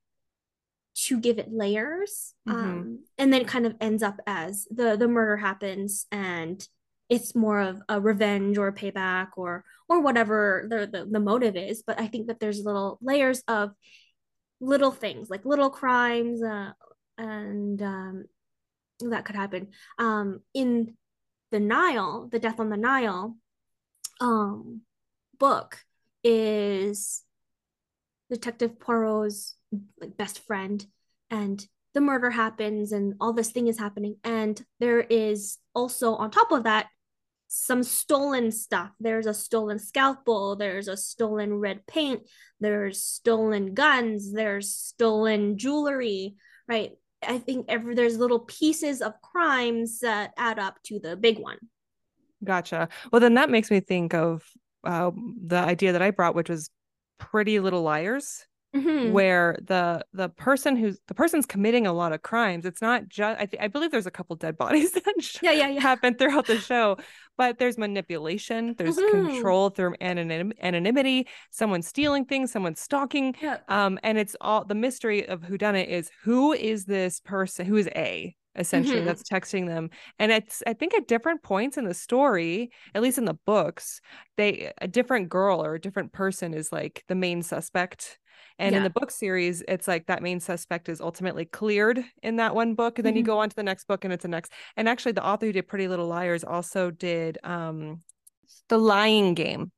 to 1.05 1.19
give 1.19 1.37
it 1.37 1.51
layers 1.51 2.33
mm-hmm. 2.47 2.57
um, 2.57 2.99
and 3.17 3.31
then 3.31 3.41
it 3.41 3.47
kind 3.47 3.65
of 3.65 3.75
ends 3.79 4.01
up 4.01 4.19
as 4.25 4.67
the 4.71 4.97
the 4.97 5.07
murder 5.07 5.37
happens 5.37 6.07
and 6.11 6.67
it's 7.09 7.35
more 7.35 7.59
of 7.59 7.81
a 7.87 8.01
revenge 8.01 8.57
or 8.57 8.67
a 8.67 8.73
payback 8.73 9.27
or 9.37 9.63
or 9.87 10.01
whatever 10.01 10.65
the, 10.69 10.87
the 10.87 11.05
the 11.05 11.19
motive 11.19 11.55
is 11.55 11.83
but 11.85 11.99
i 11.99 12.07
think 12.07 12.27
that 12.27 12.39
there's 12.39 12.63
little 12.63 12.97
layers 13.01 13.43
of 13.47 13.71
little 14.59 14.91
things 14.91 15.29
like 15.29 15.45
little 15.45 15.69
crimes 15.69 16.41
uh, 16.41 16.71
and 17.19 17.81
um, 17.81 18.25
that 18.99 19.23
could 19.23 19.35
happen 19.35 19.67
um, 19.99 20.41
in 20.55 20.95
the 21.51 21.59
nile 21.59 22.27
the 22.31 22.39
death 22.39 22.59
on 22.59 22.69
the 22.69 22.77
nile 22.77 23.37
um, 24.19 24.81
book 25.37 25.83
is 26.23 27.21
detective 28.29 28.79
poirot's 28.79 29.55
like 29.99 30.17
best 30.17 30.39
friend 30.45 30.85
and 31.29 31.65
the 31.93 32.01
murder 32.01 32.29
happens 32.29 32.91
and 32.91 33.15
all 33.19 33.33
this 33.33 33.51
thing 33.51 33.67
is 33.67 33.79
happening 33.79 34.17
and 34.23 34.63
there 34.79 34.99
is 34.99 35.57
also 35.73 36.15
on 36.15 36.29
top 36.29 36.51
of 36.51 36.63
that 36.63 36.87
some 37.49 37.81
stolen 37.81 38.51
stuff. 38.51 38.91
There's 38.99 39.25
a 39.25 39.33
stolen 39.33 39.79
scalpel 39.79 40.55
there's 40.57 40.87
a 40.87 40.97
stolen 40.97 41.53
red 41.53 41.85
paint 41.87 42.23
there's 42.59 43.01
stolen 43.01 43.73
guns 43.73 44.33
there's 44.33 44.73
stolen 44.73 45.57
jewelry 45.57 46.35
right? 46.67 46.91
I 47.25 47.39
think 47.39 47.65
every 47.69 47.95
there's 47.95 48.17
little 48.17 48.41
pieces 48.41 49.01
of 49.01 49.19
crimes 49.21 49.99
that 49.99 50.33
add 50.37 50.59
up 50.59 50.83
to 50.83 50.99
the 50.99 51.15
big 51.15 51.39
one. 51.39 51.57
Gotcha. 52.43 52.89
Well 53.11 53.21
then 53.21 53.35
that 53.35 53.49
makes 53.49 53.71
me 53.71 53.79
think 53.79 54.13
of 54.13 54.43
uh, 54.83 55.11
the 55.45 55.57
idea 55.57 55.91
that 55.91 56.01
i 56.01 56.11
brought 56.11 56.35
which 56.35 56.49
was 56.49 56.69
pretty 57.17 57.59
little 57.59 57.81
liars 57.81 58.45
mm-hmm. 58.75 59.11
where 59.11 59.57
the 59.65 60.03
the 60.13 60.29
person 60.29 60.75
who's 60.75 60.99
the 61.07 61.13
person's 61.13 61.45
committing 61.45 61.87
a 61.87 61.93
lot 61.93 62.13
of 62.13 62.21
crimes 62.21 62.65
it's 62.65 62.81
not 62.81 63.07
just 63.07 63.39
I, 63.39 63.45
th- 63.45 63.61
I 63.61 63.67
believe 63.67 63.91
there's 63.91 64.05
a 64.05 64.11
couple 64.11 64.35
dead 64.35 64.57
bodies 64.57 64.91
that 64.93 65.39
yeah, 65.41 65.51
yeah, 65.51 65.69
yeah. 65.69 65.79
happen 65.79 66.15
throughout 66.15 66.47
the 66.47 66.59
show 66.59 66.97
but 67.37 67.59
there's 67.59 67.77
manipulation 67.77 68.75
there's 68.77 68.97
mm-hmm. 68.97 69.27
control 69.27 69.69
through 69.69 69.95
anonym- 70.01 70.53
anonymity 70.61 71.27
someone 71.51 71.81
stealing 71.81 72.25
things 72.25 72.51
someone 72.51 72.75
stalking 72.75 73.35
yeah. 73.41 73.57
um 73.67 73.99
and 74.03 74.17
it's 74.17 74.35
all 74.41 74.65
the 74.65 74.75
mystery 74.75 75.27
of 75.27 75.43
who 75.43 75.57
done 75.57 75.75
it 75.75 75.89
is 75.89 76.09
who 76.23 76.53
is 76.53 76.85
this 76.85 77.19
person 77.19 77.65
who 77.65 77.75
is 77.75 77.89
a 77.95 78.35
essentially 78.57 78.97
mm-hmm. 78.97 79.05
that's 79.05 79.23
texting 79.23 79.67
them 79.67 79.89
and 80.19 80.31
it's 80.31 80.63
i 80.67 80.73
think 80.73 80.93
at 80.93 81.07
different 81.07 81.41
points 81.43 81.77
in 81.77 81.85
the 81.85 81.93
story 81.93 82.71
at 82.95 83.01
least 83.01 83.17
in 83.17 83.25
the 83.25 83.37
books 83.45 84.01
they 84.35 84.71
a 84.81 84.87
different 84.87 85.29
girl 85.29 85.63
or 85.63 85.75
a 85.75 85.81
different 85.81 86.11
person 86.11 86.53
is 86.53 86.71
like 86.71 87.03
the 87.07 87.15
main 87.15 87.41
suspect 87.41 88.19
and 88.59 88.73
yeah. 88.73 88.77
in 88.77 88.83
the 88.83 88.89
book 88.89 89.11
series, 89.11 89.63
it's 89.67 89.87
like 89.87 90.07
that 90.07 90.23
main 90.23 90.39
suspect 90.39 90.89
is 90.89 90.99
ultimately 90.99 91.45
cleared 91.45 92.03
in 92.23 92.37
that 92.37 92.55
one 92.55 92.73
book. 92.73 92.97
And 92.97 93.05
then 93.05 93.13
mm-hmm. 93.13 93.19
you 93.19 93.23
go 93.23 93.39
on 93.39 93.49
to 93.49 93.55
the 93.55 93.63
next 93.63 93.87
book 93.87 94.03
and 94.03 94.11
it's 94.11 94.25
a 94.25 94.27
next. 94.27 94.51
And 94.75 94.89
actually, 94.89 95.11
the 95.11 95.25
author 95.25 95.45
who 95.45 95.51
did 95.51 95.67
Pretty 95.67 95.87
Little 95.87 96.07
Liars 96.07 96.43
also 96.43 96.89
did 96.89 97.37
um 97.43 98.01
The 98.69 98.77
Lying 98.77 99.35
Game. 99.35 99.71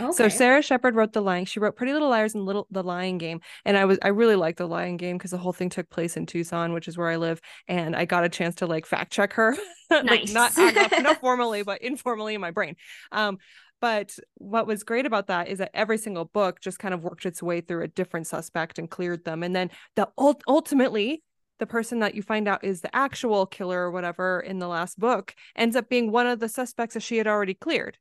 Okay. 0.00 0.12
So 0.12 0.28
Sara 0.28 0.62
Shepard 0.62 0.94
wrote 0.94 1.12
The 1.12 1.20
Lying. 1.20 1.44
She 1.44 1.60
wrote 1.60 1.76
Pretty 1.76 1.92
Little 1.92 2.08
Liars 2.08 2.34
and 2.34 2.44
Little 2.46 2.66
The 2.70 2.82
Lying 2.82 3.18
Game, 3.18 3.40
and 3.64 3.76
I 3.76 3.84
was 3.84 3.98
I 4.02 4.08
really 4.08 4.36
liked 4.36 4.58
The 4.58 4.66
Lying 4.66 4.96
Game 4.96 5.18
because 5.18 5.30
the 5.32 5.38
whole 5.38 5.52
thing 5.52 5.68
took 5.68 5.90
place 5.90 6.16
in 6.16 6.26
Tucson, 6.26 6.72
which 6.72 6.88
is 6.88 6.96
where 6.96 7.08
I 7.08 7.16
live, 7.16 7.40
and 7.68 7.94
I 7.94 8.04
got 8.04 8.24
a 8.24 8.28
chance 8.28 8.56
to 8.56 8.66
like 8.66 8.86
fact 8.86 9.12
check 9.12 9.34
her, 9.34 9.56
like 9.90 10.28
not, 10.30 10.56
not 10.56 11.02
not 11.02 11.20
formally 11.20 11.62
but 11.62 11.82
informally 11.82 12.34
in 12.34 12.40
my 12.40 12.50
brain. 12.50 12.76
Um, 13.10 13.38
but 13.82 14.16
what 14.36 14.66
was 14.68 14.84
great 14.84 15.06
about 15.06 15.26
that 15.26 15.48
is 15.48 15.58
that 15.58 15.72
every 15.74 15.98
single 15.98 16.24
book 16.24 16.60
just 16.60 16.78
kind 16.78 16.94
of 16.94 17.02
worked 17.02 17.26
its 17.26 17.42
way 17.42 17.60
through 17.60 17.82
a 17.82 17.88
different 17.88 18.28
suspect 18.28 18.78
and 18.78 18.88
cleared 18.88 19.24
them. 19.24 19.42
And 19.42 19.56
then 19.56 19.70
the 19.96 20.08
ult- 20.16 20.44
ultimately 20.46 21.24
the 21.58 21.66
person 21.66 21.98
that 21.98 22.14
you 22.14 22.22
find 22.22 22.46
out 22.46 22.64
is 22.64 22.80
the 22.80 22.94
actual 22.94 23.44
killer 23.44 23.80
or 23.80 23.90
whatever 23.90 24.40
in 24.40 24.58
the 24.58 24.68
last 24.68 24.98
book 24.98 25.34
ends 25.56 25.76
up 25.76 25.88
being 25.88 26.10
one 26.10 26.28
of 26.28 26.38
the 26.38 26.48
suspects 26.48 26.94
that 26.94 27.02
she 27.02 27.18
had 27.18 27.26
already 27.26 27.54
cleared. 27.54 27.98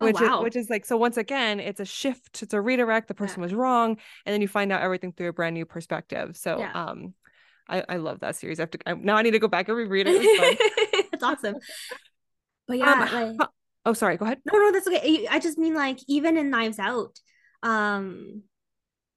Oh, 0.00 0.06
which 0.06 0.16
oh, 0.18 0.26
wow. 0.26 0.38
is 0.38 0.44
which 0.44 0.56
is 0.56 0.70
like 0.70 0.86
so 0.86 0.96
once 0.96 1.18
again 1.18 1.60
it's 1.60 1.78
a 1.78 1.84
shift 1.84 2.42
it's 2.42 2.54
a 2.54 2.60
redirect 2.60 3.06
the 3.06 3.14
person 3.14 3.40
yeah. 3.40 3.44
was 3.44 3.54
wrong 3.54 3.98
and 4.24 4.32
then 4.32 4.40
you 4.40 4.48
find 4.48 4.72
out 4.72 4.80
everything 4.80 5.12
through 5.12 5.28
a 5.28 5.32
brand 5.32 5.52
new 5.52 5.66
perspective 5.66 6.38
so 6.38 6.58
yeah. 6.58 6.72
um 6.72 7.12
I, 7.68 7.84
I 7.86 7.96
love 7.98 8.20
that 8.20 8.34
series 8.34 8.60
I 8.60 8.62
have 8.62 8.70
to 8.70 8.78
I, 8.86 8.94
now 8.94 9.16
I 9.16 9.22
need 9.22 9.32
to 9.32 9.38
go 9.38 9.46
back 9.46 9.68
and 9.68 9.76
reread 9.76 10.06
it, 10.06 10.22
it 10.22 11.08
it's 11.12 11.22
awesome 11.22 11.56
but 12.66 12.78
yeah 12.78 13.08
um, 13.12 13.36
like, 13.36 13.48
Oh, 13.86 13.92
sorry. 13.92 14.16
Go 14.16 14.26
ahead. 14.26 14.40
No, 14.50 14.58
no, 14.58 14.72
that's 14.72 14.86
okay. 14.86 15.26
I 15.28 15.38
just 15.38 15.58
mean 15.58 15.74
like 15.74 15.98
even 16.06 16.36
in 16.36 16.50
Knives 16.50 16.78
Out, 16.78 17.18
um, 17.62 18.42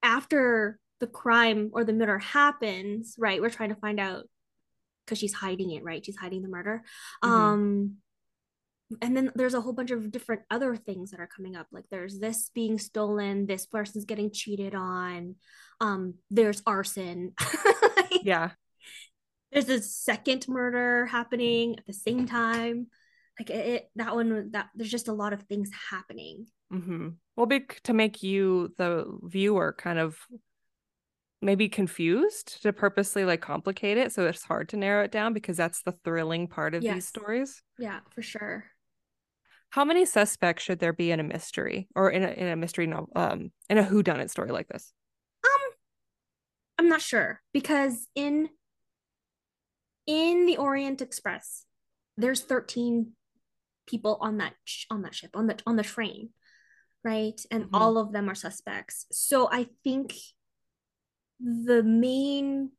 after 0.02 0.78
the 1.00 1.06
crime 1.06 1.70
or 1.72 1.84
the 1.84 1.92
murder 1.92 2.18
happens, 2.18 3.14
right? 3.18 3.40
We're 3.40 3.50
trying 3.50 3.68
to 3.70 3.74
find 3.74 4.00
out 4.00 4.24
because 5.04 5.18
she's 5.18 5.34
hiding 5.34 5.70
it, 5.72 5.84
right? 5.84 6.04
She's 6.04 6.16
hiding 6.16 6.42
the 6.42 6.48
murder. 6.48 6.82
Mm-hmm. 7.22 7.34
Um, 7.34 7.96
and 9.00 9.16
then 9.16 9.32
there's 9.34 9.54
a 9.54 9.60
whole 9.60 9.72
bunch 9.72 9.90
of 9.90 10.10
different 10.10 10.42
other 10.50 10.76
things 10.76 11.10
that 11.10 11.20
are 11.20 11.26
coming 11.26 11.56
up. 11.56 11.66
Like 11.72 11.86
there's 11.90 12.18
this 12.18 12.50
being 12.54 12.78
stolen, 12.78 13.46
this 13.46 13.66
person's 13.66 14.04
getting 14.04 14.30
cheated 14.30 14.74
on. 14.74 15.36
Um, 15.80 16.14
there's 16.30 16.62
arson. 16.66 17.32
yeah. 18.22 18.50
There's 19.52 19.68
a 19.68 19.80
second 19.80 20.46
murder 20.48 21.06
happening 21.06 21.76
at 21.78 21.86
the 21.86 21.92
same 21.92 22.26
time 22.26 22.88
like 23.38 23.50
it, 23.50 23.66
it, 23.66 23.90
that 23.96 24.14
one 24.14 24.50
that 24.52 24.68
there's 24.74 24.90
just 24.90 25.08
a 25.08 25.12
lot 25.12 25.32
of 25.32 25.42
things 25.42 25.70
happening 25.90 26.46
mm-hmm. 26.72 27.08
well 27.36 27.46
big 27.46 27.80
to 27.84 27.92
make 27.92 28.22
you 28.22 28.72
the 28.78 29.06
viewer 29.22 29.74
kind 29.76 29.98
of 29.98 30.16
maybe 31.42 31.68
confused 31.68 32.62
to 32.62 32.72
purposely 32.72 33.24
like 33.24 33.40
complicate 33.40 33.98
it 33.98 34.12
so 34.12 34.26
it's 34.26 34.44
hard 34.44 34.68
to 34.68 34.76
narrow 34.76 35.04
it 35.04 35.12
down 35.12 35.32
because 35.32 35.56
that's 35.56 35.82
the 35.82 35.92
thrilling 36.04 36.48
part 36.48 36.74
of 36.74 36.82
yes. 36.82 36.94
these 36.94 37.08
stories 37.08 37.62
yeah 37.78 38.00
for 38.10 38.22
sure 38.22 38.64
how 39.74 39.84
many 39.84 40.04
suspects 40.04 40.62
should 40.62 40.78
there 40.78 40.92
be 40.92 41.10
in 41.10 41.18
a 41.18 41.24
mystery 41.24 41.88
or 41.96 42.08
in 42.08 42.22
a 42.22 42.28
in 42.30 42.46
a 42.46 42.54
mystery 42.54 42.86
novel 42.86 43.10
um 43.16 43.50
in 43.68 43.76
a 43.76 43.82
whodunit 43.82 44.30
story 44.30 44.52
like 44.52 44.68
this? 44.68 44.92
Um 45.44 45.62
I'm 46.78 46.88
not 46.88 47.02
sure 47.02 47.42
because 47.52 48.06
in 48.14 48.50
in 50.06 50.46
the 50.46 50.58
Orient 50.58 51.02
Express 51.02 51.66
there's 52.16 52.40
13 52.40 53.16
people 53.88 54.16
on 54.20 54.38
that 54.38 54.54
sh- 54.62 54.86
on 54.90 55.02
that 55.02 55.14
ship 55.14 55.30
on 55.34 55.48
the 55.48 55.58
on 55.66 55.74
the 55.74 55.82
train, 55.82 56.30
right? 57.02 57.40
And 57.50 57.64
Mhm. 57.64 57.74
all 57.74 57.98
of 57.98 58.12
them 58.12 58.30
are 58.30 58.36
suspects. 58.36 59.06
So 59.10 59.48
I 59.50 59.66
think 59.82 60.14
the 61.40 61.82
main 61.82 62.70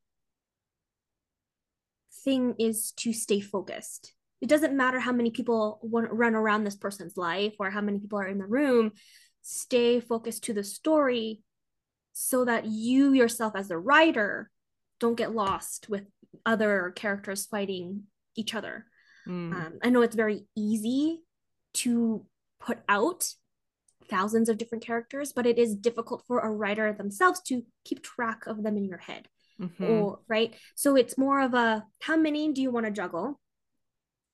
thing 2.23 2.55
is 2.57 2.93
to 3.03 3.11
stay 3.11 3.41
focused. 3.41 4.13
It 4.45 4.49
doesn't 4.49 4.77
matter 4.77 4.99
how 4.99 5.11
many 5.11 5.31
people 5.31 5.79
want 5.81 6.11
run 6.11 6.35
around 6.35 6.65
this 6.65 6.75
person's 6.75 7.17
life 7.17 7.55
or 7.57 7.71
how 7.71 7.81
many 7.81 7.97
people 7.97 8.19
are 8.19 8.27
in 8.27 8.37
the 8.37 8.45
room. 8.45 8.91
Stay 9.41 9.99
focused 9.99 10.43
to 10.43 10.53
the 10.53 10.63
story 10.63 11.41
so 12.13 12.45
that 12.45 12.67
you 12.67 13.13
yourself 13.13 13.53
as 13.55 13.69
the 13.69 13.79
writer 13.79 14.51
don't 14.99 15.17
get 15.17 15.33
lost 15.33 15.89
with 15.89 16.03
other 16.45 16.93
characters 16.95 17.47
fighting 17.47 18.03
each 18.35 18.53
other. 18.53 18.85
Mm. 19.27 19.51
Um, 19.51 19.79
I 19.83 19.89
know 19.89 20.03
it's 20.03 20.15
very 20.15 20.45
easy 20.55 21.23
to 21.81 22.27
put 22.59 22.77
out 22.87 23.27
thousands 24.11 24.47
of 24.47 24.59
different 24.59 24.85
characters, 24.85 25.33
but 25.33 25.47
it 25.47 25.57
is 25.57 25.75
difficult 25.75 26.23
for 26.27 26.41
a 26.41 26.51
writer 26.51 26.93
themselves 26.93 27.41
to 27.47 27.65
keep 27.83 28.03
track 28.03 28.45
of 28.45 28.61
them 28.61 28.77
in 28.77 28.85
your 28.85 28.99
head. 28.99 29.27
Mhm. 29.59 29.89
Or 29.89 30.19
right. 30.27 30.53
So 30.75 30.95
it's 30.95 31.17
more 31.17 31.41
of 31.41 31.55
a 31.55 31.87
how 32.01 32.15
many 32.15 32.53
do 32.53 32.61
you 32.61 32.69
want 32.69 32.85
to 32.85 32.91
juggle? 32.91 33.41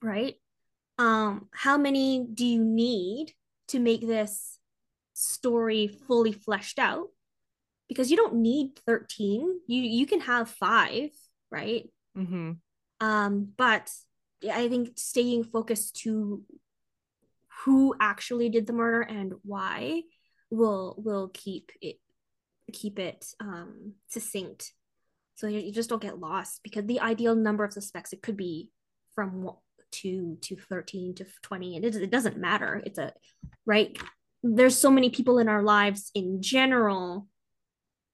Right? 0.02 0.36
Um, 0.98 1.48
how 1.52 1.78
many 1.78 2.26
do 2.34 2.46
you 2.46 2.64
need 2.64 3.34
to 3.70 3.80
make 3.80 4.02
this 4.02 4.60
story 5.14 5.88
fully 5.88 6.32
fleshed 6.32 6.80
out? 6.80 7.08
Because 7.88 8.10
you 8.12 8.18
don't 8.18 8.36
need 8.36 8.80
13. 8.86 9.60
You 9.68 9.82
you 9.82 10.06
can 10.06 10.22
have 10.22 10.50
five, 10.50 11.10
right? 11.50 11.90
Mhm. 12.18 12.58
um 13.00 13.48
but 13.58 13.90
i 14.52 14.68
think 14.68 14.92
staying 14.98 15.44
focused 15.44 15.96
to 16.04 16.44
who 17.64 17.96
actually 18.00 18.50
did 18.50 18.68
the 18.68 18.74
murder 18.74 19.02
and 19.02 19.34
why 19.44 20.04
will 20.50 20.96
will 20.98 21.30
keep 21.34 21.72
it 21.82 22.00
keep 22.74 23.00
it 23.00 23.34
um 23.40 23.94
succinct 24.08 24.74
so 25.36 25.48
you, 25.48 25.60
you 25.60 25.72
just 25.72 25.90
don't 25.90 26.02
get 26.02 26.20
lost 26.20 26.62
because 26.64 26.86
the 26.86 27.00
ideal 27.00 27.36
number 27.36 27.64
of 27.64 27.74
suspects 27.74 28.14
it 28.14 28.22
could 28.22 28.38
be 28.38 28.70
from 29.16 29.50
2 29.92 30.38
to 30.42 30.56
13 30.56 31.16
to 31.16 31.26
20 31.42 31.76
and 31.78 31.86
it, 31.86 31.96
it 31.96 32.12
doesn't 32.12 32.38
matter. 32.38 32.82
It's 32.86 32.98
a 32.98 33.14
right? 33.66 33.98
There's 34.44 34.78
so 34.78 34.90
many 34.90 35.10
people 35.10 35.40
in 35.40 35.48
our 35.48 35.62
lives 35.62 36.12
in 36.16 36.42
general. 36.42 37.28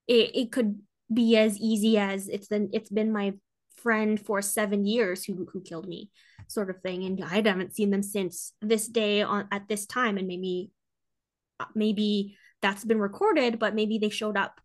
It, 0.06 0.30
it 0.34 0.52
could 0.52 0.80
be 1.12 1.36
as 1.36 1.58
easy 1.58 1.96
as 1.98 2.28
it's 2.28 2.48
been 2.48 2.70
it's 2.72 2.90
been 2.90 3.12
my 3.12 3.34
friend 3.76 4.20
for 4.20 4.42
seven 4.42 4.84
years 4.84 5.24
who 5.24 5.46
who 5.52 5.62
killed 5.62 5.88
me 5.88 6.10
sort 6.48 6.70
of 6.70 6.80
thing. 6.82 7.04
And 7.04 7.24
i 7.24 7.36
haven't 7.36 7.74
seen 7.74 7.90
them 7.90 8.02
since 8.02 8.52
this 8.60 8.88
day 8.88 9.22
on 9.22 9.48
at 9.50 9.68
this 9.68 9.86
time. 9.86 10.18
And 10.18 10.26
maybe 10.26 10.70
maybe 11.74 12.36
that's 12.62 12.84
been 12.84 13.00
recorded 13.00 13.58
but 13.58 13.74
maybe 13.74 13.98
they 13.98 14.10
showed 14.10 14.36
up 14.36 14.60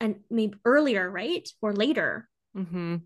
and 0.00 0.16
maybe 0.30 0.54
earlier 0.64 1.10
right? 1.10 1.48
Or 1.62 1.72
later. 1.72 2.28
Mm-hmm. 2.56 2.96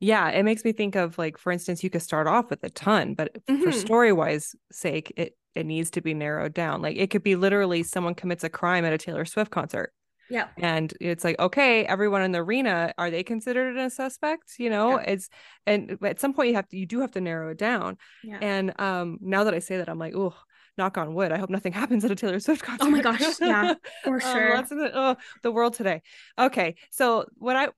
Yeah, 0.00 0.28
it 0.30 0.44
makes 0.44 0.64
me 0.64 0.72
think 0.72 0.94
of 0.94 1.18
like, 1.18 1.38
for 1.38 1.50
instance, 1.52 1.82
you 1.82 1.90
could 1.90 2.02
start 2.02 2.26
off 2.26 2.50
with 2.50 2.62
a 2.62 2.70
ton, 2.70 3.14
but 3.14 3.36
for 3.58 3.72
Mhm. 3.72 3.72
story 3.72 4.12
wise 4.12 4.54
sake, 4.70 5.12
it 5.16 5.36
it 5.54 5.66
needs 5.66 5.90
to 5.90 6.00
be 6.00 6.14
narrowed 6.14 6.54
down. 6.54 6.82
Like 6.82 6.96
it 6.96 7.10
could 7.10 7.24
be 7.24 7.34
literally 7.34 7.82
someone 7.82 8.14
commits 8.14 8.44
a 8.44 8.48
crime 8.48 8.84
at 8.84 8.92
a 8.92 8.98
Taylor 8.98 9.24
Swift 9.24 9.50
concert. 9.50 9.92
yeah 10.28 10.48
And 10.56 10.92
it's 11.00 11.24
like, 11.24 11.38
okay, 11.40 11.84
everyone 11.86 12.22
in 12.22 12.32
the 12.32 12.40
arena, 12.40 12.92
are 12.98 13.10
they 13.10 13.22
considered 13.24 13.76
a 13.76 13.90
suspect? 13.90 14.54
You 14.58 14.70
know, 14.70 14.96
Yeah. 14.96 15.04
it's 15.06 15.28
and 15.66 15.98
at 16.02 16.20
some 16.20 16.34
point 16.34 16.50
you 16.50 16.54
have 16.56 16.68
to 16.68 16.76
you 16.78 16.86
do 16.86 17.00
have 17.00 17.12
to 17.12 17.20
narrow 17.20 17.50
it 17.50 17.58
down. 17.58 17.98
yeah 18.22 18.40
And 18.40 18.78
um 18.80 19.18
now 19.20 19.44
that 19.44 19.54
I 19.54 19.60
say 19.60 19.78
that, 19.78 19.88
I'm 19.88 19.98
like, 19.98 20.14
oh, 20.14 20.34
knock 20.76 20.98
on 20.98 21.14
wood. 21.14 21.32
I 21.32 21.38
hope 21.38 21.50
nothing 21.50 21.72
happens 21.82 22.04
at 22.04 22.10
a 22.10 22.16
Taylor 22.16 22.40
Swift 22.40 22.62
concert. 22.62 22.86
oh 22.86 22.90
my 22.90 23.00
gosh 23.00 23.40
yeah 23.40 23.70
for 24.04 24.20
Um, 24.24 24.32
sure 24.32 24.50
lots 24.50 24.70
of 24.72 24.78
the, 24.78 24.90
oh, 24.94 25.16
the 25.42 25.50
world 25.52 25.74
today. 25.74 26.02
Okay, 26.38 26.76
so 26.90 27.26
what 27.36 27.56
I 27.56 27.68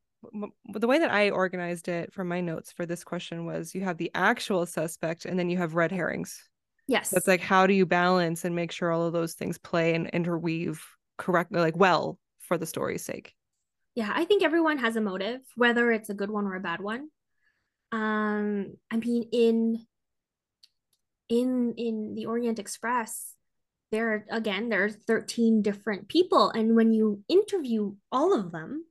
the 0.72 0.86
way 0.86 0.98
that 0.98 1.10
I 1.10 1.30
organized 1.30 1.88
it 1.88 2.12
from 2.12 2.28
my 2.28 2.40
notes 2.40 2.72
for 2.72 2.84
this 2.86 3.04
question 3.04 3.46
was 3.46 3.74
you 3.74 3.80
have 3.82 3.96
the 3.96 4.10
actual 4.14 4.66
suspect 4.66 5.24
and 5.24 5.38
then 5.38 5.48
you 5.50 5.56
have 5.58 5.74
red 5.74 5.92
herrings. 5.92 6.42
yes 6.86 7.10
That's 7.10 7.28
like 7.28 7.40
how 7.40 7.66
do 7.66 7.72
you 7.74 7.86
balance 7.86 8.44
and 8.44 8.54
make 8.54 8.72
sure 8.72 8.90
all 8.90 9.06
of 9.06 9.12
those 9.12 9.34
things 9.34 9.58
play 9.58 9.94
and 9.94 10.08
interweave 10.08 10.84
correctly, 11.16 11.60
like 11.60 11.76
well 11.76 12.18
for 12.40 12.58
the 12.58 12.66
story's 12.66 13.04
sake. 13.04 13.34
yeah 13.94 14.10
i 14.14 14.24
think 14.24 14.42
everyone 14.42 14.78
has 14.78 14.96
a 14.96 15.00
motive 15.00 15.40
whether 15.56 15.90
it's 15.92 16.10
a 16.10 16.14
good 16.14 16.30
one 16.30 16.46
or 16.46 16.56
a 16.56 16.60
bad 16.60 16.80
one 16.80 17.08
um 17.92 18.72
i 18.90 18.96
mean 18.96 19.24
in 19.32 19.86
in 21.28 21.74
in 21.76 22.14
the 22.14 22.26
orient 22.26 22.58
express 22.58 23.34
there 23.92 24.24
again 24.30 24.68
there 24.68 24.84
are 24.84 24.90
13 24.90 25.62
different 25.62 26.08
people 26.08 26.50
and 26.50 26.74
when 26.76 26.92
you 26.92 27.22
interview 27.28 27.94
all 28.10 28.34
of 28.34 28.52
them 28.52 28.84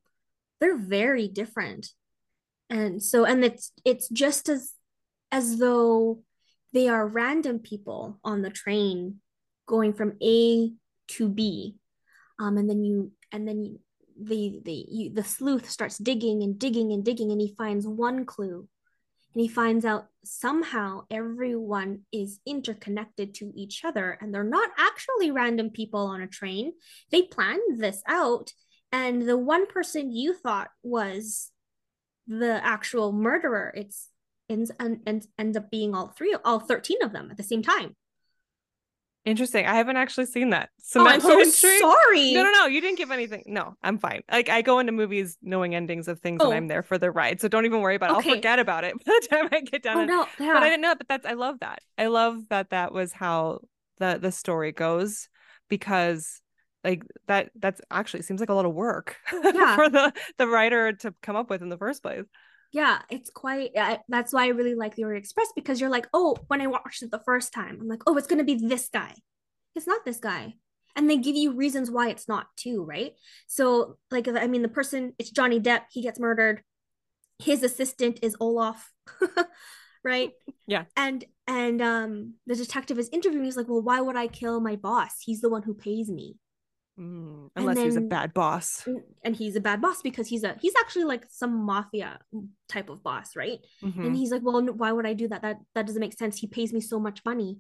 they're 0.60 0.78
very 0.78 1.28
different. 1.28 1.88
And 2.70 3.01
so 3.01 3.26
and 3.26 3.43
it's 3.43 3.72
it's 3.84 4.07
just 4.10 4.49
as 4.49 4.74
as 5.32 5.57
though 5.57 6.22
they 6.74 6.88
are 6.88 7.07
random 7.07 7.60
people 7.60 8.20
on 8.24 8.41
the 8.41 8.49
train 8.49 9.22
going 9.68 9.93
from 9.93 10.14
a 10.22 10.72
to 11.10 11.30
b. 11.30 11.76
Um 12.39 12.57
and 12.57 12.70
then 12.70 12.84
you 12.84 13.12
and 13.32 13.47
then 13.47 13.64
you 13.64 13.80
the 14.22 14.60
the 14.64 14.86
you, 14.89 15.10
the 15.14 15.24
sleuth 15.24 15.70
starts 15.70 15.97
digging 15.97 16.43
and 16.43 16.60
digging 16.60 16.91
and 16.91 17.03
digging 17.03 17.32
and 17.32 17.41
he 17.41 17.55
finds 17.57 17.88
one 17.88 18.26
clue. 18.26 18.68
And 19.34 19.41
he 19.41 19.47
finds 19.47 19.86
out 19.86 20.07
somehow 20.24 21.03
everyone 21.12 22.01
is 22.12 22.39
interconnected 22.47 23.36
to 23.36 23.51
each 23.55 23.86
other 23.86 24.18
and 24.20 24.34
they're 24.34 24.43
not 24.43 24.72
actually 24.78 25.30
random 25.30 25.70
people 25.70 26.01
on 26.07 26.22
a 26.22 26.28
train. 26.28 26.74
They 27.12 27.22
planned 27.22 27.80
this 27.80 28.01
out 28.07 28.51
and 28.91 29.27
the 29.27 29.37
one 29.37 29.67
person 29.67 30.11
you 30.11 30.33
thought 30.33 30.69
was 30.83 31.51
the 32.27 32.59
actual 32.63 33.11
murderer 33.11 33.73
it's 33.75 34.09
ends 34.49 34.71
and 34.79 34.99
ends, 35.05 35.27
ends 35.37 35.55
up 35.57 35.69
being 35.71 35.93
all 35.95 36.07
three 36.07 36.35
all 36.45 36.59
13 36.59 37.01
of 37.03 37.11
them 37.13 37.29
at 37.31 37.37
the 37.37 37.43
same 37.43 37.61
time 37.63 37.95
Interesting. 39.25 39.65
I 39.65 39.75
haven't 39.75 39.97
actually 39.97 40.25
seen 40.27 40.51
that. 40.51 40.69
So 40.81 41.01
oh 41.01 41.05
i'm 41.07 41.19
so 41.19 41.33
intrigued. 41.41 41.81
sorry 41.81 42.31
No, 42.33 42.43
no, 42.43 42.51
no. 42.51 42.65
You 42.67 42.79
didn't 42.81 42.97
give 42.97 43.11
anything. 43.11 43.43
No, 43.47 43.75
I'm 43.83 43.99
fine. 43.99 44.21
Like 44.31 44.49
I 44.49 44.61
go 44.61 44.79
into 44.79 44.93
movies 44.93 45.37
knowing 45.41 45.75
endings 45.75 46.07
of 46.07 46.19
things 46.21 46.39
Oh. 46.41 46.45
and 46.45 46.53
I'm 46.55 46.67
there 46.67 46.81
for 46.83 46.97
the 46.97 47.11
ride. 47.11 47.41
So 47.41 47.47
don't 47.49 47.65
even 47.65 47.81
worry 47.81 47.95
about 47.95 48.11
it. 48.11 48.17
Okay. 48.19 48.29
I'll 48.29 48.35
forget 48.37 48.59
about 48.59 48.85
it 48.85 48.93
by 49.05 49.19
the 49.21 49.27
time 49.27 49.49
I 49.51 49.59
get 49.61 49.83
down. 49.83 49.97
oh 49.97 49.99
and- 50.01 50.09
no 50.09 50.25
yeah 50.39 50.53
But 50.53 50.63
I 50.63 50.69
didn't 50.69 50.81
know. 50.81 50.95
But 50.95 51.07
that's 51.09 51.25
I 51.25 51.33
love 51.33 51.59
that. 51.59 51.79
I 51.97 52.07
love 52.07 52.47
that 52.49 52.69
that 52.69 52.93
was 52.93 53.11
how 53.11 53.59
the 53.99 54.17
the 54.19 54.31
story 54.31 54.71
goes 54.71 55.27
because 55.67 56.41
like 56.84 57.03
that 57.27 57.51
that's 57.59 57.82
actually 57.91 58.21
seems 58.23 58.39
like 58.39 58.49
a 58.49 58.53
lot 58.53 58.65
of 58.65 58.73
work 58.73 59.17
Yeah. 59.34 59.75
for 59.75 59.89
the 59.89 60.13
the 60.38 60.47
writer 60.47 60.93
to 60.93 61.13
come 61.21 61.36
up 61.36 61.49
with 61.49 61.61
in 61.61 61.69
the 61.69 61.77
first 61.77 62.01
place. 62.01 62.25
yeah 62.71 63.01
it's 63.09 63.30
quite 63.30 63.71
I, 63.77 63.99
that's 64.07 64.32
why 64.34 64.45
i 64.45 64.47
really 64.49 64.75
like 64.75 64.95
the 64.95 65.03
orient 65.03 65.23
express 65.25 65.47
because 65.55 65.82
you're 65.82 65.89
like 65.89 66.07
oh 66.13 66.38
when 66.47 66.61
i 66.61 66.67
watched 66.67 67.01
it 67.03 67.11
the 67.11 67.19
first 67.25 67.51
time 67.53 67.80
i'm 67.82 67.88
like 67.88 68.03
oh 68.07 68.15
it's 68.17 68.27
going 68.27 68.38
to 68.39 68.43
be 68.45 68.55
this 68.67 68.89
guy. 68.93 69.13
It's 69.75 69.88
not 69.88 70.03
this 70.05 70.17
guy. 70.19 70.55
And 70.95 71.07
they 71.09 71.17
give 71.17 71.36
you 71.36 71.53
reasons 71.53 71.89
why 71.91 72.09
it's 72.09 72.27
not 72.27 72.47
too 72.57 72.84
right? 72.84 73.13
So 73.47 73.97
like 74.11 74.27
i 74.27 74.47
mean 74.47 74.61
the 74.63 74.67
person 74.80 75.13
it's 75.19 75.32
johnny 75.32 75.59
depp 75.59 75.84
he 75.91 76.01
gets 76.01 76.19
murdered. 76.19 76.63
His 77.39 77.63
assistant 77.63 78.19
is 78.21 78.36
olaf 78.39 78.91
right? 80.03 80.32
Yeah. 80.67 80.84
and 80.95 81.25
and 81.47 81.82
um 81.82 82.34
the 82.45 82.55
detective 82.55 82.99
is 82.99 83.09
interviewing 83.11 83.45
he's 83.45 83.57
like 83.57 83.67
well 83.67 83.82
why 83.82 83.99
would 84.01 84.15
i 84.15 84.27
kill 84.27 84.59
my 84.59 84.75
boss? 84.75 85.13
He's 85.19 85.41
the 85.41 85.49
one 85.49 85.63
who 85.63 85.73
pays 85.73 86.09
me 86.09 86.36
Mm, 86.99 87.49
unless 87.55 87.77
he's 87.77 87.95
a 87.95 88.01
bad 88.01 88.33
boss. 88.33 88.85
and 89.23 89.35
he's 89.35 89.55
a 89.55 89.61
bad 89.61 89.81
boss 89.81 90.01
because 90.01 90.27
he's 90.27 90.43
a 90.43 90.55
he's 90.61 90.73
actually 90.79 91.05
like 91.05 91.25
some 91.29 91.65
mafia 91.65 92.19
type 92.67 92.89
of 92.89 93.01
boss 93.03 93.35
right? 93.35 93.59
Mhm. 93.81 94.05
and 94.07 94.15
he's 94.15 94.31
like 94.31 94.41
well 94.43 94.61
why 94.73 94.91
would 94.91 95.05
i 95.05 95.13
do 95.13 95.27
that? 95.29 95.41
That 95.43 95.57
that 95.75 95.85
doesn't 95.87 95.99
make 96.01 96.17
sense. 96.17 96.37
He 96.37 96.47
pays 96.47 96.73
me 96.73 96.81
so 96.81 96.99
much 96.99 97.21
money. 97.23 97.59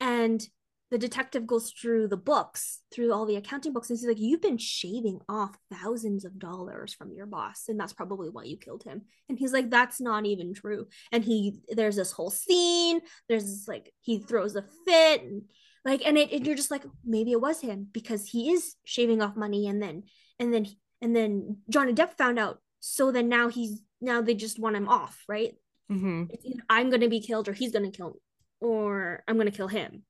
And 0.00 0.44
the 0.90 0.98
detective 0.98 1.46
goes 1.46 1.70
through 1.72 2.08
the 2.08 2.18
books 2.18 2.82
through 2.92 3.12
all 3.14 3.24
the 3.24 3.36
accounting 3.36 3.72
books 3.72 3.88
and 3.88 3.98
he's 3.98 4.06
like 4.06 4.18
you've 4.20 4.42
been 4.42 4.58
shaving 4.58 5.20
off 5.26 5.56
thousands 5.72 6.24
of 6.26 6.38
dollars 6.38 6.92
from 6.92 7.12
your 7.12 7.24
boss 7.24 7.64
and 7.68 7.80
that's 7.80 7.94
probably 7.94 8.28
why 8.28 8.42
you 8.44 8.58
killed 8.58 8.82
him. 8.82 9.02
And 9.28 9.38
he's 9.38 9.52
like 9.54 9.70
that's 9.70 10.00
not 10.00 10.26
even 10.26 10.52
true. 10.54 10.88
And 11.12 11.24
he 11.24 11.60
there's 11.68 11.96
this 11.96 12.12
whole 12.12 12.30
scene 12.30 13.00
there's 13.28 13.44
this 13.44 13.66
like 13.68 13.92
he 14.00 14.18
throws 14.18 14.54
a 14.56 14.64
fit 14.86 15.22
and 15.22 15.42
like 15.84 16.04
and 16.06 16.16
it 16.18 16.30
and 16.32 16.46
you're 16.46 16.56
just 16.56 16.70
like 16.70 16.84
maybe 17.04 17.32
it 17.32 17.40
was 17.40 17.60
him 17.60 17.86
because 17.92 18.26
he 18.28 18.50
is 18.52 18.76
shaving 18.84 19.20
off 19.22 19.36
money 19.36 19.66
and 19.66 19.82
then 19.82 20.04
and 20.38 20.52
then 20.52 20.66
and 21.00 21.14
then 21.16 21.58
Johnny 21.68 21.92
Depp 21.92 22.12
found 22.14 22.38
out 22.38 22.60
so 22.80 23.10
then 23.12 23.28
now 23.28 23.48
he's 23.48 23.82
now 24.00 24.22
they 24.22 24.34
just 24.34 24.58
want 24.58 24.76
him 24.76 24.88
off 24.88 25.22
right 25.28 25.54
Mhm. 25.90 26.30
I'm 26.70 26.90
gonna 26.90 27.08
be 27.08 27.20
killed 27.20 27.48
or 27.48 27.52
he's 27.52 27.72
gonna 27.72 27.90
kill 27.90 28.10
me 28.10 28.20
or 28.60 29.22
I'm 29.28 29.36
gonna 29.36 29.50
kill 29.50 29.68
him 29.68 30.04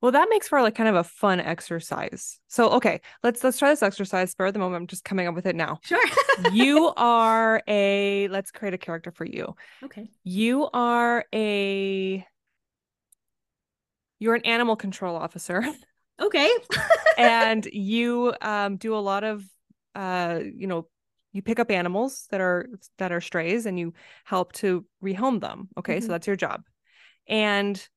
Well, 0.00 0.10
that 0.12 0.28
makes 0.28 0.48
for 0.48 0.60
like 0.62 0.74
kind 0.74 0.88
of 0.88 0.96
a 0.96 1.04
fun 1.04 1.38
exercise. 1.38 2.40
So, 2.48 2.70
okay, 2.70 3.00
let's 3.22 3.44
let's 3.44 3.58
try 3.58 3.70
this 3.70 3.84
exercise. 3.84 4.32
Spur 4.32 4.50
the 4.50 4.58
moment, 4.58 4.80
I'm 4.82 4.86
just 4.88 5.04
coming 5.04 5.28
up 5.28 5.34
with 5.36 5.46
it 5.46 5.54
now. 5.54 5.78
Sure. 5.84 6.02
you 6.52 6.92
are 6.96 7.62
a 7.68 8.26
let's 8.28 8.50
create 8.50 8.74
a 8.74 8.78
character 8.78 9.12
for 9.12 9.24
you. 9.24 9.54
okay. 9.84 10.10
You 10.24 10.68
are 10.72 11.24
a 11.32 12.26
you're 14.22 14.34
an 14.34 14.46
animal 14.46 14.76
control 14.76 15.16
officer 15.16 15.64
Okay. 16.20 16.50
and 17.16 17.66
you 17.72 18.34
um 18.40 18.76
do 18.76 18.94
a 18.94 18.98
lot 18.98 19.24
of 19.24 19.44
uh 19.94 20.40
you 20.42 20.66
know 20.66 20.88
you 21.32 21.42
pick 21.42 21.58
up 21.58 21.70
animals 21.70 22.26
that 22.30 22.40
are 22.40 22.66
that 22.98 23.12
are 23.12 23.20
strays 23.20 23.66
and 23.66 23.78
you 23.78 23.92
help 24.24 24.52
to 24.52 24.84
rehome 25.02 25.40
them. 25.40 25.68
Okay, 25.78 25.98
Mhm. 25.98 26.02
so 26.02 26.08
that's 26.08 26.26
your 26.26 26.36
job. 26.36 26.62
And 27.26 27.88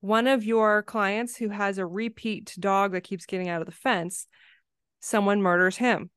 one 0.00 0.26
of 0.26 0.44
your 0.44 0.82
clients 0.82 1.36
who 1.36 1.48
has 1.48 1.78
a 1.78 1.86
repeat 1.86 2.54
dog 2.60 2.92
that 2.92 3.02
keeps 3.02 3.26
getting 3.26 3.48
out 3.48 3.62
of 3.62 3.66
the 3.66 3.72
fence, 3.72 4.26
someone 5.00 5.42
murders 5.42 5.78
him. 5.78 6.10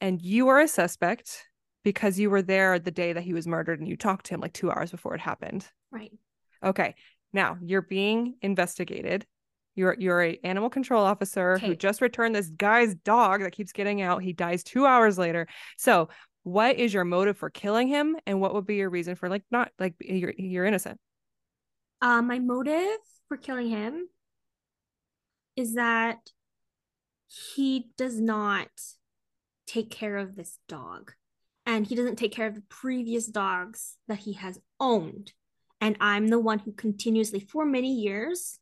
And 0.00 0.20
you 0.22 0.48
are 0.48 0.60
a 0.60 0.68
suspect 0.68 1.46
because 1.84 2.18
you 2.18 2.30
were 2.30 2.42
there 2.42 2.78
the 2.78 2.90
day 2.90 3.12
that 3.12 3.22
he 3.22 3.32
was 3.32 3.46
murdered 3.46 3.80
and 3.80 3.88
you 3.88 3.96
talked 3.96 4.26
to 4.26 4.34
him 4.34 4.40
like 4.40 4.52
two 4.52 4.70
hours 4.70 4.90
before 4.90 5.14
it 5.14 5.20
happened. 5.20 5.66
right. 5.90 6.12
Okay. 6.62 6.94
Now 7.32 7.58
you're 7.62 7.82
being 7.82 8.36
investigated. 8.42 9.26
You're 9.74 9.96
you're 9.98 10.22
a 10.22 10.38
animal 10.42 10.68
control 10.68 11.04
officer 11.04 11.58
who 11.58 11.76
just 11.76 12.00
returned 12.00 12.34
this 12.34 12.48
guy's 12.48 12.94
dog 12.96 13.42
that 13.42 13.52
keeps 13.52 13.72
getting 13.72 14.02
out. 14.02 14.22
He 14.22 14.32
dies 14.32 14.64
two 14.64 14.84
hours 14.84 15.16
later. 15.16 15.46
So 15.78 16.08
what 16.42 16.76
is 16.76 16.92
your 16.92 17.04
motive 17.04 17.36
for 17.36 17.50
killing 17.50 17.88
him? 17.88 18.16
And 18.26 18.40
what 18.40 18.54
would 18.54 18.66
be 18.66 18.76
your 18.76 18.90
reason 18.90 19.14
for 19.14 19.28
like 19.28 19.44
not 19.50 19.70
like 19.78 19.94
you're 20.00 20.34
you're 20.36 20.64
innocent? 20.64 20.98
Um, 22.02 22.26
my 22.26 22.38
motive 22.38 22.98
for 23.28 23.36
killing 23.36 23.68
him 23.68 24.08
is 25.56 25.74
that 25.74 26.30
he 27.28 27.90
does 27.96 28.20
not 28.20 28.68
take 29.66 29.90
care 29.90 30.16
of 30.16 30.34
this 30.34 30.58
dog. 30.68 31.12
And 31.66 31.86
he 31.86 31.94
doesn't 31.94 32.16
take 32.16 32.32
care 32.32 32.46
of 32.46 32.54
the 32.54 32.62
previous 32.68 33.26
dogs 33.26 33.96
that 34.08 34.20
he 34.20 34.32
has 34.32 34.58
owned. 34.80 35.32
And 35.80 35.96
I'm 36.00 36.28
the 36.28 36.38
one 36.38 36.58
who 36.58 36.72
continuously, 36.72 37.40
for 37.40 37.64
many 37.64 37.94
years, 37.94 38.58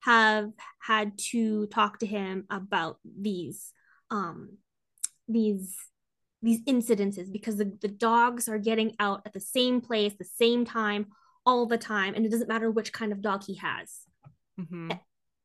have 0.00 0.50
had 0.80 1.18
to 1.18 1.66
talk 1.66 1.98
to 1.98 2.06
him 2.06 2.46
about 2.50 2.98
these 3.04 3.72
um 4.10 4.56
these 5.26 5.76
these 6.40 6.62
incidences 6.64 7.30
because 7.32 7.56
the, 7.56 7.76
the 7.82 7.88
dogs 7.88 8.48
are 8.48 8.58
getting 8.58 8.94
out 9.00 9.22
at 9.26 9.32
the 9.32 9.40
same 9.40 9.80
place, 9.80 10.14
the 10.16 10.24
same 10.24 10.64
time, 10.64 11.06
all 11.44 11.66
the 11.66 11.76
time, 11.76 12.14
and 12.14 12.24
it 12.24 12.30
doesn't 12.30 12.48
matter 12.48 12.70
which 12.70 12.92
kind 12.92 13.10
of 13.12 13.20
dog 13.20 13.42
he 13.44 13.56
has. 13.56 14.02
Mhm. 14.58 14.98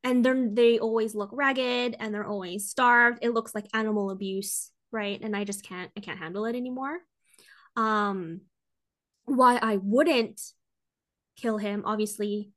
And 0.04 0.24
they're 0.24 0.48
they 0.50 0.78
always 0.78 1.14
look 1.14 1.30
ragged 1.32 1.96
and 1.98 2.14
they're 2.14 2.26
always 2.26 2.68
starved. 2.70 3.18
It 3.22 3.30
looks 3.30 3.54
like 3.54 3.66
animal 3.74 4.10
abuse, 4.10 4.70
right? 4.92 5.20
And 5.20 5.34
I 5.36 5.44
just 5.44 5.64
can't 5.64 5.90
I 5.96 6.00
can't 6.00 6.18
handle 6.18 6.44
it 6.44 6.56
anymore. 6.56 6.98
Um 7.76 8.42
why 9.24 9.58
I 9.60 9.78
wouldn't 9.78 10.40
kill 11.36 11.58
him, 11.58 11.82
obviously, 11.84 12.50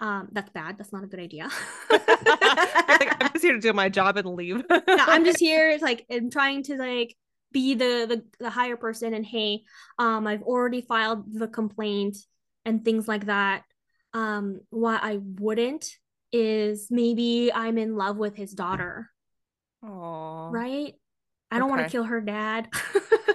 um, 0.00 0.28
that's 0.32 0.50
bad. 0.50 0.78
That's 0.78 0.92
not 0.92 1.04
a 1.04 1.06
good 1.06 1.20
idea. 1.20 1.48
Like, 1.90 3.16
I'm 3.22 3.30
just 3.32 3.44
here 3.44 3.52
to 3.52 3.60
do 3.60 3.72
my 3.72 3.88
job 3.88 4.16
and 4.16 4.28
leave. 4.34 4.62
yeah, 4.70 5.04
I'm 5.08 5.24
just 5.24 5.38
here 5.48 5.78
like 5.80 6.04
I'm 6.10 6.28
trying 6.30 6.62
to 6.64 6.76
like 6.76 7.16
be 7.52 7.74
the 7.74 8.06
the 8.08 8.24
the 8.38 8.50
higher 8.50 8.76
person 8.76 9.14
and 9.14 9.24
hey, 9.24 9.62
um 9.98 10.26
I've 10.26 10.42
already 10.42 10.80
filed 10.80 11.32
the 11.32 11.48
complaint 11.48 12.16
and 12.64 12.84
things 12.84 13.08
like 13.08 13.26
that. 13.26 13.62
Um 14.12 14.60
what 14.70 15.02
I 15.02 15.18
wouldn't 15.22 15.88
is 16.32 16.88
maybe 16.90 17.52
I'm 17.52 17.78
in 17.78 17.96
love 17.96 18.16
with 18.16 18.36
his 18.36 18.52
daughter, 18.52 19.10
Aw. 19.82 20.50
right? 20.50 20.94
I 21.50 21.58
don't 21.58 21.70
want 21.70 21.82
to 21.84 21.90
kill 21.90 22.04
her 22.04 22.20
dad. 22.20 22.68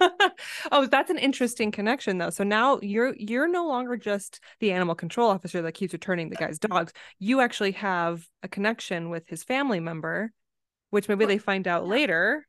oh, 0.72 0.86
that's 0.86 1.10
an 1.10 1.18
interesting 1.18 1.70
connection 1.70 2.18
though. 2.18 2.30
So 2.30 2.44
now 2.44 2.78
you're 2.82 3.14
you're 3.16 3.48
no 3.48 3.66
longer 3.66 3.96
just 3.96 4.40
the 4.60 4.72
animal 4.72 4.94
control 4.94 5.30
officer 5.30 5.62
that 5.62 5.72
keeps 5.72 5.92
returning 5.92 6.30
the 6.30 6.36
guy's 6.36 6.58
dogs. 6.58 6.92
You 7.18 7.40
actually 7.40 7.72
have 7.72 8.26
a 8.42 8.48
connection 8.48 9.10
with 9.10 9.28
his 9.28 9.44
family 9.44 9.80
member, 9.80 10.32
which 10.90 11.08
maybe 11.08 11.24
they 11.24 11.38
find 11.38 11.68
out 11.68 11.86
later. 11.86 12.46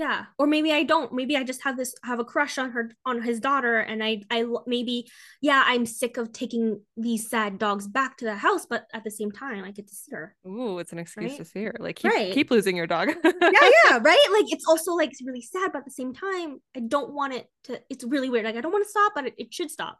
Yeah 0.00 0.24
or 0.38 0.46
maybe 0.46 0.72
i 0.72 0.82
don't 0.82 1.12
maybe 1.12 1.36
i 1.36 1.44
just 1.44 1.62
have 1.62 1.76
this 1.76 1.94
have 2.02 2.18
a 2.18 2.24
crush 2.24 2.56
on 2.58 2.70
her 2.70 2.90
on 3.04 3.20
his 3.20 3.38
daughter 3.38 3.76
and 3.78 4.02
i 4.02 4.22
i 4.30 4.44
maybe 4.66 5.06
yeah 5.42 5.62
i'm 5.66 5.84
sick 5.84 6.16
of 6.16 6.32
taking 6.32 6.80
these 6.96 7.28
sad 7.28 7.58
dogs 7.58 7.86
back 7.86 8.16
to 8.16 8.24
the 8.24 8.34
house 8.34 8.64
but 8.64 8.86
at 8.94 9.04
the 9.04 9.10
same 9.10 9.30
time 9.30 9.62
i 9.62 9.70
get 9.70 9.86
to 9.86 9.94
see 9.94 10.10
her 10.12 10.34
Ooh, 10.46 10.78
it's 10.78 10.92
an 10.92 10.98
excuse 10.98 11.32
Right? 11.32 11.38
to 11.38 11.44
see 11.44 11.64
her. 11.64 11.74
Like 11.78 11.96
keep 11.96 12.12
Right. 12.12 12.32
keep 12.32 12.50
losing 12.50 12.76
your 12.76 12.86
dog. 12.86 13.08
yeah 13.24 13.70
yeah 13.84 13.98
right 14.00 14.26
like 14.32 14.50
it's 14.54 14.66
also 14.66 14.94
like 14.94 15.10
it's 15.10 15.22
really 15.24 15.42
sad 15.42 15.70
but 15.72 15.80
at 15.80 15.84
the 15.84 15.90
same 15.90 16.14
time 16.14 16.60
i 16.76 16.80
don't 16.80 17.12
want 17.12 17.34
it 17.34 17.46
to 17.64 17.80
it's 17.90 18.04
really 18.04 18.30
weird 18.30 18.44
like 18.46 18.56
i 18.56 18.60
don't 18.62 18.72
want 18.72 18.84
to 18.84 18.90
stop 18.90 19.12
but 19.14 19.26
it, 19.26 19.34
it 19.38 19.52
should 19.54 19.70
stop 19.70 19.98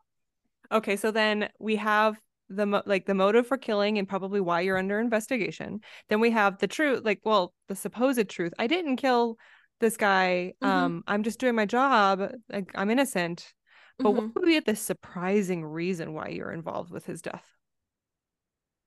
Okay, 0.72 0.94
so 0.96 1.10
then 1.10 1.48
we 1.58 1.74
have 1.76 2.16
the 2.48 2.64
mo- 2.64 2.82
like 2.86 3.04
the 3.04 3.14
motive 3.14 3.46
for 3.46 3.56
killing 3.58 3.98
and 3.98 4.08
probably 4.08 4.40
why 4.40 4.60
you're 4.60 4.78
under 4.78 5.00
investigation. 5.00 5.80
Then 6.08 6.20
we 6.20 6.30
have 6.30 6.58
the 6.58 6.68
truth, 6.68 7.04
like 7.04 7.20
well, 7.24 7.52
the 7.68 7.74
supposed 7.74 8.28
truth. 8.28 8.52
I 8.58 8.66
didn't 8.68 8.96
kill 8.96 9.36
this 9.80 9.96
guy. 9.96 10.54
Mhm. 10.62 10.66
Um, 10.68 11.04
I'm 11.06 11.22
just 11.22 11.38
doing 11.40 11.54
my 11.54 11.66
job. 11.66 12.32
Like 12.50 12.70
I'm 12.74 12.90
innocent. 12.90 13.52
But 13.98 14.10
Mhm. 14.10 14.16
what 14.16 14.34
would 14.34 14.44
be 14.46 14.60
the 14.60 14.76
surprising 14.76 15.64
reason 15.64 16.14
why 16.14 16.28
you're 16.28 16.52
involved 16.52 16.90
with 16.90 17.06
his 17.06 17.22
death? 17.22 17.44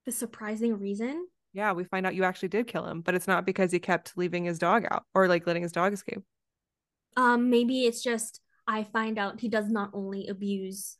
the 0.05 0.11
surprising 0.11 0.77
reason 0.79 1.27
Yeah, 1.53 1.71
we 1.73 1.83
find 1.85 2.05
out 2.05 2.15
you 2.15 2.23
actually 2.25 2.49
did 2.49 2.67
kill 2.67 2.85
him, 2.85 3.01
but 3.01 3.15
it's 3.15 3.27
not 3.27 3.45
because 3.45 3.71
he 3.71 3.79
kept 3.79 4.17
leaving 4.17 4.43
his 4.45 4.59
dog 4.59 4.85
out 4.91 5.05
or 5.13 5.27
like 5.27 5.45
letting 5.47 5.63
his 5.63 5.71
dog 5.71 5.93
escape. 5.93 6.23
um 7.15 7.49
maybe 7.49 7.85
it's 7.85 8.01
just 8.03 8.41
i 8.67 8.83
find 8.83 9.17
out 9.19 9.39
he 9.39 9.47
does 9.49 9.69
not 9.69 9.91
only 9.93 10.27
abuse 10.27 10.97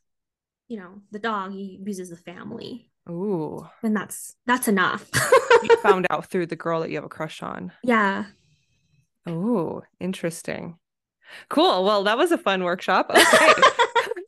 you 0.68 0.76
know 0.78 1.02
the 1.10 1.18
dog 1.18 1.52
he 1.52 1.76
abuses 1.80 2.10
the 2.10 2.16
family 2.16 2.90
Ooh, 3.10 3.66
and 3.82 3.96
that's 3.96 4.36
that's 4.46 4.68
enough 4.68 5.10
you 5.62 5.76
found 5.78 6.06
out 6.10 6.26
through 6.30 6.46
the 6.46 6.56
girl 6.56 6.80
that 6.80 6.90
you 6.90 6.96
have 6.96 7.04
a 7.04 7.08
crush 7.08 7.42
on. 7.42 7.72
yeah 7.82 8.26
Oh, 9.26 9.82
interesting. 10.00 10.78
Cool. 11.48 11.84
Well, 11.84 12.04
that 12.04 12.18
was 12.18 12.32
a 12.32 12.38
fun 12.38 12.64
workshop. 12.64 13.10
Okay. 13.10 13.52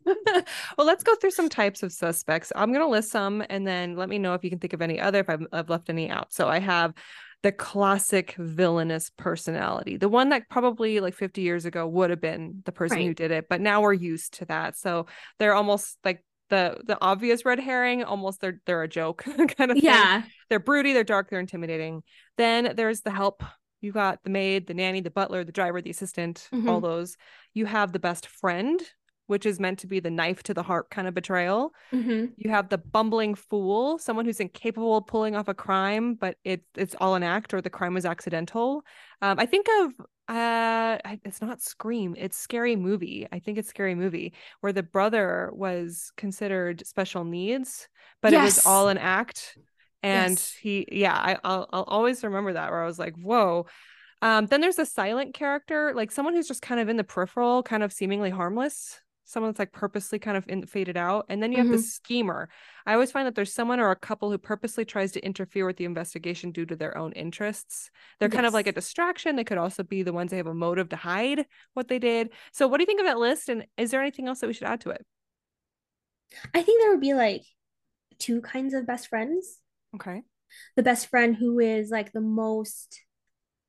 well, 0.78 0.86
let's 0.86 1.02
go 1.02 1.14
through 1.16 1.30
some 1.30 1.48
types 1.48 1.82
of 1.82 1.92
suspects. 1.92 2.52
I'm 2.54 2.72
going 2.72 2.84
to 2.84 2.90
list 2.90 3.10
some 3.10 3.44
and 3.48 3.66
then 3.66 3.96
let 3.96 4.08
me 4.08 4.18
know 4.18 4.34
if 4.34 4.44
you 4.44 4.50
can 4.50 4.58
think 4.58 4.72
of 4.72 4.82
any 4.82 5.00
other, 5.00 5.20
if 5.20 5.30
I've, 5.30 5.46
I've 5.52 5.70
left 5.70 5.90
any 5.90 6.10
out. 6.10 6.32
So 6.32 6.48
I 6.48 6.58
have 6.58 6.94
the 7.42 7.52
classic 7.52 8.34
villainous 8.38 9.10
personality, 9.16 9.96
the 9.96 10.08
one 10.08 10.30
that 10.30 10.48
probably 10.48 11.00
like 11.00 11.14
50 11.14 11.42
years 11.42 11.64
ago 11.64 11.86
would 11.86 12.10
have 12.10 12.20
been 12.20 12.62
the 12.64 12.72
person 12.72 13.02
who 13.02 13.14
did 13.14 13.30
it, 13.30 13.48
but 13.48 13.60
now 13.60 13.82
we're 13.82 13.92
used 13.92 14.34
to 14.34 14.46
that. 14.46 14.76
So 14.76 15.06
they're 15.38 15.54
almost 15.54 15.98
like 16.04 16.24
the 16.48 16.80
the 16.84 16.96
obvious 17.00 17.44
red 17.44 17.58
herring, 17.60 18.04
almost 18.04 18.40
they're 18.40 18.60
they're 18.66 18.82
a 18.82 18.88
joke 18.88 19.24
kind 19.56 19.70
of 19.70 19.76
thing 19.76 19.84
yeah 19.84 20.22
they're 20.48 20.60
broody, 20.60 20.92
they're 20.92 21.04
dark, 21.04 21.28
they're 21.28 21.40
intimidating. 21.40 22.02
Then 22.36 22.72
there's 22.74 23.02
the 23.02 23.10
help. 23.10 23.42
You 23.86 23.92
got 23.92 24.24
the 24.24 24.30
maid, 24.30 24.66
the 24.66 24.74
nanny, 24.74 25.00
the 25.00 25.10
butler, 25.10 25.44
the 25.44 25.52
driver, 25.52 25.80
the 25.80 25.90
assistant, 25.90 26.50
all 26.66 26.80
Mhm. 26.80 26.82
those. 26.82 27.16
You 27.54 27.66
have 27.66 27.92
the 27.92 27.98
best 27.98 28.26
friend, 28.26 28.80
which 29.26 29.46
is 29.46 29.60
meant 29.60 29.78
to 29.80 29.86
be 29.86 30.00
the 30.00 30.10
knife 30.10 30.42
to 30.44 30.54
the 30.54 30.62
heart 30.64 30.90
kind 30.90 31.06
of 31.08 31.14
betrayal. 31.14 31.72
hmm 31.92 32.36
You 32.36 32.50
have 32.50 32.68
the 32.68 32.78
bumbling 32.78 33.34
fool, 33.34 33.98
someone 33.98 34.26
who's 34.26 34.40
incapable 34.40 34.98
of 34.98 35.06
pulling 35.06 35.34
off 35.34 35.48
a 35.48 35.54
crime, 35.54 36.14
but 36.14 36.36
it, 36.44 36.62
it's 36.76 36.94
all 37.00 37.14
an 37.14 37.22
act 37.22 37.54
or 37.54 37.62
the 37.62 37.70
crime 37.70 37.94
was 37.94 38.04
accidental. 38.04 38.82
Um, 39.22 39.38
I 39.38 39.46
think 39.46 39.66
of 39.80 39.92
uh 40.28 40.98
it's 41.24 41.40
not 41.40 41.62
Scream, 41.62 42.14
it's 42.18 42.36
Scary 42.36 42.76
Movie. 42.76 43.26
I 43.32 43.38
think 43.38 43.58
it's 43.58 43.68
Scary 43.68 43.94
Movie 43.94 44.34
where 44.60 44.72
the 44.72 44.82
brother 44.82 45.50
was 45.54 46.12
considered 46.16 46.86
special 46.86 47.24
needs, 47.24 47.88
but 48.20 48.34
it 48.34 48.40
was 48.40 48.58
all 48.58 48.88
an 48.88 48.98
act. 48.98 49.56
And 50.02 50.38
Yes. 50.38 50.52
he, 50.60 50.86
yeah, 50.90 51.14
I, 51.14 51.36
I'll, 51.42 51.68
I'll 51.72 51.82
always 51.84 52.22
remember 52.22 52.52
that 52.52 52.70
where 52.70 52.82
I 52.82 52.86
was 52.86 52.98
like, 52.98 53.14
whoa. 53.16 53.66
Um, 54.22 54.46
then 54.46 54.60
there's 54.60 54.78
a 54.78 54.86
silent 54.86 55.34
character, 55.34 55.92
like 55.94 56.10
someone 56.10 56.34
who's 56.34 56.48
just 56.48 56.62
kind 56.62 56.80
of 56.80 56.88
in 56.88 56.96
the 56.96 57.04
peripheral, 57.04 57.62
kind 57.62 57.82
of 57.82 57.92
seemingly 57.92 58.30
harmless, 58.30 59.00
someone 59.24 59.50
that's 59.50 59.58
like 59.58 59.72
purposely 59.72 60.18
kind 60.18 60.36
of 60.36 60.46
in, 60.48 60.66
faded 60.66 60.96
out. 60.96 61.26
And 61.28 61.42
then 61.42 61.52
you 61.52 61.58
have 61.58 61.70
the 61.70 61.78
Mhm. 61.78 61.82
schemer. 61.82 62.48
I 62.86 62.94
always 62.94 63.12
find 63.12 63.26
that 63.26 63.34
there's 63.34 63.52
someone 63.52 63.80
or 63.80 63.90
a 63.90 63.96
couple 63.96 64.30
who 64.30 64.38
purposely 64.38 64.84
tries 64.84 65.12
to 65.12 65.24
interfere 65.24 65.66
with 65.66 65.76
the 65.76 65.84
investigation 65.84 66.50
due 66.52 66.66
to 66.66 66.76
their 66.76 66.96
own 66.96 67.12
interests. 67.12 67.90
They're 68.20 68.28
kind 68.28 68.46
of 68.46 68.54
like 68.54 68.66
a 68.66 68.72
distraction. 68.72 69.36
They 69.36 69.44
could 69.44 69.58
also 69.58 69.82
be 69.82 70.02
the 70.02 70.12
ones 70.12 70.30
that 70.30 70.36
have 70.38 70.46
a 70.46 70.54
motive 70.54 70.88
to 70.90 70.96
hide 70.96 71.46
what 71.74 71.88
they 71.88 71.98
did. 71.98 72.30
So, 72.52 72.68
what 72.68 72.78
do 72.78 72.82
you 72.82 72.86
think 72.86 73.00
of 73.00 73.06
that 73.06 73.18
list? 73.18 73.48
And 73.48 73.66
is 73.76 73.90
there 73.90 74.00
anything 74.00 74.28
else 74.28 74.40
that 74.40 74.46
we 74.46 74.52
should 74.54 74.68
add 74.68 74.80
to 74.82 74.90
it? 74.90 75.04
I 76.54 76.62
think 76.62 76.80
there 76.82 76.90
would 76.90 77.00
be 77.00 77.14
like 77.14 77.44
two 78.18 78.40
kinds 78.42 78.74
of 78.74 78.86
best 78.86 79.08
friends. 79.08 79.60
Okay. 79.96 80.22
The 80.76 80.82
best 80.82 81.08
friend 81.08 81.36
who 81.36 81.58
is 81.58 81.90
like 81.90 82.12
the 82.12 82.20
most 82.20 83.00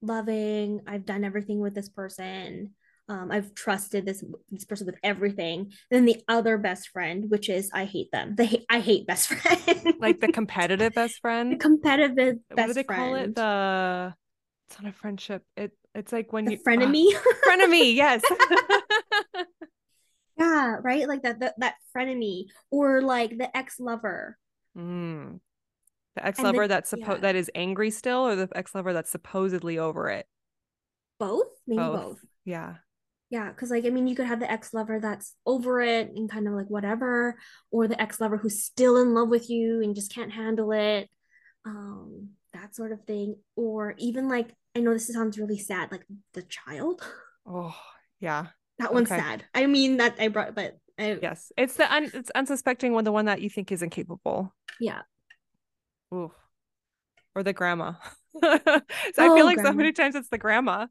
loving, 0.02 0.82
I've 0.88 1.06
done 1.06 1.24
everything 1.24 1.60
with 1.60 1.74
this 1.74 1.90
person. 1.90 2.74
um, 3.10 3.32
I've 3.32 3.54
trusted 3.56 4.06
this 4.06 4.24
this 4.52 4.66
person 4.66 4.86
with 4.86 4.98
everything. 5.04 5.72
Then 5.90 6.06
the 6.06 6.22
other 6.28 6.58
best 6.58 6.90
friend, 6.90 7.30
which 7.30 7.50
is 7.50 7.70
I 7.74 7.86
hate 7.86 8.12
them. 8.12 8.36
They 8.36 8.66
I 8.70 8.80
hate 8.80 9.08
best 9.08 9.30
friend. 9.34 9.96
like 10.00 10.20
the 10.20 10.32
competitive 10.32 10.94
best 10.94 11.20
friend. 11.22 11.54
the 11.54 11.58
competitive 11.58 12.36
best 12.50 12.58
what 12.58 12.68
do 12.68 12.74
they 12.74 12.84
friend. 12.84 13.02
call 13.02 13.16
it? 13.16 13.36
The 13.36 14.14
it's 14.70 14.82
not 14.82 14.90
a 14.92 14.94
friendship. 14.94 15.44
It 15.56 15.72
it's 15.96 16.12
like 16.12 16.34
when 16.34 16.46
The 16.46 16.52
you 16.52 16.58
frenemy. 16.68 17.06
Ah, 17.16 17.24
frenemy. 17.48 17.96
Yes. 17.96 18.22
yeah, 20.38 20.76
right. 20.82 21.08
Like 21.08 21.24
that 21.24 21.40
that 21.40 21.56
that 21.60 21.76
frenemy 21.96 22.46
or 22.70 23.02
like 23.02 23.38
the 23.38 23.56
ex 23.56 23.80
lover. 23.80 24.38
Mm. 24.78 25.40
The 26.18 26.26
ex 26.26 26.40
lover 26.40 26.68
that's 26.68 26.90
supposed 26.90 27.18
yeah. 27.20 27.28
that 27.32 27.36
is 27.36 27.52
angry 27.54 27.92
still, 27.92 28.26
or 28.28 28.36
the 28.36 28.50
ex 28.56 28.74
lover 28.74 28.92
that's 28.92 29.12
supposedly 29.12 29.78
over 29.78 30.10
it. 30.10 30.26
Both, 31.20 31.48
maybe 31.68 31.78
Both. 31.78 32.02
both. 32.02 32.26
Yeah. 32.44 32.76
Yeah, 33.30 33.50
because 33.50 33.70
like 33.70 33.86
I 33.86 33.90
mean, 33.90 34.08
you 34.08 34.16
could 34.16 34.26
have 34.26 34.40
the 34.40 34.50
ex 34.52 34.74
lover 34.74 35.00
that's 35.00 35.36
over 35.46 35.80
it 35.80 36.10
and 36.16 36.28
kind 36.28 36.48
of 36.48 36.56
like 36.56 36.70
whatever, 36.70 37.38
or 37.70 37.88
the 37.88 38.02
ex 38.02 38.20
lover 38.20 38.38
who's 38.38 38.64
still 38.64 38.98
in 38.98 39.14
love 39.14 39.30
with 39.30 39.48
you 39.48 39.84
and 39.84 39.94
just 39.94 40.12
can't 40.12 40.32
handle 40.32 40.72
it, 40.72 41.08
um, 41.66 42.30
that 42.54 42.74
sort 42.76 42.92
of 42.92 43.04
thing. 43.04 43.36
Or 43.56 43.94
even 44.00 44.28
like 44.28 44.50
I 44.76 44.80
know 44.80 44.94
this 44.94 45.14
sounds 45.14 45.38
really 45.38 45.60
sad, 45.60 45.92
like 45.92 46.06
the 46.34 46.42
child. 46.44 47.06
Oh, 47.46 47.76
yeah. 48.20 48.48
That 48.80 48.92
one's 48.94 49.12
Okay. 49.12 49.22
sad. 49.22 49.46
I 49.54 49.68
mean 49.68 49.98
that 49.98 50.16
I 50.20 50.30
brought, 50.30 50.56
but 50.56 50.78
I 50.98 51.20
Yes. 51.22 51.52
It's 51.58 51.76
the 51.76 51.94
un- 51.94 52.10
it's 52.12 52.32
unsuspecting 52.32 52.94
one, 52.94 53.04
the 53.04 53.12
one 53.12 53.26
that 53.26 53.42
you 53.42 53.50
think 53.52 53.72
is 53.72 53.84
incapable. 53.84 54.52
yeah. 54.80 55.02
Ooh. 56.14 56.32
Or 57.36 57.44
the 57.44 57.54
grandma. 57.54 57.94
so 58.44 58.60
I 59.18 59.30
Oh, 59.30 59.36
feel 59.36 59.46
like 59.46 59.60
so 59.60 59.74
many 59.74 59.92
times 59.92 60.16
it's 60.16 60.30
the 60.30 60.38
grandma. 60.38 60.88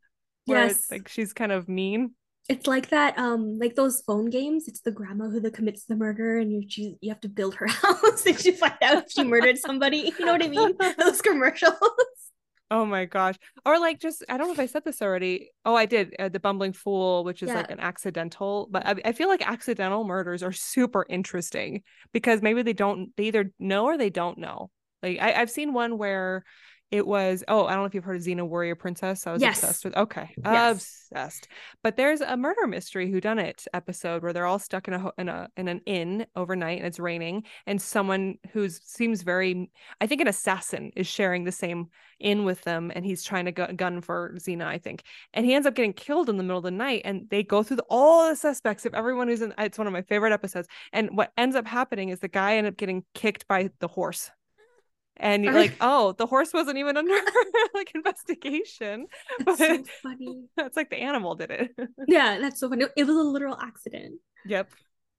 Yes. 0.46 0.90
like 0.90 1.08
she's 1.08 1.32
kind 1.32 1.52
of 1.52 1.68
mean. 1.68 2.14
It's 2.48 2.68
like 2.68 2.90
that, 2.90 3.18
um, 3.18 3.58
like 3.58 3.74
those 3.74 4.02
phone 4.02 4.30
games. 4.30 4.68
It's 4.68 4.80
the 4.80 4.92
grandma 4.92 5.28
who 5.28 5.40
the 5.40 5.50
commits 5.50 5.84
the 5.84 5.96
murder, 5.96 6.38
and 6.38 6.52
you 6.52 6.64
choose, 6.66 6.94
you 7.00 7.10
have 7.10 7.20
to 7.22 7.28
build 7.28 7.56
her 7.56 7.66
house 7.68 8.24
and 8.24 8.44
you 8.44 8.52
find 8.52 8.74
out 8.82 8.98
if 9.04 9.10
she 9.10 9.24
murdered 9.24 9.58
somebody. 9.58 10.14
You 10.16 10.24
know 10.24 10.32
what 10.32 10.44
I 10.44 10.48
mean? 10.48 10.76
Those 10.98 11.20
commercials. 11.20 11.74
Oh 12.70 12.84
my 12.84 13.04
gosh. 13.04 13.36
Or 13.64 13.78
like 13.78 14.00
just 14.00 14.24
I 14.28 14.36
don't 14.36 14.48
know 14.48 14.52
if 14.52 14.58
I 14.58 14.66
said 14.66 14.84
this 14.84 15.00
already. 15.00 15.50
Oh, 15.64 15.76
I 15.76 15.86
did. 15.86 16.14
Uh, 16.18 16.28
the 16.28 16.40
bumbling 16.40 16.72
fool, 16.72 17.22
which 17.22 17.42
is 17.44 17.48
Yeah. 17.48 17.54
like 17.54 17.70
an 17.70 17.78
accidental, 17.78 18.66
but 18.70 18.84
I, 18.84 18.94
I 19.04 19.12
feel 19.12 19.28
like 19.28 19.46
accidental 19.48 20.02
murders 20.04 20.42
are 20.42 20.52
super 20.52 21.06
interesting 21.08 21.84
because 22.12 22.42
maybe 22.42 22.62
they 22.62 22.72
don't 22.72 23.14
they 23.16 23.24
either 23.24 23.52
know 23.60 23.84
or 23.84 23.96
they 23.96 24.10
don't 24.10 24.38
know. 24.38 24.70
Like 25.06 25.20
I, 25.20 25.40
I've 25.40 25.50
seen 25.50 25.72
one 25.72 25.98
where 25.98 26.44
it 26.92 27.04
was 27.04 27.42
oh, 27.48 27.66
I 27.66 27.70
don't 27.72 27.80
know 27.80 27.86
if 27.86 27.94
you've 27.94 28.04
heard 28.04 28.16
of 28.16 28.22
Xena 28.22 28.46
Warrior 28.48 28.76
Princess. 28.76 29.26
I 29.26 29.32
was 29.32 29.42
Yes. 29.42 29.60
obsessed 29.60 29.84
with 29.84 29.96
okay. 29.96 30.30
Yes. 30.44 31.08
Obsessed. 31.10 31.48
But 31.82 31.96
there's 31.96 32.20
a 32.20 32.36
murder 32.36 32.66
mystery 32.68 33.10
who 33.10 33.20
done 33.20 33.40
it 33.40 33.64
episode 33.74 34.22
where 34.22 34.32
they're 34.32 34.46
all 34.46 34.60
stuck 34.60 34.86
in 34.86 34.94
a 34.94 35.10
in 35.18 35.28
a 35.28 35.48
in 35.56 35.66
an 35.66 35.80
inn 35.84 36.26
overnight 36.36 36.78
and 36.78 36.86
it's 36.86 37.00
raining 37.00 37.42
and 37.66 37.82
someone 37.82 38.36
who 38.52 38.68
seems 38.68 39.22
very 39.22 39.68
I 40.00 40.06
think 40.06 40.20
an 40.20 40.28
assassin 40.28 40.92
is 40.94 41.08
sharing 41.08 41.42
the 41.42 41.50
same 41.50 41.88
inn 42.20 42.44
with 42.44 42.62
them 42.62 42.92
and 42.94 43.04
he's 43.04 43.24
trying 43.24 43.46
to 43.46 43.52
gu- 43.52 43.72
gun 43.72 44.00
for 44.00 44.34
Xena, 44.36 44.66
I 44.66 44.78
think. 44.78 45.02
And 45.34 45.44
he 45.44 45.54
ends 45.54 45.66
up 45.66 45.74
getting 45.74 45.92
killed 45.92 46.28
in 46.30 46.36
the 46.36 46.44
middle 46.44 46.58
of 46.58 46.64
the 46.64 46.70
night 46.70 47.02
and 47.04 47.28
they 47.30 47.42
go 47.42 47.64
through 47.64 47.78
the, 47.78 47.84
all 47.90 48.28
the 48.28 48.36
suspects 48.36 48.86
of 48.86 48.94
everyone 48.94 49.26
who's 49.26 49.42
in 49.42 49.52
it's 49.58 49.76
one 49.76 49.88
of 49.88 49.92
my 49.92 50.02
favorite 50.02 50.32
episodes. 50.32 50.68
And 50.92 51.16
what 51.16 51.32
ends 51.36 51.56
up 51.56 51.66
happening 51.66 52.10
is 52.10 52.20
the 52.20 52.28
guy 52.28 52.56
ended 52.58 52.74
up 52.74 52.78
getting 52.78 53.04
kicked 53.12 53.48
by 53.48 53.70
the 53.80 53.88
horse. 53.88 54.30
And 55.18 55.44
you're 55.44 55.54
like, 55.54 55.76
oh, 55.80 56.12
the 56.12 56.26
horse 56.26 56.52
wasn't 56.52 56.78
even 56.78 56.96
under 56.96 57.14
like 57.74 57.92
investigation. 57.94 59.06
That's 59.38 59.58
so 59.58 59.82
funny. 60.02 60.44
that's 60.56 60.76
like 60.76 60.90
the 60.90 60.98
animal 60.98 61.34
did 61.34 61.50
it. 61.50 61.70
Yeah, 62.06 62.38
that's 62.38 62.60
so 62.60 62.68
funny. 62.68 62.84
It 62.96 63.04
was 63.04 63.16
a 63.16 63.20
literal 63.20 63.56
accident. 63.58 64.20
yep. 64.44 64.68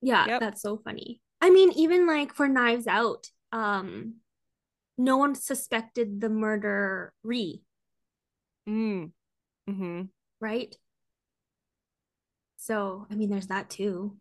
Yeah, 0.01 0.27
Yep. 0.27 0.39
that's 0.39 0.61
so 0.61 0.77
funny. 0.77 1.21
I 1.41 1.49
mean, 1.49 1.71
even 1.73 2.05
like 2.07 2.33
for 2.33 2.47
Knives 2.47 2.87
Out, 2.87 3.29
um, 3.51 4.15
no 4.97 5.17
one 5.17 5.35
suspected 5.35 6.21
the 6.21 6.29
murderer, 6.29 7.13
Mm. 8.67 9.11
hmm 9.67 10.09
right? 10.39 10.75
So, 12.57 13.07
I 13.09 13.15
mean, 13.15 13.29
there's 13.29 13.47
that 13.47 13.69
too. 13.69 14.17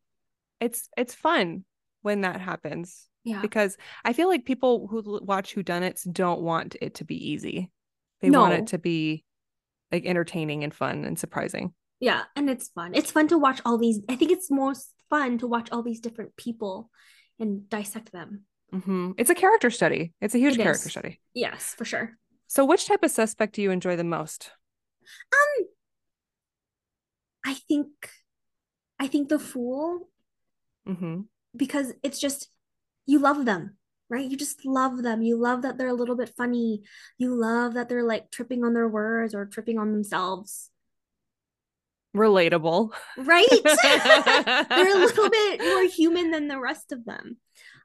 It's 0.60 0.88
it's 0.96 1.14
fun 1.14 1.64
when 2.02 2.22
that 2.22 2.40
happens. 2.40 3.08
Yeah. 3.26 3.42
because 3.42 3.76
I 4.04 4.12
feel 4.12 4.28
like 4.28 4.44
people 4.44 4.86
who 4.86 5.20
watch 5.22 5.54
whodunits 5.56 6.10
don't 6.10 6.40
want 6.42 6.76
it 6.80 6.94
to 6.94 7.04
be 7.04 7.32
easy. 7.32 7.72
They 8.20 8.30
want 8.30 8.54
it 8.54 8.66
to 8.68 8.78
be 8.78 9.24
like 9.90 10.06
entertaining 10.06 10.62
and 10.62 10.72
fun 10.72 11.04
and 11.04 11.18
surprising. 11.18 11.74
Yeah, 11.98 12.22
and 12.36 12.48
it's 12.48 12.68
fun. 12.68 12.94
It's 12.94 13.10
fun 13.10 13.26
to 13.28 13.38
watch 13.38 13.60
all 13.64 13.78
these. 13.78 14.00
I 14.08 14.14
think 14.14 14.30
it's 14.30 14.48
most 14.50 14.94
fun 15.10 15.38
to 15.38 15.46
watch 15.48 15.68
all 15.72 15.82
these 15.82 15.98
different 16.00 16.36
people 16.36 16.90
and 17.40 17.68
dissect 17.68 18.12
them. 18.12 18.44
hmm 18.72 19.10
It's 19.18 19.30
a 19.30 19.34
character 19.34 19.70
study. 19.70 20.12
It's 20.20 20.34
a 20.34 20.38
huge 20.38 20.54
It 20.54 20.62
character 20.62 20.86
is. 20.86 20.92
study. 20.92 21.20
Yes, 21.34 21.74
for 21.76 21.84
sure. 21.84 22.16
So, 22.46 22.64
which 22.64 22.86
type 22.86 23.02
of 23.02 23.10
suspect 23.10 23.56
do 23.56 23.62
you 23.62 23.72
enjoy 23.72 23.96
the 23.96 24.04
most? 24.04 24.52
Um, 25.32 25.66
I 27.44 27.54
think, 27.54 27.88
I 29.00 29.08
think 29.08 29.28
the 29.28 29.38
fool 29.38 30.08
hmm 30.86 31.22
because 31.56 31.92
it's 32.02 32.18
just 32.20 32.50
you 33.06 33.18
love 33.18 33.44
them, 33.44 33.76
right? 34.08 34.28
You 34.28 34.36
just 34.36 34.64
love 34.66 35.02
them. 35.02 35.22
You 35.22 35.36
love 35.38 35.62
that 35.62 35.78
they're 35.78 35.88
a 35.88 35.94
little 35.94 36.16
bit 36.16 36.32
funny. 36.36 36.82
You 37.18 37.34
love 37.34 37.74
that 37.74 37.88
they're 37.88 38.04
like 38.04 38.30
tripping 38.30 38.64
on 38.64 38.74
their 38.74 38.88
words 38.88 39.34
or 39.34 39.46
tripping 39.46 39.78
on 39.78 39.92
themselves, 39.92 40.70
Relatable. 42.14 42.92
right? 43.16 43.46
they're 44.74 44.94
a 44.96 45.00
little 45.00 45.30
bit 45.30 45.62
more 45.62 45.82
human 45.82 46.30
than 46.30 46.48
the 46.48 46.58
rest 46.58 46.92
of 46.92 47.04
them. 47.04 47.36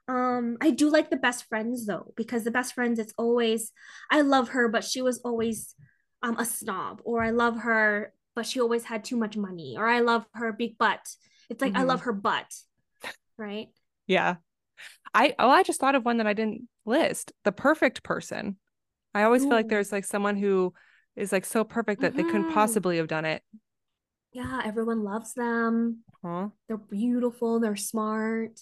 Um, 0.08 0.56
I 0.60 0.70
do 0.70 0.90
like 0.90 1.10
the 1.10 1.16
best 1.16 1.44
friends 1.48 1.86
though, 1.86 2.12
because 2.16 2.44
the 2.44 2.50
best 2.50 2.74
friends, 2.74 2.98
it's 2.98 3.14
always, 3.18 3.72
I 4.10 4.22
love 4.22 4.50
her, 4.50 4.68
but 4.68 4.84
she 4.84 5.02
was 5.02 5.20
always 5.24 5.74
um 6.22 6.36
a 6.38 6.44
snob, 6.44 7.02
or 7.04 7.22
I 7.22 7.30
love 7.30 7.58
her, 7.58 8.12
but 8.34 8.46
she 8.46 8.60
always 8.60 8.84
had 8.84 9.04
too 9.04 9.16
much 9.16 9.36
money, 9.36 9.76
or 9.78 9.86
I 9.86 10.00
love 10.00 10.26
her 10.34 10.52
big 10.52 10.78
butt. 10.78 11.00
It's 11.50 11.60
like 11.62 11.76
I 11.76 11.82
Mhm. 11.82 11.86
love 11.88 12.02
her 12.02 12.12
butt, 12.12 12.52
right? 13.38 13.68
Yeah. 14.06 14.36
I 15.14 15.34
oh, 15.38 15.50
I 15.50 15.62
just 15.62 15.80
thought 15.80 15.94
of 15.94 16.04
one 16.04 16.18
that 16.18 16.26
I 16.26 16.32
didn't 16.32 16.68
list. 16.84 17.32
The 17.44 17.52
perfect 17.52 18.02
person. 18.02 18.56
I 19.14 19.24
always 19.24 19.42
feel 19.42 19.50
like 19.52 19.68
there's 19.68 19.92
like 19.92 20.04
someone 20.06 20.36
who 20.36 20.72
is 21.16 21.32
like 21.32 21.44
so 21.44 21.64
perfect 21.64 22.00
that 22.00 22.16
they 22.16 22.22
couldn't 22.22 22.50
Mhm. 22.50 22.54
possibly 22.54 22.96
have 22.96 23.08
done 23.08 23.26
it. 23.26 23.42
Yeah, 24.32 24.62
everyone 24.64 25.02
loves 25.02 25.34
them. 25.34 26.04
Huh? 26.24 26.48
They're 26.66 26.78
beautiful, 26.78 27.60
they're 27.60 27.76
smart. 27.76 28.58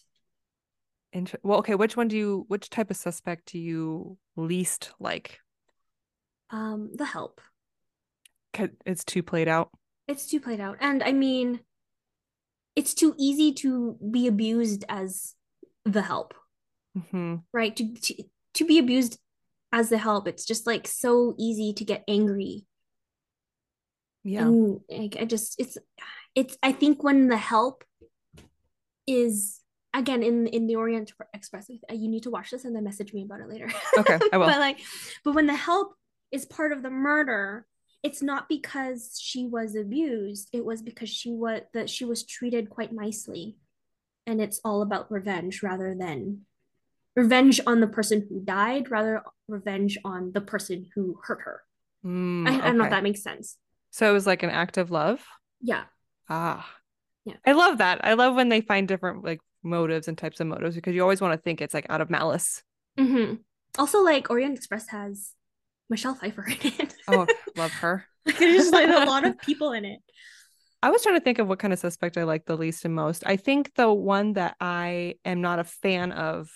Inter- 1.13 1.39
well, 1.43 1.59
okay, 1.61 1.77
which 1.77 1.97
one 1.97 2.09
do 2.09 2.17
you 2.17 2.45
which 2.49 2.71
type 2.71 2.91
of 2.91 2.97
suspect 2.97 3.53
do 3.53 3.59
you 3.59 4.19
least 4.37 4.93
like? 4.99 5.39
Um, 6.51 6.91
the 6.95 7.05
help. 7.05 7.41
It's 8.85 9.05
too 9.05 9.23
played 9.23 9.47
out. 9.49 9.71
It's 10.09 10.27
too 10.27 10.41
played 10.41 10.61
out. 10.61 10.79
And 10.81 11.03
I 11.05 11.13
mean, 11.13 11.61
it's 12.75 12.95
too 12.95 13.15
easy 13.17 13.53
to 13.55 13.97
be 14.11 14.27
abused 14.27 14.85
as 14.89 15.35
the 15.85 16.03
help, 16.03 16.35
hmm 17.11 17.37
right? 17.53 17.75
To, 17.77 17.95
to 17.95 18.25
to 18.55 18.65
be 18.65 18.79
abused 18.79 19.19
as 19.73 19.89
the 19.89 19.99
help, 19.99 20.27
it's 20.27 20.45
just 20.45 20.67
like 20.67 20.87
so 20.87 21.35
easy 21.39 21.73
to 21.75 21.85
get 21.85 22.05
angry. 22.09 22.67
Yeah. 24.25 24.43
And 24.43 24.81
like, 24.91 25.17
I 25.19 25.25
just 25.25 25.57
it's 25.59 25.79
it's 26.35 26.57
I 26.63 26.73
think 26.73 27.03
when 27.03 27.29
the 27.29 27.37
help 27.37 27.85
is 29.07 29.61
again 29.95 30.23
in 30.23 30.47
in 30.49 30.67
the 30.67 30.77
Orient 30.77 31.13
Express, 31.35 31.71
uh, 31.71 31.95
you 31.95 32.09
need 32.09 32.25
to 32.25 32.31
watch 32.31 32.51
this 32.51 32.65
and 32.65 32.75
then 32.75 32.85
message 32.85 33.13
me 33.13 33.23
about 33.23 33.41
it 33.41 33.49
later. 33.49 33.71
Okay, 33.99 34.19
I 34.33 34.37
will. 34.39 34.47
but 34.47 34.59
like, 34.59 34.81
but 35.25 35.35
when 35.35 35.47
the 35.47 35.55
help 35.55 35.95
is 36.33 36.45
part 36.45 36.73
of 36.73 36.83
the 36.83 36.91
murder, 36.91 37.67
it's 38.03 38.23
not 38.23 38.49
because 38.49 39.19
she 39.21 39.47
was 39.47 39.75
abused. 39.75 40.49
It 40.53 40.65
was 40.65 40.83
because 40.83 41.09
she 41.09 41.33
was 41.33 41.63
that 41.75 41.89
she 41.89 42.05
was 42.05 42.25
treated 42.25 42.71
quite 42.71 42.93
nicely, 42.93 43.57
and 44.27 44.41
it's 44.41 44.61
all 44.65 44.83
about 44.83 45.11
revenge 45.11 45.63
rather 45.63 45.95
than 45.99 46.47
revenge 47.17 47.61
on 47.67 47.81
the 47.81 47.87
person 47.87 48.27
who 48.29 48.41
died, 48.41 48.91
rather 48.91 49.23
revenge 49.49 49.99
on 50.05 50.33
the 50.33 50.41
person 50.41 50.87
who 50.95 51.19
hurt 51.25 51.41
her. 51.45 51.63
Mm, 52.05 52.49
I, 52.49 52.55
I 52.55 52.61
don't 52.61 52.79
know 52.79 52.85
if 52.85 52.91
that 52.91 53.03
makes 53.03 53.23
sense. 53.23 53.57
So 53.91 54.09
it 54.09 54.13
was 54.13 54.27
like 54.27 54.43
an 54.43 54.51
act 54.51 54.79
of 54.79 54.91
love. 54.91 55.25
Yeah. 55.61 55.85
Ah. 56.29 56.69
Yeah. 57.25 57.35
I 57.47 57.53
love 57.53 57.79
that. 57.79 58.05
I 58.05 58.15
love 58.15 58.35
when 58.35 58.49
they 58.49 58.61
find 58.61 58.89
different 58.89 59.25
like 59.25 59.41
motives 59.63 60.09
and 60.09 60.17
types 60.17 60.41
of 60.41 60.47
motives 60.47 60.75
because 60.75 60.95
you 60.95 61.03
always 61.03 61.21
want 61.21 61.35
to 61.35 61.43
think 61.43 61.61
it's 61.61 61.75
like 61.75 61.87
out 61.91 62.01
of 62.01 62.09
malice. 62.09 62.63
hmm 62.97 63.35
Also, 63.79 64.03
like 64.03 64.31
Orient 64.31 64.57
Express 64.57 64.89
has 64.89 65.33
Michelle 65.91 66.15
Pfeiffer 66.15 66.47
in 66.49 66.73
it. 66.79 66.95
Oh, 67.09 67.27
love 67.57 67.73
her. 67.73 68.07
like, 68.25 68.39
there's 68.39 68.57
just 68.57 68.73
like 68.73 68.89
a 68.89 69.05
lot 69.11 69.27
of 69.27 69.39
people 69.43 69.73
in 69.73 69.85
it. 69.85 70.01
I 70.83 70.91
was 70.91 71.03
trying 71.03 71.17
to 71.17 71.21
think 71.25 71.39
of 71.39 71.47
what 71.49 71.59
kind 71.59 71.75
of 71.75 71.79
suspect 71.79 72.17
I 72.17 72.23
like 72.25 72.47
the 72.47 72.57
least 72.57 72.87
and 72.87 72.95
most. 72.95 73.23
I 73.27 73.37
think 73.37 73.75
the 73.75 73.93
one 73.93 74.33
that 74.35 74.57
I 74.61 75.17
am 75.27 75.43
not 75.43 75.59
a 75.59 75.65
fan 75.65 76.13
of 76.13 76.49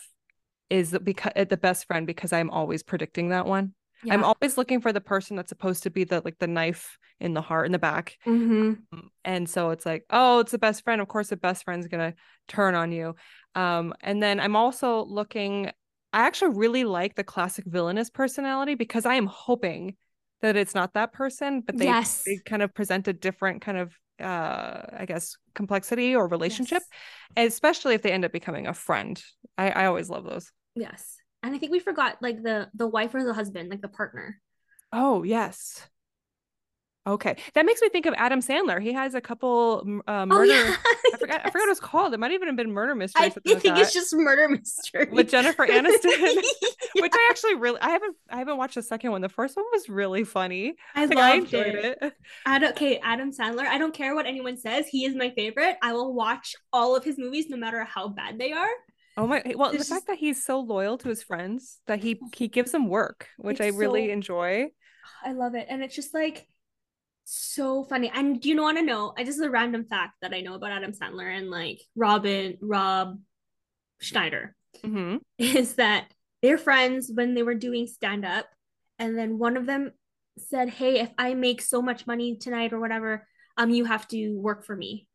is 0.70 0.90
the 0.90 1.00
because 1.00 1.32
the 1.48 1.56
best 1.56 1.86
friend 1.86 2.06
because 2.06 2.32
I'm 2.32 2.50
always 2.50 2.82
predicting 2.82 3.28
that 3.30 3.46
one. 3.46 3.74
I'm 4.10 4.24
always 4.24 4.58
looking 4.58 4.80
for 4.82 4.92
the 4.92 5.00
person 5.00 5.36
that's 5.36 5.48
supposed 5.48 5.84
to 5.84 5.90
be 5.90 6.04
the 6.04 6.20
like 6.24 6.38
the 6.38 6.46
knife 6.46 6.98
in 7.20 7.32
the 7.32 7.40
heart 7.40 7.66
in 7.66 7.72
the 7.72 7.78
back. 7.78 8.18
Mhm. 8.26 8.82
Um, 8.92 9.10
And 9.24 9.48
so 9.48 9.70
it's 9.70 9.86
like, 9.86 10.04
oh, 10.10 10.40
it's 10.40 10.52
the 10.52 10.58
best 10.58 10.84
friend. 10.84 11.00
Of 11.00 11.08
course, 11.08 11.28
the 11.28 11.36
best 11.36 11.64
friend's 11.64 11.88
gonna 11.88 12.14
turn 12.46 12.74
on 12.74 12.92
you. 12.92 13.14
Um, 13.54 13.94
and 14.02 14.22
then 14.22 14.40
I'm 14.40 14.56
also 14.56 15.04
looking, 15.04 15.68
I 16.12 16.26
actually 16.26 16.56
really 16.56 16.84
like 16.84 17.14
the 17.14 17.24
classic 17.24 17.64
villainous 17.66 18.10
personality 18.10 18.74
because 18.74 19.06
I 19.06 19.14
am 19.14 19.26
hoping 19.26 19.96
that 20.42 20.56
it's 20.56 20.74
not 20.74 20.92
that 20.94 21.12
person, 21.12 21.62
but 21.62 21.78
they 21.78 21.86
yes. 21.86 22.24
they 22.26 22.38
kind 22.44 22.62
of 22.62 22.74
present 22.74 23.08
a 23.08 23.12
different 23.12 23.62
kind 23.62 23.78
of 23.78 23.96
uh 24.20 24.82
I 24.98 25.04
guess 25.06 25.36
complexity 25.54 26.14
or 26.14 26.28
relationship, 26.28 26.82
Yes. 27.36 27.52
especially 27.54 27.94
if 27.94 28.02
they 28.02 28.12
end 28.12 28.24
up 28.24 28.32
becoming 28.32 28.66
a 28.66 28.74
friend. 28.74 29.22
I, 29.58 29.70
I 29.70 29.86
always 29.86 30.08
love 30.10 30.24
those. 30.24 30.50
Yes. 30.74 31.16
And 31.42 31.54
I 31.54 31.58
think 31.58 31.72
we 31.72 31.78
forgot 31.78 32.18
like 32.20 32.42
the 32.42 32.68
the 32.74 32.86
wife 32.88 33.14
or 33.14 33.24
the 33.24 33.34
husband, 33.34 33.70
like 33.70 33.82
the 33.82 33.88
partner. 33.88 34.40
Oh, 34.92 35.22
yes. 35.24 35.86
Okay. 37.06 37.36
That 37.52 37.66
makes 37.66 37.82
me 37.82 37.90
think 37.90 38.06
of 38.06 38.14
Adam 38.16 38.40
Sandler. 38.40 38.80
He 38.80 38.92
has 38.94 39.14
a 39.14 39.20
couple 39.20 40.00
uh, 40.06 40.24
murder. 40.24 40.40
Oh 40.40 40.42
yeah. 40.42 40.74
I 41.14 41.16
forgot. 41.18 41.40
I 41.44 41.50
forgot 41.50 41.60
what 41.60 41.66
it 41.66 41.68
was 41.68 41.80
called. 41.80 42.14
It 42.14 42.18
might 42.20 42.32
even 42.32 42.48
have 42.48 42.56
been 42.56 42.72
murder 42.72 42.94
mystery. 42.94 43.26
I 43.26 43.28
something 43.28 43.52
like 43.52 43.62
think 43.62 43.76
it's 43.76 43.92
just 43.92 44.14
murder 44.14 44.48
mystery 44.48 45.08
with 45.12 45.28
Jennifer 45.30 45.66
Aniston, 45.70 46.02
Yeah, 46.32 46.42
which 47.02 47.12
I 47.14 47.28
actually 47.30 47.56
really. 47.56 47.78
I 47.82 47.90
haven't. 47.90 48.16
I 48.30 48.38
haven't 48.38 48.56
watched 48.56 48.76
the 48.76 48.82
second 48.82 49.10
one. 49.10 49.20
The 49.20 49.28
first 49.28 49.54
one 49.54 49.66
was 49.72 49.88
really 49.90 50.24
funny. 50.24 50.76
I 50.94 51.04
Like, 51.04 51.14
loved 51.42 51.54
I 51.54 51.58
it. 51.58 51.98
it. 52.00 52.12
Ad- 52.46 52.64
okay, 52.64 52.98
Adam 53.02 53.32
Sandler. 53.32 53.66
I 53.66 53.76
don't 53.76 53.92
care 53.92 54.14
what 54.14 54.24
anyone 54.24 54.56
says. 54.56 54.86
He 54.88 55.04
is 55.04 55.14
my 55.14 55.28
favorite. 55.36 55.76
I 55.82 55.92
will 55.92 56.14
watch 56.14 56.54
all 56.72 56.96
of 56.96 57.04
his 57.04 57.18
movies, 57.18 57.50
no 57.50 57.58
matter 57.58 57.84
how 57.84 58.08
bad 58.08 58.38
they 58.38 58.52
are. 58.52 58.70
Oh 59.18 59.26
my! 59.26 59.42
Well, 59.54 59.72
the 59.72 59.76
It's 59.76 59.90
fact 59.90 60.06
that 60.06 60.16
he's 60.16 60.42
so 60.42 60.58
loyal 60.60 60.96
to 60.98 61.08
his 61.10 61.22
friends 61.22 61.80
that 61.86 61.98
he 62.00 62.18
he 62.34 62.48
gives 62.48 62.72
them 62.72 62.88
work, 62.88 63.28
which 63.36 63.60
I 63.60 63.68
really 63.68 64.06
so- 64.06 64.12
enjoy. 64.14 64.68
I 65.22 65.32
love 65.32 65.54
it, 65.54 65.66
and 65.68 65.82
it's 65.82 65.94
just 65.94 66.14
like 66.14 66.46
so 67.24 67.84
funny. 67.84 68.10
And 68.14 68.40
do 68.40 68.48
you 68.48 68.60
want 68.60 68.78
to 68.78 68.84
know? 68.84 69.14
I 69.16 69.24
just 69.24 69.40
a 69.40 69.50
random 69.50 69.84
fact 69.84 70.14
that 70.22 70.34
I 70.34 70.40
know 70.40 70.54
about 70.54 70.72
Adam 70.72 70.92
Sandler 70.92 71.36
and 71.36 71.50
like 71.50 71.80
Robin 71.96 72.58
Rob 72.60 73.18
Schneider 74.00 74.54
hmm 74.84 75.16
is 75.38 75.74
that 75.76 76.06
they're 76.42 76.58
friends 76.58 77.10
when 77.12 77.34
they 77.34 77.42
were 77.42 77.54
doing 77.54 77.86
stand 77.86 78.24
up, 78.24 78.46
and 78.98 79.16
then 79.18 79.38
one 79.38 79.56
of 79.56 79.66
them 79.66 79.92
said, 80.38 80.68
"Hey, 80.68 81.00
if 81.00 81.10
I 81.18 81.34
make 81.34 81.62
so 81.62 81.80
much 81.82 82.06
money 82.06 82.36
tonight 82.36 82.72
or 82.72 82.80
whatever, 82.80 83.26
um, 83.56 83.70
you 83.70 83.84
have 83.86 84.06
to 84.08 84.30
work 84.38 84.64
for 84.66 84.76
me." 84.76 85.08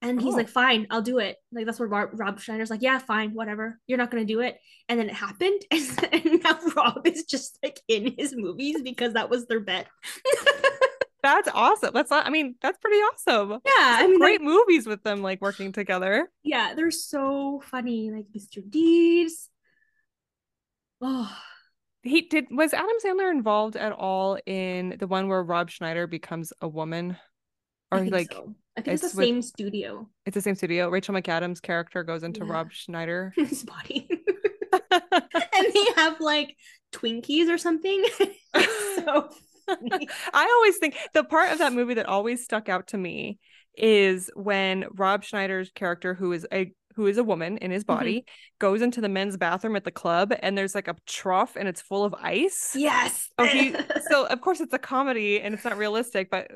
And 0.00 0.20
he's 0.20 0.34
Oh. 0.34 0.38
like, 0.38 0.48
"Fine, 0.48 0.88
I'll 0.90 1.02
do 1.02 1.18
it." 1.18 1.36
Like 1.52 1.64
that's 1.66 1.78
what 1.78 1.90
Rob, 1.90 2.10
Rob 2.14 2.40
Schneider's 2.40 2.70
like, 2.70 2.82
"Yeah, 2.82 2.98
fine, 2.98 3.34
whatever. 3.34 3.78
You're 3.86 3.98
not 3.98 4.10
gonna 4.10 4.24
do 4.24 4.40
it." 4.40 4.58
And 4.88 4.98
then 4.98 5.08
it 5.08 5.14
happened, 5.14 5.62
and, 5.70 6.08
and 6.12 6.42
now 6.42 6.58
Rob 6.76 7.06
is 7.06 7.24
just 7.24 7.58
like 7.62 7.78
in 7.88 8.14
his 8.18 8.34
movies 8.36 8.82
because 8.82 9.12
that 9.14 9.30
was 9.30 9.46
their 9.46 9.60
bet. 9.60 9.86
That's 11.22 11.48
awesome. 11.54 11.90
That's 11.94 12.10
not, 12.10 12.26
I 12.26 12.30
mean, 12.30 12.56
that's 12.60 12.78
pretty 12.78 12.96
awesome. 12.98 13.50
Yeah, 13.52 13.60
I 14.00 14.06
mean, 14.08 14.18
Great 14.18 14.42
movies 14.42 14.86
with 14.86 15.02
them 15.04 15.22
like 15.22 15.40
working 15.40 15.72
together. 15.72 16.28
yeah, 16.42 16.74
they're 16.74 16.90
so 16.90 17.62
funny. 17.70 18.10
Like 18.10 18.26
Mr. 18.36 18.62
Deeds. 18.68 19.48
Oh, 21.00 21.32
He 22.02 22.22
did. 22.22 22.46
Was 22.50 22.72
Adam 22.74 22.88
Sandler 23.04 23.30
involved 23.30 23.76
at 23.76 23.92
all 23.92 24.38
in 24.46 24.96
the 24.98 25.06
one 25.06 25.28
where 25.28 25.42
Rob 25.42 25.70
Schneider 25.70 26.06
becomes 26.06 26.52
a 26.60 26.68
woman, 26.68 27.16
I 27.90 27.96
or 27.96 28.00
think 28.00 28.12
like 28.12 28.32
so. 28.32 28.54
I 28.76 28.80
think 28.80 28.94
it's, 28.94 29.04
it's 29.04 29.12
the 29.12 29.18
with- 29.18 29.26
same 29.26 29.42
studio. 29.42 30.08
it's 30.26 30.34
the 30.34 30.40
same 30.40 30.54
studio? 30.54 30.88
Rachel 30.88 31.14
McAdams' 31.14 31.60
character 31.62 32.02
goes 32.04 32.22
into 32.22 32.44
Yeah. 32.44 32.52
Rob 32.52 32.72
Schneider. 32.72 33.32
His 33.36 33.64
body. 33.64 34.08
and 34.90 35.74
they 35.74 35.86
have 35.96 36.20
like 36.20 36.56
Twinkies 36.92 37.48
or 37.48 37.58
something. 37.58 38.04
So. 38.96 39.28
I 40.32 40.54
always 40.56 40.78
think 40.78 40.96
the 41.14 41.24
part 41.24 41.52
of 41.52 41.58
that 41.58 41.72
movie 41.72 41.94
that 41.94 42.06
always 42.06 42.44
stuck 42.44 42.68
out 42.68 42.88
to 42.88 42.98
me 42.98 43.38
is 43.76 44.30
when 44.34 44.84
Rob 44.92 45.24
Schneider's 45.24 45.70
character, 45.70 46.14
who 46.14 46.32
is 46.32 46.46
a 46.52 46.72
who 46.96 47.06
is 47.06 47.18
a 47.18 47.24
woman 47.24 47.58
in 47.58 47.70
his 47.70 47.84
Mm-hmm. 47.84 47.98
body, 47.98 48.24
goes 48.58 48.82
into 48.82 49.00
the 49.00 49.08
men's 49.08 49.36
bathroom 49.36 49.76
at 49.76 49.84
the 49.84 49.90
club, 49.90 50.32
and 50.42 50.56
there's 50.56 50.74
like 50.74 50.88
a 50.88 50.96
trough 51.06 51.56
and 51.56 51.68
it's 51.68 51.80
full 51.82 52.04
of 52.04 52.14
ice. 52.14 52.72
Yes. 52.74 53.28
Oh, 53.38 53.44
he 53.46 53.74
so 54.10 54.26
of 54.26 54.40
course 54.40 54.60
it's 54.60 54.72
a 54.74 54.78
comedy 54.78 55.40
and 55.40 55.54
it's 55.54 55.64
not 55.64 55.76
realistic, 55.78 56.30
but 56.30 56.50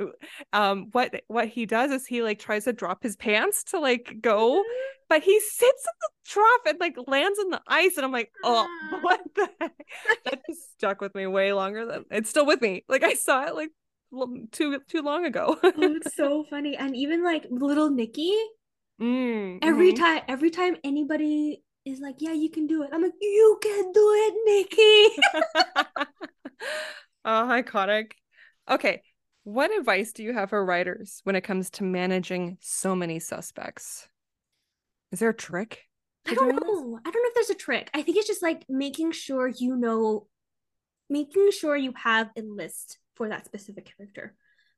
um 0.53 0.89
what 0.93 1.23
what 1.29 1.49
he 1.49 1.67
does 1.67 1.91
is 1.91 2.07
he 2.07 2.23
like 2.23 2.39
tries 2.39 2.65
to 2.65 2.73
drop 2.73 3.03
his 3.03 3.17
pants 3.17 3.65
to 3.65 3.79
like 3.81 4.17
go, 4.21 4.63
but 5.09 5.23
he 5.23 5.39
sits 5.41 5.61
in 5.85 5.93
the 6.01 6.09
trough 6.27 6.61
and 6.67 6.81
like 6.81 6.97
lands 7.07 7.39
in 7.39 7.51
the 7.51 7.61
ice, 7.69 7.97
and 7.97 8.05
I'm 8.05 8.13
like, 8.13 8.31
oh, 8.45 8.67
Ah. 8.93 8.99
what 9.03 9.21
the 9.35 9.49
heck? 9.61 9.73
that 10.25 10.41
just 10.49 10.73
stuck 10.75 11.01
with 11.01 11.15
me 11.15 11.27
way 11.27 11.53
longer 11.53 11.87
than 11.87 12.05
it's 12.11 12.31
still 12.31 12.47
with 12.47 12.61
me. 12.61 12.85
Like 12.89 13.03
I 13.05 13.15
saw 13.15 13.45
it 13.47 13.55
like 13.55 13.71
too 14.53 14.81
too 14.89 15.03
long 15.03 15.25
ago. 15.27 15.57
oh, 15.63 15.73
it's 15.77 16.15
so 16.17 16.45
funny. 16.49 16.77
And 16.77 16.95
even 16.97 17.25
like 17.25 17.47
little 17.51 17.91
Nicky, 17.91 18.35
Mm, 19.01 19.59
every 19.63 19.93
mhm. 19.93 19.97
time 19.97 20.23
every 20.29 20.51
time 20.51 20.77
anybody 20.85 21.63
is 21.85 22.01
like, 22.01 22.17
Yeah, 22.19 22.33
you 22.33 22.51
can 22.51 22.67
do 22.67 22.83
it. 22.83 22.91
I'm 22.93 23.03
like, 23.03 23.13
You 23.21 23.59
can 23.63 23.93
do 23.93 24.13
it, 24.15 24.35
Nicky. 24.47 25.23
oh, 27.25 27.49
iconic. 27.51 28.13
Okay, 28.69 29.03
what 29.45 29.77
advice 29.77 30.13
do 30.13 30.23
you 30.23 30.33
have 30.33 30.51
for 30.51 30.65
writers 30.65 31.21
when 31.25 31.37
it 31.37 31.43
comes 31.43 31.71
to 31.71 31.85
managing 31.85 32.59
so 32.61 32.95
many 32.97 33.19
suspects? 33.21 34.09
Is 35.13 35.19
there 35.21 35.31
a 35.31 35.35
trick? 35.35 35.83
I 36.29 36.35
don't 36.35 36.49
doing 36.49 36.61
this? 36.61 36.85
know. 36.85 36.99
I 37.05 37.11
don't 37.11 37.23
know 37.23 37.29
if 37.29 37.35
there's 37.35 37.51
a 37.51 37.55
trick. 37.55 37.91
I 37.95 38.03
think 38.03 38.17
it's 38.17 38.27
just 38.27 38.43
like 38.43 38.65
making 38.69 39.13
sure 39.13 39.47
you 39.49 39.77
know, 39.77 40.27
making 41.09 41.51
sure 41.53 41.77
you 41.77 41.93
have 41.97 42.31
a 42.37 42.43
list 42.43 42.99
for 43.15 43.29
that 43.29 43.47
specific 43.47 43.93
character, 43.97 44.35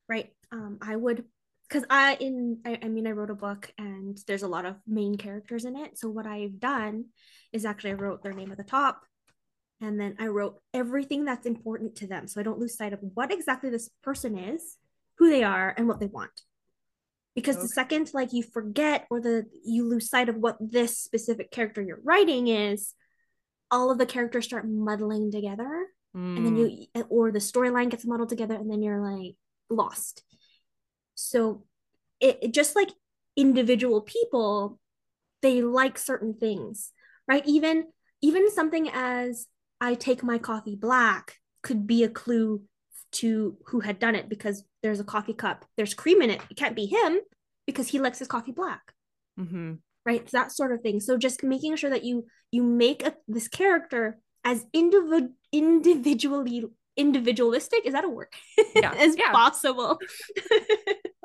right? 0.09 0.31
Um, 0.53 0.79
I 0.83 0.97
would, 0.97 1.25
because 1.69 1.85
I 1.91 2.15
in 2.21 2.61
I, 2.65 2.79
I 2.83 2.89
mean 2.89 3.07
I 3.07 3.13
wrote 3.13 3.31
a 3.31 3.35
book 3.35 3.73
and 3.79 4.19
there's 4.27 4.43
a 4.43 4.49
lot 4.49 4.65
of 4.67 4.77
main 4.87 5.17
characters 5.17 5.65
in 5.65 5.77
it. 5.77 5.99
So 5.99 6.09
what 6.09 6.27
I've 6.27 6.61
done 6.61 7.07
is 7.53 7.65
actually 7.65 7.91
I 7.91 7.95
wrote 7.95 8.23
their 8.23 8.33
name 8.33 8.51
at 8.53 8.59
the 8.59 8.65
top, 8.65 9.03
and 9.81 10.01
then 10.01 10.17
I 10.19 10.27
wrote 10.29 10.57
everything 10.75 11.25
that's 11.25 11.47
important 11.47 11.97
to 11.97 12.07
them, 12.07 12.29
so 12.29 12.41
I 12.41 12.45
don't 12.45 12.59
lose 12.59 12.77
sight 12.77 12.93
of 12.93 13.01
what 13.15 13.33
exactly 13.33 13.71
this 13.71 13.91
person 14.03 14.39
is, 14.39 14.77
who 15.19 15.31
they 15.31 15.45
are, 15.45 15.75
and 15.77 15.89
what 15.89 16.01
they 16.01 16.07
want. 16.07 16.43
Because 17.35 17.61
the 17.61 17.69
second 17.69 18.11
like 18.15 18.33
you 18.33 18.43
forget 18.43 19.07
or 19.11 19.21
the 19.21 19.45
you 19.65 19.89
lose 19.89 20.11
sight 20.11 20.29
of 20.29 20.37
what 20.37 20.57
this 20.61 20.99
specific 20.99 21.51
character 21.53 21.81
you're 21.83 22.01
writing 22.03 22.49
is 22.49 22.95
all 23.71 23.91
of 23.91 23.99
the 23.99 24.07
characters 24.07 24.47
start 24.47 24.69
muddling 24.69 25.31
together 25.33 25.87
and 26.37 26.47
then 26.47 26.57
Mm, 26.57 26.59
you 26.59 26.87
or 27.11 27.33
the 27.33 27.39
storyline 27.41 27.91
gets 27.91 28.07
muddled 28.07 28.29
together 28.31 28.55
and 28.55 28.71
then 28.71 28.83
you're 28.83 29.03
like 29.03 29.37
lost 29.71 30.23
so 31.19 31.65
it, 32.21 32.39
it 32.43 32.55
just 32.55 32.77
like 32.77 32.91
individual 33.37 34.01
people 34.01 34.79
they 35.43 35.63
like 35.63 35.99
certain 35.99 36.35
things 36.35 36.93
right? 37.27 37.47
Even 37.47 37.85
even 38.21 38.51
something 38.51 38.91
as 38.93 39.47
i 39.81 39.95
take 39.95 40.25
my 40.25 40.39
coffee 40.39 40.75
black 40.75 41.37
could 41.63 41.87
be 41.87 42.03
a 42.03 42.09
clue 42.09 42.63
to 43.11 43.57
who 43.67 43.81
had 43.81 43.99
done 43.99 44.15
it 44.15 44.29
because 44.29 44.65
there's 44.83 45.01
a 45.01 45.05
coffee 45.05 45.35
cup. 45.35 45.65
There's 45.77 45.95
cream 45.95 46.23
in 46.23 46.31
it. 46.31 46.41
It 46.51 46.57
can't 46.57 46.77
be 46.77 46.87
him 46.87 47.19
because 47.67 47.89
he 47.89 47.99
likes 47.99 48.19
his 48.19 48.29
coffee 48.29 48.53
black. 48.53 48.93
Mm-hmm. 49.39 49.75
right? 50.05 50.27
That 50.33 50.51
sort 50.51 50.73
of 50.73 50.81
thing. 50.81 50.99
So 50.99 51.17
just 51.17 51.45
making 51.45 51.77
sure 51.77 51.91
that 51.91 52.05
you 52.05 52.27
you 52.51 52.63
make 52.63 53.07
a, 53.07 53.15
this 53.29 53.47
character 53.47 54.19
as 54.45 54.65
individ- 54.75 55.33
individually 55.53 56.65
individualistic 56.99 57.87
is 57.87 57.95
that 57.95 58.05
a 58.05 58.09
word 58.09 58.29
Yeah, 58.75 58.95
as 58.99 59.17
yeah. 59.17 59.33
possible 59.33 59.99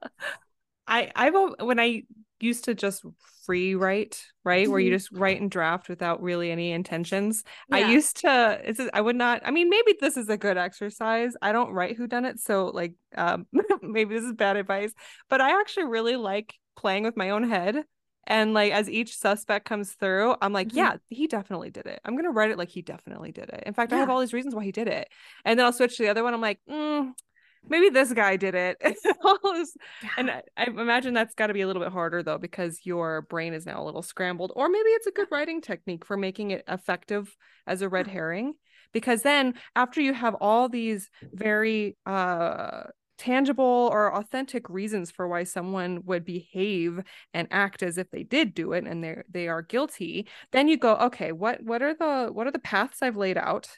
I 0.88 1.12
I've 1.16 1.34
when 1.60 1.80
I 1.80 2.04
used 2.40 2.66
to 2.66 2.74
just 2.76 3.06
free 3.46 3.74
write, 3.76 4.26
right, 4.44 4.70
where 4.70 4.80
you 4.80 4.90
Mhm. 4.90 4.96
just 4.96 5.12
write 5.12 5.40
and 5.40 5.50
draft 5.50 5.88
without 5.88 6.22
really 6.22 6.52
any 6.52 6.72
intentions. 6.72 7.44
I 7.72 7.80
used 7.80 8.18
to. 8.22 8.60
It's 8.64 8.82
I 8.94 9.02
would 9.02 9.16
not. 9.16 9.42
I 9.46 9.52
mean, 9.52 9.70
maybe 9.70 9.96
this 10.00 10.18
is 10.18 10.30
a 10.30 10.38
good 10.38 10.58
exercise. 10.58 11.36
I 11.42 11.52
don't 11.54 11.72
write 11.72 11.96
who 11.96 12.08
done 12.08 12.26
it, 12.26 12.40
so 12.40 12.68
like, 12.68 12.94
um, 13.16 13.48
maybe 13.82 14.16
this 14.16 14.26
is 14.26 14.34
bad 14.34 14.58
advice. 14.58 14.94
But 15.30 15.42
I 15.42 15.60
actually 15.60 15.86
really 15.86 16.16
like 16.18 16.54
playing 16.76 17.04
with 17.04 17.16
my 17.18 17.30
own 17.30 17.50
head. 17.50 17.86
And 18.26 18.54
like 18.54 18.72
as 18.72 18.90
each 18.90 19.18
suspect 19.18 19.66
comes 19.66 19.94
through, 19.94 20.36
I'm 20.42 20.54
like, 20.54 20.70
Mhm. 20.70 20.78
yeah, 20.78 20.98
he 21.10 21.28
definitely 21.28 21.72
did 21.72 21.86
it. 21.88 22.00
I'm 22.06 22.16
gonna 22.16 22.32
write 22.32 22.52
it 22.52 22.58
like 22.58 22.70
he 22.70 22.82
definitely 22.82 23.32
did 23.32 23.50
it. 23.50 23.64
In 23.66 23.74
fact, 23.74 23.92
I 23.94 23.98
have 23.98 24.10
all 24.10 24.20
these 24.22 24.34
reasons 24.34 24.56
why 24.56 24.64
he 24.64 24.72
did 24.72 24.88
it. 24.88 25.10
And 25.46 25.60
then 25.60 25.66
I'll 25.66 25.74
switch 25.74 25.98
to 25.98 26.04
the 26.04 26.10
other 26.10 26.24
one. 26.24 26.34
I'm 26.34 26.42
like, 26.42 26.60
mm, 26.70 27.12
maybe 27.68 27.90
this 27.90 28.14
guy 28.14 28.38
did 28.38 28.56
it. 28.56 28.78
And 30.18 30.30
I, 30.32 30.44
I 30.58 30.66
imagine 30.66 31.14
that's 31.14 31.36
got 31.36 31.48
to 31.48 31.54
be 31.54 31.62
a 31.62 31.68
little 31.68 31.82
bit 31.82 31.92
harder 31.92 32.24
though, 32.24 32.38
because 32.38 32.82
your 32.86 33.22
brain 33.24 33.54
is 33.54 33.66
now 33.66 33.82
a 33.82 33.86
little 33.86 34.02
scrambled. 34.02 34.52
Or 34.56 34.70
maybe 34.70 34.90
it's 34.90 35.08
a 35.08 35.12
good 35.12 35.28
writing 35.32 35.62
technique 35.62 36.06
for 36.06 36.18
making 36.18 36.52
it 36.52 36.64
effective 36.68 37.36
as 37.68 37.82
a 37.82 37.90
red 37.90 38.08
herring. 38.08 38.54
Because 38.92 39.24
then 39.24 39.56
after 39.76 40.02
you 40.02 40.14
have 40.14 40.36
all 40.36 40.70
these 40.70 41.10
very 41.34 41.98
uh 42.06 42.84
tangible 43.18 43.90
or 43.94 44.14
authentic 44.16 44.70
reasons 44.70 45.12
for 45.12 45.28
why 45.28 45.44
someone 45.44 46.04
would 46.06 46.26
behave 46.26 47.00
and 47.34 47.48
act 47.52 47.84
as 47.84 47.98
if 47.98 48.10
they 48.12 48.24
did 48.24 48.54
do 48.54 48.74
it 48.74 48.86
and 48.86 49.04
they 49.04 49.22
they 49.30 49.48
are 49.48 49.62
guilty, 49.62 50.28
then 50.52 50.68
you 50.68 50.78
go, 50.78 50.96
okay, 50.96 51.32
what 51.32 51.62
what 51.64 51.82
are 51.82 51.94
the 51.94 52.30
what 52.32 52.48
are 52.48 52.52
the 52.52 52.60
paths 52.60 53.02
I've 53.02 53.18
laid 53.18 53.38
out? 53.38 53.70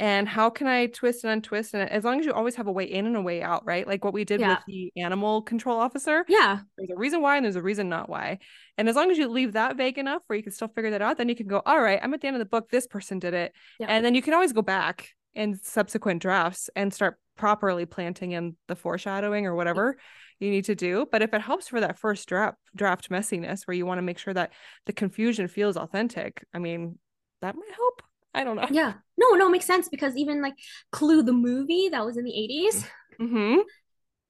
and 0.00 0.28
how 0.28 0.48
can 0.48 0.68
I 0.68 0.86
twist 0.86 1.24
and 1.24 1.32
untwist? 1.32 1.74
And 1.74 1.90
as 1.90 2.04
long 2.04 2.20
as 2.20 2.24
you 2.26 2.32
always 2.32 2.54
have 2.54 2.68
a 2.68 2.72
way 2.72 2.84
in 2.84 3.04
and 3.04 3.16
a 3.16 3.20
way 3.20 3.42
out, 3.42 3.66
right? 3.66 3.84
Like 3.84 4.04
what 4.04 4.14
we 4.14 4.24
did 4.24 4.38
Yeah. 4.38 4.50
with 4.54 4.64
the 4.68 4.92
animal 4.96 5.42
control 5.42 5.76
officer. 5.76 6.24
Yeah. 6.28 6.60
There's 6.76 6.90
a 6.90 6.96
reason 6.96 7.20
why 7.20 7.34
and 7.36 7.44
there's 7.44 7.56
a 7.56 7.62
reason 7.62 7.88
not 7.88 8.08
why. 8.08 8.38
And 8.76 8.88
as 8.88 8.94
long 8.94 9.10
as 9.10 9.18
you 9.18 9.26
leave 9.26 9.54
that 9.54 9.76
vague 9.76 9.98
enough 9.98 10.22
where 10.28 10.36
you 10.36 10.44
can 10.44 10.52
still 10.52 10.68
figure 10.68 10.92
that 10.92 11.02
out, 11.02 11.16
then 11.16 11.28
you 11.28 11.34
can 11.34 11.48
go, 11.48 11.62
all 11.66 11.80
right, 11.80 11.98
I'm 12.00 12.14
at 12.14 12.20
the 12.20 12.28
end 12.28 12.36
of 12.36 12.38
the 12.38 12.44
book. 12.46 12.70
This 12.70 12.86
person 12.86 13.18
did 13.18 13.34
it. 13.34 13.52
Yeah. 13.80 13.86
And 13.88 14.04
then 14.04 14.14
you 14.14 14.22
can 14.22 14.34
always 14.34 14.52
go 14.52 14.62
back 14.62 15.08
in 15.34 15.56
subsequent 15.56 16.22
drafts 16.22 16.70
and 16.76 16.94
start 16.94 17.18
properly 17.38 17.86
planting 17.86 18.32
in 18.32 18.56
the 18.66 18.76
foreshadowing 18.76 19.46
or 19.46 19.54
whatever 19.54 19.96
you 20.38 20.50
need 20.50 20.66
to 20.66 20.74
do. 20.74 21.06
But 21.10 21.22
if 21.22 21.32
it 21.32 21.40
helps 21.40 21.68
for 21.68 21.80
that 21.80 21.98
first 21.98 22.28
draft 22.28 22.58
draft 22.76 23.08
messiness 23.08 23.66
where 23.66 23.76
you 23.76 23.86
want 23.86 23.98
to 23.98 24.02
make 24.02 24.18
sure 24.18 24.34
that 24.34 24.52
the 24.84 24.92
confusion 24.92 25.48
feels 25.48 25.76
authentic, 25.76 26.44
I 26.52 26.58
mean, 26.58 26.98
that 27.40 27.54
might 27.54 27.74
help. 27.74 28.02
I 28.34 28.44
don't 28.44 28.56
know. 28.56 28.68
Yeah. 28.70 28.92
No, 29.16 29.30
no, 29.30 29.46
it 29.46 29.50
makes 29.50 29.64
sense 29.64 29.88
because 29.88 30.16
even 30.16 30.42
like 30.42 30.54
Clue 30.92 31.22
the 31.22 31.32
movie 31.32 31.88
that 31.88 32.04
was 32.04 32.16
in 32.16 32.24
the 32.24 32.30
80s, 32.30 32.84
Mm-hmm. 33.20 33.60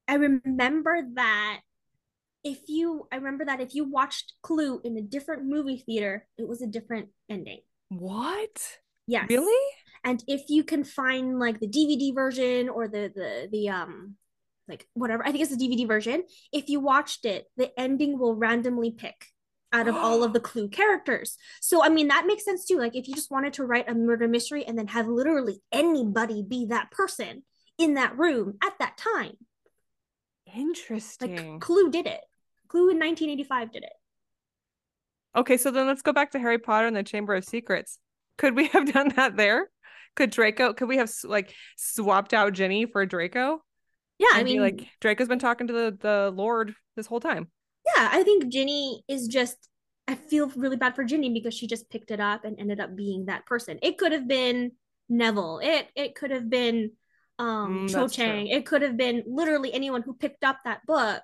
I 0.07 0.15
remember 0.15 1.03
that 1.15 1.61
if 2.43 2.59
you 2.69 3.07
I 3.13 3.17
remember 3.17 3.45
that 3.45 3.61
if 3.61 3.75
you 3.75 3.85
watched 3.85 4.35
Clue 4.43 4.81
in 4.83 4.97
a 4.97 5.03
different 5.03 5.45
movie 5.45 5.83
theater, 5.85 6.27
it 6.39 6.49
was 6.49 6.63
a 6.63 6.67
different 6.67 7.09
ending. 7.29 7.61
What? 7.91 8.79
Yes. 9.07 9.27
Really? 9.29 9.67
And 10.05 10.23
if 10.27 10.43
you 10.49 10.65
can 10.65 10.85
find 10.85 11.39
like 11.39 11.61
the 11.61 11.69
DVD 11.69 12.15
version 12.15 12.69
or 12.69 12.89
the 12.89 13.13
the 13.15 13.49
the 13.51 13.69
um 13.69 14.17
like 14.67 14.87
whatever, 14.95 15.27
I 15.27 15.33
think 15.33 15.43
it's 15.43 15.57
the 15.57 15.63
DVD 15.69 15.87
version, 15.87 16.25
if 16.53 16.69
you 16.69 16.81
watched 16.81 17.25
it, 17.25 17.47
the 17.57 17.71
ending 17.79 18.19
will 18.19 18.35
randomly 18.35 18.91
pick 18.91 19.27
out 19.73 19.89
of 19.89 19.95
all 19.95 20.23
of 20.23 20.33
the 20.33 20.41
clue 20.49 20.69
characters. 20.69 21.37
So 21.61 21.83
I 21.83 21.89
mean 21.89 22.09
that 22.09 22.27
makes 22.27 22.45
sense 22.45 22.65
too. 22.65 22.79
Like 22.79 22.97
if 22.97 23.09
you 23.09 23.15
just 23.15 23.31
wanted 23.31 23.55
to 23.55 23.65
write 23.65 23.89
a 23.89 23.95
murder 23.95 24.29
mystery 24.29 24.65
and 24.65 24.79
then 24.79 24.89
have 24.89 25.09
literally 25.09 25.61
anybody 25.73 26.43
be 26.43 26.67
that 26.67 26.91
person 26.91 27.43
in 27.79 27.95
that 27.95 28.19
room 28.19 28.59
at 28.63 28.79
that 28.79 28.97
time. 28.97 29.37
Interesting. 30.55 31.53
Like. 31.55 31.61
Clue 31.61 31.91
did 31.91 32.07
it. 32.07 32.21
Clue 32.69 32.91
in 32.91 32.99
1985 32.99 33.73
did 33.73 33.83
it. 33.85 33.93
Okay, 35.37 35.57
so 35.57 35.71
then 35.71 35.87
let's 35.87 36.03
go 36.03 36.13
back 36.13 36.33
to 36.33 36.39
Harry 36.39 36.59
Potter 36.59 36.87
and 36.87 36.97
the 36.97 37.03
Chamber 37.03 37.35
of 37.35 37.45
Secrets. 37.45 37.99
Could 38.39 38.57
we 38.57 38.69
have 38.69 38.93
done 38.93 39.13
that 39.17 39.37
there? 39.37 39.71
Could 40.19 40.31
Draco? 40.31 40.75
Could 40.75 40.89
we 40.89 40.97
have 40.99 41.11
like 41.25 41.55
swapped 41.77 42.35
out 42.35 42.53
Ginny 42.53 42.87
for 42.87 43.07
Draco? 43.07 43.63
Yeah, 44.19 44.27
I 44.33 44.43
be 44.45 44.45
mean 44.45 44.61
like 44.61 44.87
Draco's 45.01 45.29
been 45.29 45.39
talking 45.39 45.69
to 45.69 45.73
the 45.73 45.97
the 46.01 46.33
Lord 46.35 46.75
this 46.97 47.07
whole 47.07 47.21
time. 47.21 47.51
yeah, 47.87 48.09
I 48.13 48.23
think 48.23 48.49
Ginny 48.49 49.03
is 49.09 49.29
just 49.29 49.57
I 50.07 50.15
feel 50.15 50.49
really 50.57 50.77
bad 50.77 50.95
for 50.95 51.05
Ginny 51.05 51.33
because 51.33 51.55
she 51.55 51.67
just 51.67 51.91
picked 51.91 52.11
it 52.11 52.21
up 52.21 52.45
and 52.45 52.59
ended 52.59 52.81
up 52.81 52.97
being 52.97 53.27
that 53.27 53.47
person. 53.47 53.79
It 53.83 53.99
could 53.99 54.13
have 54.13 54.29
been 54.29 54.73
Neville. 55.09 55.61
It 55.63 55.89
it 55.95 56.15
could 56.15 56.31
have 56.31 56.49
been 56.51 56.93
um 57.39 57.85
Mm, 57.85 57.89
Cho 57.89 58.09
that's 58.09 58.17
true. 58.17 58.17
Chang. 58.25 58.49
It 58.49 58.67
could 58.67 58.83
have 58.83 58.97
been 58.97 59.23
literally 59.27 59.73
anyone 59.73 60.03
who 60.03 60.15
picked 60.15 60.45
up 60.45 60.59
that 60.65 60.85
book 60.87 61.23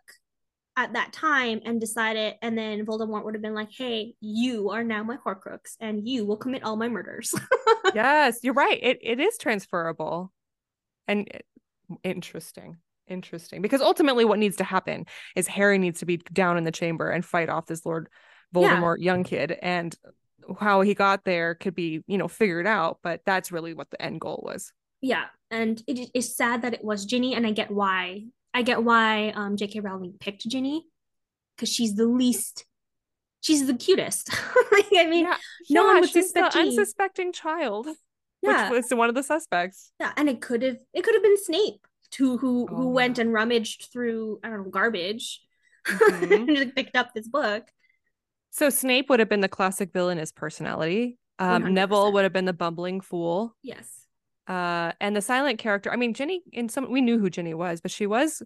at 0.76 0.92
that 0.94 1.12
time 1.12 1.60
and 1.64 1.80
decided 1.80 2.34
and 2.42 2.58
then 2.58 2.84
Voldemort 2.84 3.24
would 3.24 3.34
have 3.34 3.42
been 3.42 3.54
like, 3.54 3.70
"Hey, 3.70 4.14
you 4.20 4.70
are 4.70 4.82
now 4.84 5.02
my 5.04 5.16
Horcrux 5.24 5.76
and 5.80 6.06
you 6.08 6.24
will 6.26 6.36
commit 6.36 6.64
all 6.64 6.76
my 6.76 6.88
murders." 6.88 7.34
yes, 7.94 8.38
you're 8.42 8.54
right. 8.54 8.78
It 8.82 8.98
it 9.02 9.20
is 9.20 9.38
transferable, 9.38 10.32
and 11.06 11.28
it- 11.28 11.46
interesting, 12.02 12.78
interesting. 13.06 13.62
Because 13.62 13.80
ultimately, 13.80 14.24
what 14.24 14.38
needs 14.38 14.56
to 14.56 14.64
happen 14.64 15.06
is 15.36 15.46
Harry 15.46 15.78
needs 15.78 16.00
to 16.00 16.06
be 16.06 16.16
down 16.16 16.56
in 16.58 16.64
the 16.64 16.72
chamber 16.72 17.10
and 17.10 17.24
fight 17.24 17.48
off 17.48 17.66
this 17.66 17.84
Lord 17.86 18.08
Yeah. 18.52 18.76
Voldemort 18.80 18.98
young 19.00 19.22
kid, 19.24 19.56
and 19.62 19.94
how 20.58 20.80
he 20.82 20.94
got 20.94 21.24
there 21.24 21.54
could 21.54 21.74
be 21.74 22.02
you 22.06 22.18
know 22.18 22.28
figured 22.28 22.66
out. 22.66 22.98
But 23.02 23.20
that's 23.24 23.52
really 23.52 23.74
what 23.74 23.90
the 23.90 24.00
end 24.02 24.20
goal 24.20 24.42
was. 24.44 24.72
yeah, 25.00 25.26
and 25.50 25.82
it 25.86 26.10
is 26.14 26.34
sad 26.36 26.62
that 26.62 26.74
it 26.74 26.82
was 26.82 27.04
Ginny 27.04 27.34
and 27.34 27.46
I 27.46 27.52
get 27.52 27.70
why. 27.70 28.24
I 28.54 28.62
get 28.62 28.82
why 28.82 29.30
um 29.34 29.56
J.K. 29.56 29.80
Rowling 29.80 30.14
picked 30.18 30.46
Ginny 30.48 30.86
cuz 31.58 31.68
she's 31.72 31.94
the 31.96 32.06
least 32.06 32.64
she's 33.40 33.66
the 33.66 33.74
cutest. 33.74 34.30
like 34.72 34.86
I 34.96 35.06
mean, 35.06 35.26
yeah, 35.26 35.36
no 35.70 35.84
one 35.84 35.96
yeah, 35.96 36.00
would 36.00 36.10
she's 36.10 36.24
suspect 36.26 36.52
the 36.54 36.58
Ginny. 36.60 36.68
unsuspecting 36.70 37.32
child, 37.32 37.88
yeah. 38.42 38.70
which 38.70 38.84
was 38.84 38.96
one 38.96 39.08
of 39.08 39.14
the 39.14 39.22
suspects. 39.22 39.92
Yeah, 40.00 40.12
and 40.16 40.28
it 40.28 40.40
could 40.40 40.62
have 40.62 40.78
it 40.92 41.02
could 41.04 41.14
have 41.14 41.22
been 41.22 41.36
Snape 41.42 41.86
who 42.18 42.38
who 42.38 42.68
Oh, 42.70 42.76
who 42.76 42.88
went 42.90 43.18
and 43.18 43.32
rummaged 43.32 43.88
through 43.92 44.38
I 44.44 44.48
don't 44.48 44.64
know 44.64 44.70
garbage 44.70 45.40
Mhm. 45.86 46.56
and 46.62 46.74
picked 46.74 46.96
up 46.96 47.12
this 47.12 47.28
book. 47.28 47.64
So 48.50 48.70
Snape 48.70 49.10
would 49.10 49.18
have 49.18 49.28
been 49.28 49.40
the 49.40 49.48
classic 49.48 49.92
villainous 49.92 50.30
personality. 50.30 51.18
Um, 51.40 51.74
Neville 51.74 52.12
would 52.12 52.22
have 52.22 52.32
been 52.32 52.44
the 52.44 52.52
bumbling 52.52 53.00
fool. 53.00 53.56
Yes. 53.62 54.03
Uh, 54.46 54.92
and 55.00 55.16
the 55.16 55.22
silent 55.22 55.58
character. 55.58 55.90
I 55.92 55.96
mean, 55.96 56.14
Ginny, 56.14 56.42
In 56.52 56.68
some, 56.68 56.90
we 56.90 57.00
knew 57.00 57.18
who 57.18 57.30
Ginny 57.30 57.54
was, 57.54 57.80
but 57.80 57.90
she 57.90 58.06
was 58.06 58.42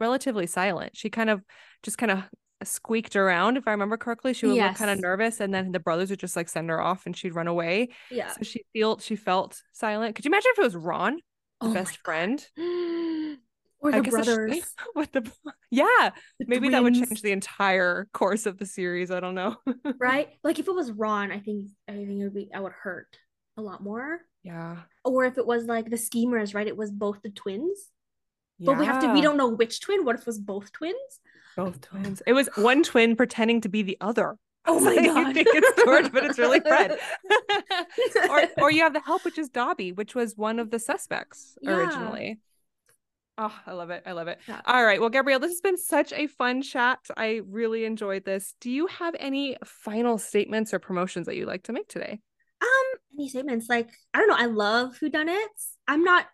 relatively 0.00 0.46
silent. 0.46 0.96
She 0.96 1.10
kind 1.10 1.30
of 1.30 1.42
just 1.82 1.98
kind 1.98 2.12
of 2.12 2.24
squeaked 2.64 3.16
around, 3.16 3.56
if 3.56 3.68
I 3.68 3.72
remember 3.72 3.96
correctly. 3.96 4.32
She 4.32 4.46
would 4.46 4.56
look 4.56 4.74
kind 4.74 4.90
of 4.90 5.00
nervous, 5.00 5.40
and 5.40 5.52
then 5.52 5.72
the 5.72 5.80
brothers 5.80 6.10
would 6.10 6.18
just 6.18 6.36
like 6.36 6.48
send 6.48 6.70
her 6.70 6.80
off, 6.80 7.06
and 7.06 7.16
she'd 7.16 7.34
run 7.34 7.46
away. 7.46 7.90
Yeah. 8.10 8.32
So 8.32 8.42
she 8.42 8.64
felt 8.74 9.02
she 9.02 9.16
felt 9.16 9.60
silent. 9.72 10.16
Could 10.16 10.24
you 10.24 10.30
imagine 10.30 10.50
if 10.52 10.58
it 10.58 10.64
was 10.64 10.76
Ron, 10.76 11.18
the 11.60 11.68
Oh 11.68 11.74
best 11.74 11.98
friend, 11.98 12.44
or 12.58 13.92
I 13.92 14.00
the 14.00 14.10
brothers. 14.10 14.74
with 14.94 15.12
the 15.12 15.30
yeah? 15.70 16.10
the 16.38 16.46
Maybe 16.46 16.70
that 16.70 16.82
would 16.82 16.94
change 16.94 17.22
the 17.22 17.32
entire 17.32 18.08
course 18.12 18.46
of 18.46 18.58
the 18.58 18.66
series. 18.66 19.10
I 19.10 19.20
don't 19.20 19.34
know. 19.34 19.56
right? 19.98 20.28
Like 20.42 20.58
if 20.58 20.66
it 20.68 20.74
was 20.74 20.90
Ron, 20.90 21.30
I 21.30 21.40
think 21.40 21.68
I 21.88 21.92
think 21.92 22.10
it 22.20 22.24
would 22.24 22.34
be 22.34 22.50
I 22.54 22.60
would 22.60 22.72
hurt 22.72 23.16
a 23.56 23.62
lot 23.62 23.82
more. 23.82 24.20
Yeah. 24.46 24.76
Or 25.04 25.24
if 25.24 25.36
it 25.38 25.46
was 25.46 25.64
like 25.64 25.90
the 25.90 25.96
schemers, 25.96 26.54
right? 26.54 26.66
It 26.66 26.76
was 26.76 26.90
both 26.90 27.20
the 27.22 27.30
twins. 27.30 27.90
Yeah. 28.58 28.72
But 28.72 28.78
we 28.78 28.86
have 28.86 29.00
to 29.02 29.12
we 29.12 29.20
don't 29.20 29.36
know 29.36 29.48
which 29.48 29.80
twin. 29.80 30.04
What 30.04 30.14
if 30.14 30.22
it 30.22 30.26
was 30.26 30.38
both 30.38 30.72
twins? 30.72 31.20
Both 31.56 31.80
twins. 31.80 32.22
It 32.26 32.32
was 32.32 32.48
one 32.56 32.82
twin 32.82 33.16
pretending 33.16 33.60
to 33.62 33.68
be 33.68 33.82
the 33.82 33.98
other. 34.00 34.36
Oh 34.64 34.80
my 34.86 34.94
So 34.94 35.00
you 35.00 35.14
God. 35.14 35.34
think 35.34 35.48
it's 35.50 35.82
George, 35.84 36.12
but 36.12 36.24
it's 36.24 36.38
really 36.38 36.60
Fred. 36.60 36.98
or 38.30 38.42
or 38.62 38.70
you 38.70 38.82
have 38.82 38.94
the 38.94 39.00
help, 39.00 39.24
which 39.24 39.38
is 39.38 39.48
Dobby, 39.48 39.92
which 39.92 40.14
was 40.14 40.36
one 40.36 40.58
of 40.58 40.70
the 40.70 40.78
suspects 40.78 41.56
Yeah. 41.60 41.76
originally. 41.76 42.38
Oh, 43.38 43.54
I 43.66 43.72
love 43.72 43.90
it. 43.90 44.02
I 44.06 44.12
love 44.12 44.28
it. 44.28 44.38
Yeah. 44.48 44.62
All 44.64 44.82
right. 44.82 44.98
Well, 44.98 45.10
Gabrielle, 45.10 45.40
this 45.40 45.50
has 45.50 45.60
been 45.60 45.76
such 45.76 46.10
a 46.14 46.26
fun 46.26 46.62
chat. 46.62 47.00
I 47.18 47.42
really 47.46 47.84
enjoyed 47.84 48.24
this. 48.24 48.54
Do 48.62 48.70
you 48.70 48.86
have 48.86 49.14
any 49.20 49.58
final 49.62 50.16
statements 50.16 50.72
or 50.72 50.78
promotions 50.78 51.26
that 51.26 51.36
you'd 51.36 51.46
like 51.46 51.64
to 51.64 51.74
make 51.74 51.86
today? 51.88 52.20
Um, 52.62 52.98
any 53.18 53.28
statements 53.28 53.68
like 53.68 53.88
I 54.14 54.18
don't 54.18 54.28
know. 54.28 54.36
I 54.36 54.46
love 54.46 54.96
who 54.98 55.10
whodunits. 55.10 55.70
I'm 55.88 56.04
not 56.04 56.26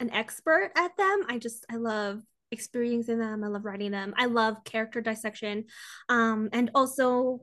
an 0.00 0.10
expert 0.12 0.72
at 0.76 0.96
them. 0.96 1.24
I 1.28 1.38
just 1.38 1.66
I 1.70 1.76
love 1.76 2.22
experiencing 2.50 3.18
them. 3.18 3.44
I 3.44 3.48
love 3.48 3.64
writing 3.64 3.90
them. 3.90 4.14
I 4.16 4.26
love 4.26 4.64
character 4.64 5.00
dissection. 5.00 5.64
Um, 6.08 6.48
and 6.52 6.70
also, 6.74 7.40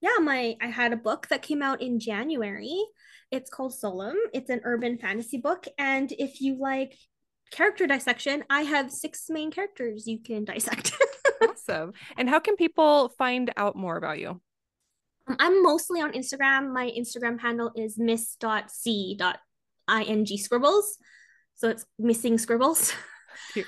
yeah, 0.00 0.18
my 0.20 0.56
I 0.60 0.66
had 0.66 0.92
a 0.92 0.96
book 0.96 1.28
that 1.28 1.42
came 1.42 1.62
out 1.62 1.80
in 1.80 2.00
January. 2.00 2.76
It's 3.30 3.50
called 3.50 3.74
Solum. 3.74 4.16
It's 4.34 4.50
an 4.50 4.60
urban 4.64 4.98
fantasy 4.98 5.38
book, 5.38 5.66
and 5.78 6.12
if 6.12 6.40
you 6.40 6.58
like 6.60 6.96
character 7.50 7.86
dissection, 7.86 8.44
I 8.50 8.62
have 8.62 8.90
six 8.90 9.26
main 9.28 9.50
characters 9.50 10.06
you 10.06 10.18
can 10.20 10.44
dissect. 10.44 10.92
Awesome. 11.42 11.92
And 12.16 12.28
how 12.28 12.38
can 12.38 12.56
people 12.56 13.08
find 13.18 13.52
out 13.56 13.76
more 13.76 13.96
about 13.96 14.18
you? 14.18 14.40
Um, 15.26 15.36
I'm 15.38 15.62
mostly 15.62 16.00
on 16.00 16.12
Instagram. 16.12 16.72
My 16.72 16.90
Instagram 16.96 17.38
handle 17.40 17.72
is 17.76 17.98
miss.c.ing 17.98 19.18
scribbles. 20.38 20.96
So 21.54 21.68
it's 21.68 21.84
missing 21.98 22.38
scribbles 22.38 22.94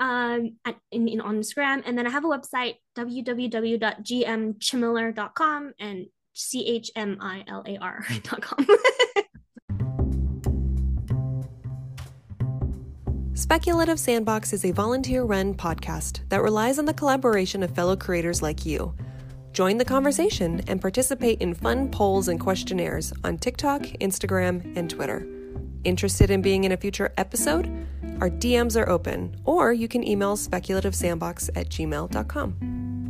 um, 0.00 0.56
at, 0.64 0.76
in, 0.90 1.06
in 1.08 1.20
on 1.20 1.38
Instagram. 1.38 1.82
And 1.86 1.96
then 1.96 2.04
I 2.06 2.10
have 2.10 2.24
a 2.24 2.28
website, 2.28 2.76
www.gmchmilar.com 2.96 5.72
and 5.78 6.06
C-H-M-I-L-A-R.com. 6.34 8.66
Speculative 13.34 14.00
Sandbox 14.00 14.52
is 14.52 14.64
a 14.64 14.72
volunteer 14.72 15.22
run 15.22 15.54
podcast 15.54 16.28
that 16.28 16.42
relies 16.42 16.76
on 16.78 16.84
the 16.86 16.92
collaboration 16.92 17.62
of 17.62 17.70
fellow 17.70 17.94
creators 17.96 18.42
like 18.42 18.66
you. 18.66 18.92
Join 19.58 19.76
the 19.76 19.84
conversation 19.84 20.62
and 20.68 20.80
participate 20.80 21.40
in 21.40 21.52
fun 21.52 21.90
polls 21.90 22.28
and 22.28 22.38
questionnaires 22.38 23.12
on 23.24 23.38
TikTok, 23.38 23.82
Instagram, 24.00 24.76
and 24.76 24.88
Twitter. 24.88 25.26
Interested 25.82 26.30
in 26.30 26.42
being 26.42 26.62
in 26.62 26.70
a 26.70 26.76
future 26.76 27.12
episode? 27.16 27.66
Our 28.20 28.30
DMs 28.30 28.80
are 28.80 28.88
open, 28.88 29.34
or 29.44 29.72
you 29.72 29.88
can 29.88 30.06
email 30.06 30.36
speculativesandbox 30.36 31.50
at 31.56 31.70
gmail.com. 31.70 33.07